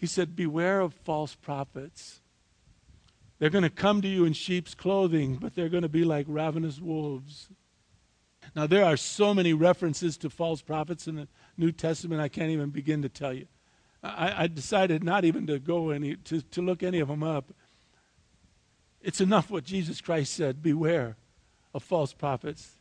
He 0.00 0.06
said, 0.06 0.34
Beware 0.34 0.80
of 0.80 0.94
false 0.94 1.34
prophets. 1.34 2.22
They're 3.38 3.50
going 3.50 3.64
to 3.64 3.70
come 3.70 4.00
to 4.00 4.08
you 4.08 4.24
in 4.24 4.32
sheep's 4.32 4.74
clothing, 4.74 5.34
but 5.34 5.54
they're 5.54 5.68
going 5.68 5.82
to 5.82 5.90
be 5.90 6.04
like 6.04 6.24
ravenous 6.26 6.80
wolves. 6.80 7.50
Now, 8.56 8.66
there 8.66 8.86
are 8.86 8.96
so 8.96 9.34
many 9.34 9.52
references 9.52 10.16
to 10.18 10.30
false 10.30 10.62
prophets 10.62 11.06
in 11.06 11.16
the 11.16 11.28
New 11.58 11.70
Testament, 11.70 12.22
I 12.22 12.28
can't 12.28 12.50
even 12.50 12.70
begin 12.70 13.02
to 13.02 13.10
tell 13.10 13.34
you. 13.34 13.46
I, 14.02 14.44
I 14.44 14.46
decided 14.46 15.04
not 15.04 15.26
even 15.26 15.46
to 15.48 15.58
go 15.58 15.90
any, 15.90 16.16
to, 16.16 16.40
to 16.40 16.62
look 16.62 16.82
any 16.82 17.00
of 17.00 17.08
them 17.08 17.22
up. 17.22 17.52
It's 19.02 19.20
enough 19.20 19.50
what 19.50 19.64
Jesus 19.64 20.00
Christ 20.00 20.32
said 20.32 20.62
beware 20.62 21.18
of 21.74 21.82
false 21.82 22.14
prophets. 22.14 22.78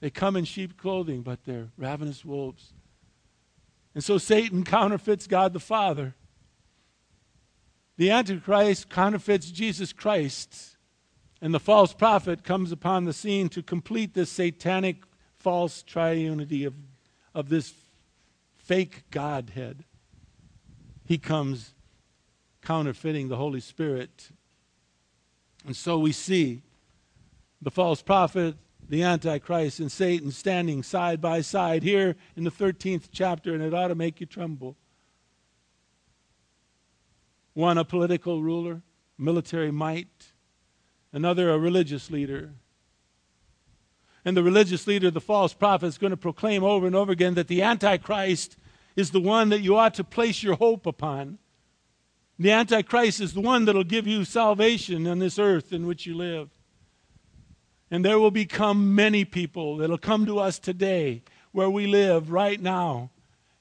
They 0.00 0.10
come 0.10 0.34
in 0.34 0.44
sheep 0.44 0.76
clothing, 0.76 1.22
but 1.22 1.44
they're 1.44 1.68
ravenous 1.76 2.24
wolves. 2.24 2.72
And 3.94 4.02
so 4.02 4.18
Satan 4.18 4.64
counterfeits 4.64 5.28
God 5.28 5.52
the 5.52 5.60
Father. 5.60 6.16
The 8.00 8.10
Antichrist 8.10 8.88
counterfeits 8.88 9.50
Jesus 9.50 9.92
Christ. 9.92 10.78
And 11.42 11.52
the 11.52 11.60
false 11.60 11.92
prophet 11.92 12.42
comes 12.42 12.72
upon 12.72 13.04
the 13.04 13.12
scene 13.12 13.50
to 13.50 13.62
complete 13.62 14.14
this 14.14 14.30
satanic 14.30 15.04
false 15.36 15.84
triunity 15.86 16.66
of, 16.66 16.72
of 17.34 17.50
this 17.50 17.74
fake 18.56 19.02
Godhead. 19.10 19.84
He 21.04 21.18
comes 21.18 21.74
counterfeiting 22.62 23.28
the 23.28 23.36
Holy 23.36 23.60
Spirit. 23.60 24.30
And 25.66 25.76
so 25.76 25.98
we 25.98 26.12
see 26.12 26.62
the 27.60 27.70
false 27.70 28.00
prophet, 28.00 28.56
the 28.88 29.02
Antichrist, 29.02 29.78
and 29.78 29.92
Satan 29.92 30.30
standing 30.30 30.82
side 30.82 31.20
by 31.20 31.42
side 31.42 31.82
here 31.82 32.16
in 32.34 32.44
the 32.44 32.50
13th 32.50 33.10
chapter, 33.12 33.52
and 33.52 33.62
it 33.62 33.74
ought 33.74 33.88
to 33.88 33.94
make 33.94 34.20
you 34.20 34.26
tremble. 34.26 34.78
One, 37.60 37.76
a 37.76 37.84
political 37.84 38.42
ruler, 38.42 38.80
military 39.18 39.70
might, 39.70 40.32
another, 41.12 41.50
a 41.50 41.58
religious 41.58 42.10
leader. 42.10 42.54
And 44.24 44.34
the 44.34 44.42
religious 44.42 44.86
leader, 44.86 45.10
the 45.10 45.20
false 45.20 45.52
prophet, 45.52 45.86
is 45.88 45.98
going 45.98 46.12
to 46.12 46.16
proclaim 46.16 46.64
over 46.64 46.86
and 46.86 46.96
over 46.96 47.12
again 47.12 47.34
that 47.34 47.48
the 47.48 47.60
Antichrist 47.60 48.56
is 48.96 49.10
the 49.10 49.20
one 49.20 49.50
that 49.50 49.60
you 49.60 49.76
ought 49.76 49.92
to 49.94 50.04
place 50.04 50.42
your 50.42 50.54
hope 50.54 50.86
upon. 50.86 51.36
The 52.38 52.50
Antichrist 52.50 53.20
is 53.20 53.34
the 53.34 53.42
one 53.42 53.66
that 53.66 53.74
will 53.74 53.84
give 53.84 54.06
you 54.06 54.24
salvation 54.24 55.06
on 55.06 55.18
this 55.18 55.38
earth 55.38 55.70
in 55.70 55.86
which 55.86 56.06
you 56.06 56.14
live. 56.14 56.48
And 57.90 58.02
there 58.02 58.18
will 58.18 58.30
become 58.30 58.94
many 58.94 59.26
people 59.26 59.76
that 59.76 59.90
will 59.90 59.98
come 59.98 60.24
to 60.24 60.38
us 60.38 60.58
today 60.58 61.24
where 61.52 61.68
we 61.68 61.86
live 61.86 62.32
right 62.32 62.58
now 62.58 63.10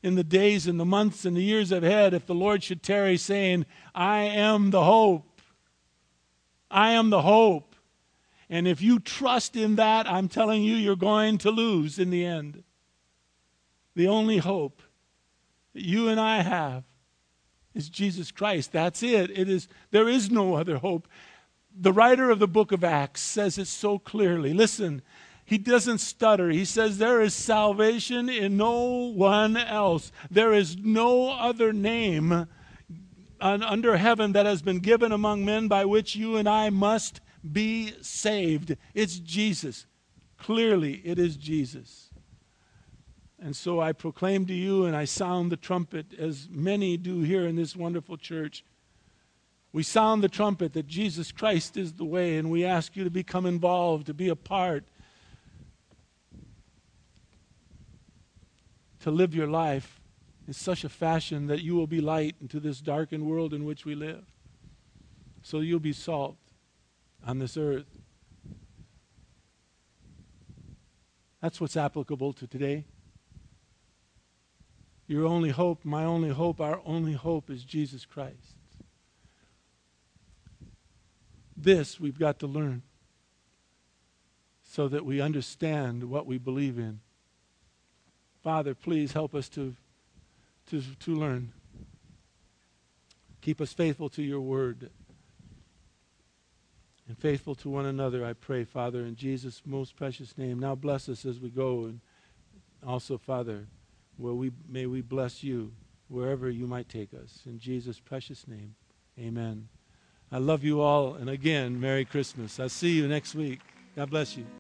in 0.02 0.16
the 0.16 0.24
days 0.24 0.68
and 0.68 0.80
the 0.80 0.86
months 0.86 1.26
and 1.26 1.36
the 1.36 1.44
years 1.44 1.72
ahead 1.72 2.14
if 2.14 2.26
the 2.26 2.36
Lord 2.36 2.64
should 2.64 2.82
tarry, 2.82 3.18
saying, 3.18 3.66
I 3.94 4.22
am 4.22 4.72
the 4.72 4.84
hope. 4.84 5.42
I 6.72 6.92
am 6.92 7.10
the 7.10 7.22
hope. 7.22 7.76
And 8.50 8.68
if 8.68 8.82
you 8.82 9.00
trust 9.00 9.56
in 9.56 9.76
that, 9.76 10.10
I'm 10.10 10.28
telling 10.28 10.64
you, 10.64 10.76
you're 10.76 10.96
going 10.96 11.38
to 11.40 11.52
lose 11.52 12.00
in 12.00 12.10
the 12.10 12.26
end. 12.26 12.64
The 13.96 14.08
only 14.08 14.38
hope 14.38 14.82
that 15.74 15.86
you 15.86 16.08
and 16.08 16.20
I 16.20 16.42
have 16.42 16.84
is 17.76 17.90
Jesus 17.90 18.32
Christ. 18.32 18.72
That's 18.72 19.04
it. 19.04 19.30
It 19.38 19.50
is 19.50 19.68
there 19.92 20.10
is 20.10 20.32
no 20.32 20.56
other 20.56 20.78
hope. 20.78 21.08
The 21.78 21.94
writer 21.94 22.30
of 22.32 22.40
the 22.40 22.48
book 22.48 22.72
of 22.72 22.84
Acts 22.84 23.22
says 23.22 23.58
it 23.58 23.68
so 23.68 24.00
clearly. 24.00 24.54
Listen, 24.54 25.02
he 25.50 25.58
doesn't 25.58 25.98
stutter. 25.98 26.52
He 26.52 26.64
says, 26.64 27.00
There 27.00 27.22
is 27.22 27.34
salvation 27.34 28.30
in 28.30 28.56
no 28.56 29.10
one 29.12 29.58
else. 29.58 30.12
There 30.30 30.54
is 30.54 30.78
no 30.78 31.32
other 31.32 31.74
name 31.74 32.48
under 33.42 33.98
heaven 33.98 34.34
that 34.34 34.46
has 34.46 34.62
been 34.62 34.78
given 34.78 35.12
among 35.12 35.44
men 35.44 35.68
by 35.68 35.86
which 35.86 36.16
you 36.16 36.38
and 36.38 36.48
I 36.48 36.70
must 36.70 37.20
be 37.52 37.94
saved. 38.00 38.78
It's 38.94 39.18
Jesus. 39.18 39.88
Clearly, 40.38 41.02
it 41.04 41.18
is 41.18 41.36
Jesus. 41.36 42.12
And 43.40 43.56
so 43.56 43.82
I 43.82 43.92
proclaim 43.92 44.46
to 44.46 44.54
you 44.54 44.86
and 44.86 44.96
I 44.96 45.06
sound 45.06 45.52
the 45.52 45.58
trumpet, 45.58 46.14
as 46.20 46.48
many 46.52 46.96
do 46.96 47.22
here 47.22 47.48
in 47.48 47.56
this 47.56 47.76
wonderful 47.76 48.18
church. 48.18 48.64
We 49.74 49.82
sound 49.82 50.22
the 50.22 50.30
trumpet 50.30 50.74
that 50.74 50.86
Jesus 50.86 51.32
Christ 51.32 51.76
is 51.76 51.94
the 51.94 52.06
way, 52.06 52.38
and 52.38 52.52
we 52.52 52.64
ask 52.64 52.96
you 52.96 53.04
to 53.04 53.10
become 53.10 53.48
involved, 53.48 54.06
to 54.06 54.14
be 54.14 54.30
a 54.30 54.36
part 54.36 54.84
to 59.02 59.12
live 59.12 59.34
your 59.34 59.48
life 59.48 60.02
in 60.48 60.54
such 60.54 60.84
a 60.84 60.90
fashion 60.90 61.48
that 61.48 61.62
you 61.62 61.76
will 61.76 61.88
be 61.88 62.02
light 62.02 62.36
into 62.42 62.60
this 62.60 62.82
darkened 62.82 63.26
world 63.26 63.54
in 63.54 63.66
which 63.66 63.86
we 63.86 63.96
live. 63.96 64.24
So 65.42 65.60
you'll 65.60 65.80
be 65.80 65.94
salt 65.94 66.38
on 67.26 67.40
this 67.40 67.56
earth. 67.56 68.00
That's 71.42 71.62
what's 71.62 71.78
applicable 71.78 72.34
to 72.34 72.48
today. 72.48 72.86
Your 75.08 75.26
only 75.26 75.50
hope, 75.50 75.86
my 75.86 76.04
only 76.04 76.30
hope, 76.30 76.60
our 76.60 76.82
only 76.86 77.14
hope 77.14 77.50
is 77.50 77.64
Jesus 77.64 78.06
Christ. 78.06 78.56
This 81.56 82.00
we've 82.00 82.20
got 82.20 82.40
to 82.40 82.48
learn 82.48 82.84
so 84.64 84.88
that 84.88 85.06
we 85.06 85.20
understand 85.20 86.04
what 86.04 86.26
we 86.26 86.38
believe 86.38 86.78
in. 86.78 87.00
Father, 88.50 88.74
please 88.74 89.12
help 89.12 89.36
us 89.36 89.48
to, 89.48 89.76
to, 90.72 90.82
to 91.02 91.14
learn. 91.14 91.54
Keep 93.42 93.62
us 93.62 93.74
faithful 93.74 94.10
to 94.10 94.24
your 94.24 94.42
word 94.42 94.90
and 97.08 97.16
faithful 97.16 97.54
to 97.54 97.70
one 97.70 97.86
another, 97.86 98.26
I 98.26 98.34
pray, 98.34 98.64
Father, 98.64 99.02
in 99.02 99.16
Jesus' 99.16 99.62
most 99.68 99.96
precious 99.96 100.36
name. 100.36 100.58
Now 100.58 100.74
bless 100.74 101.08
us 101.10 101.28
as 101.28 101.40
we 101.40 101.50
go. 101.50 101.84
And 101.84 102.00
also, 102.84 103.20
Father, 103.20 103.68
where 104.18 104.34
we, 104.34 104.52
may 104.68 104.88
we 104.88 105.02
bless 105.02 105.44
you 105.44 105.72
wherever 106.08 106.50
you 106.50 106.66
might 106.66 106.90
take 106.90 107.14
us. 107.14 107.44
In 107.46 107.60
Jesus' 107.60 108.00
precious 108.00 108.48
name, 108.48 108.74
amen. 109.20 109.68
I 110.32 110.40
love 110.40 110.64
you 110.64 110.82
all. 110.82 111.14
And 111.14 111.30
again, 111.30 111.80
Merry 111.80 112.04
Christmas. 112.04 112.60
I'll 112.60 112.68
see 112.68 112.94
you 112.94 113.08
next 113.08 113.36
week. 113.36 113.60
God 113.96 114.10
bless 114.10 114.36
you. 114.36 114.48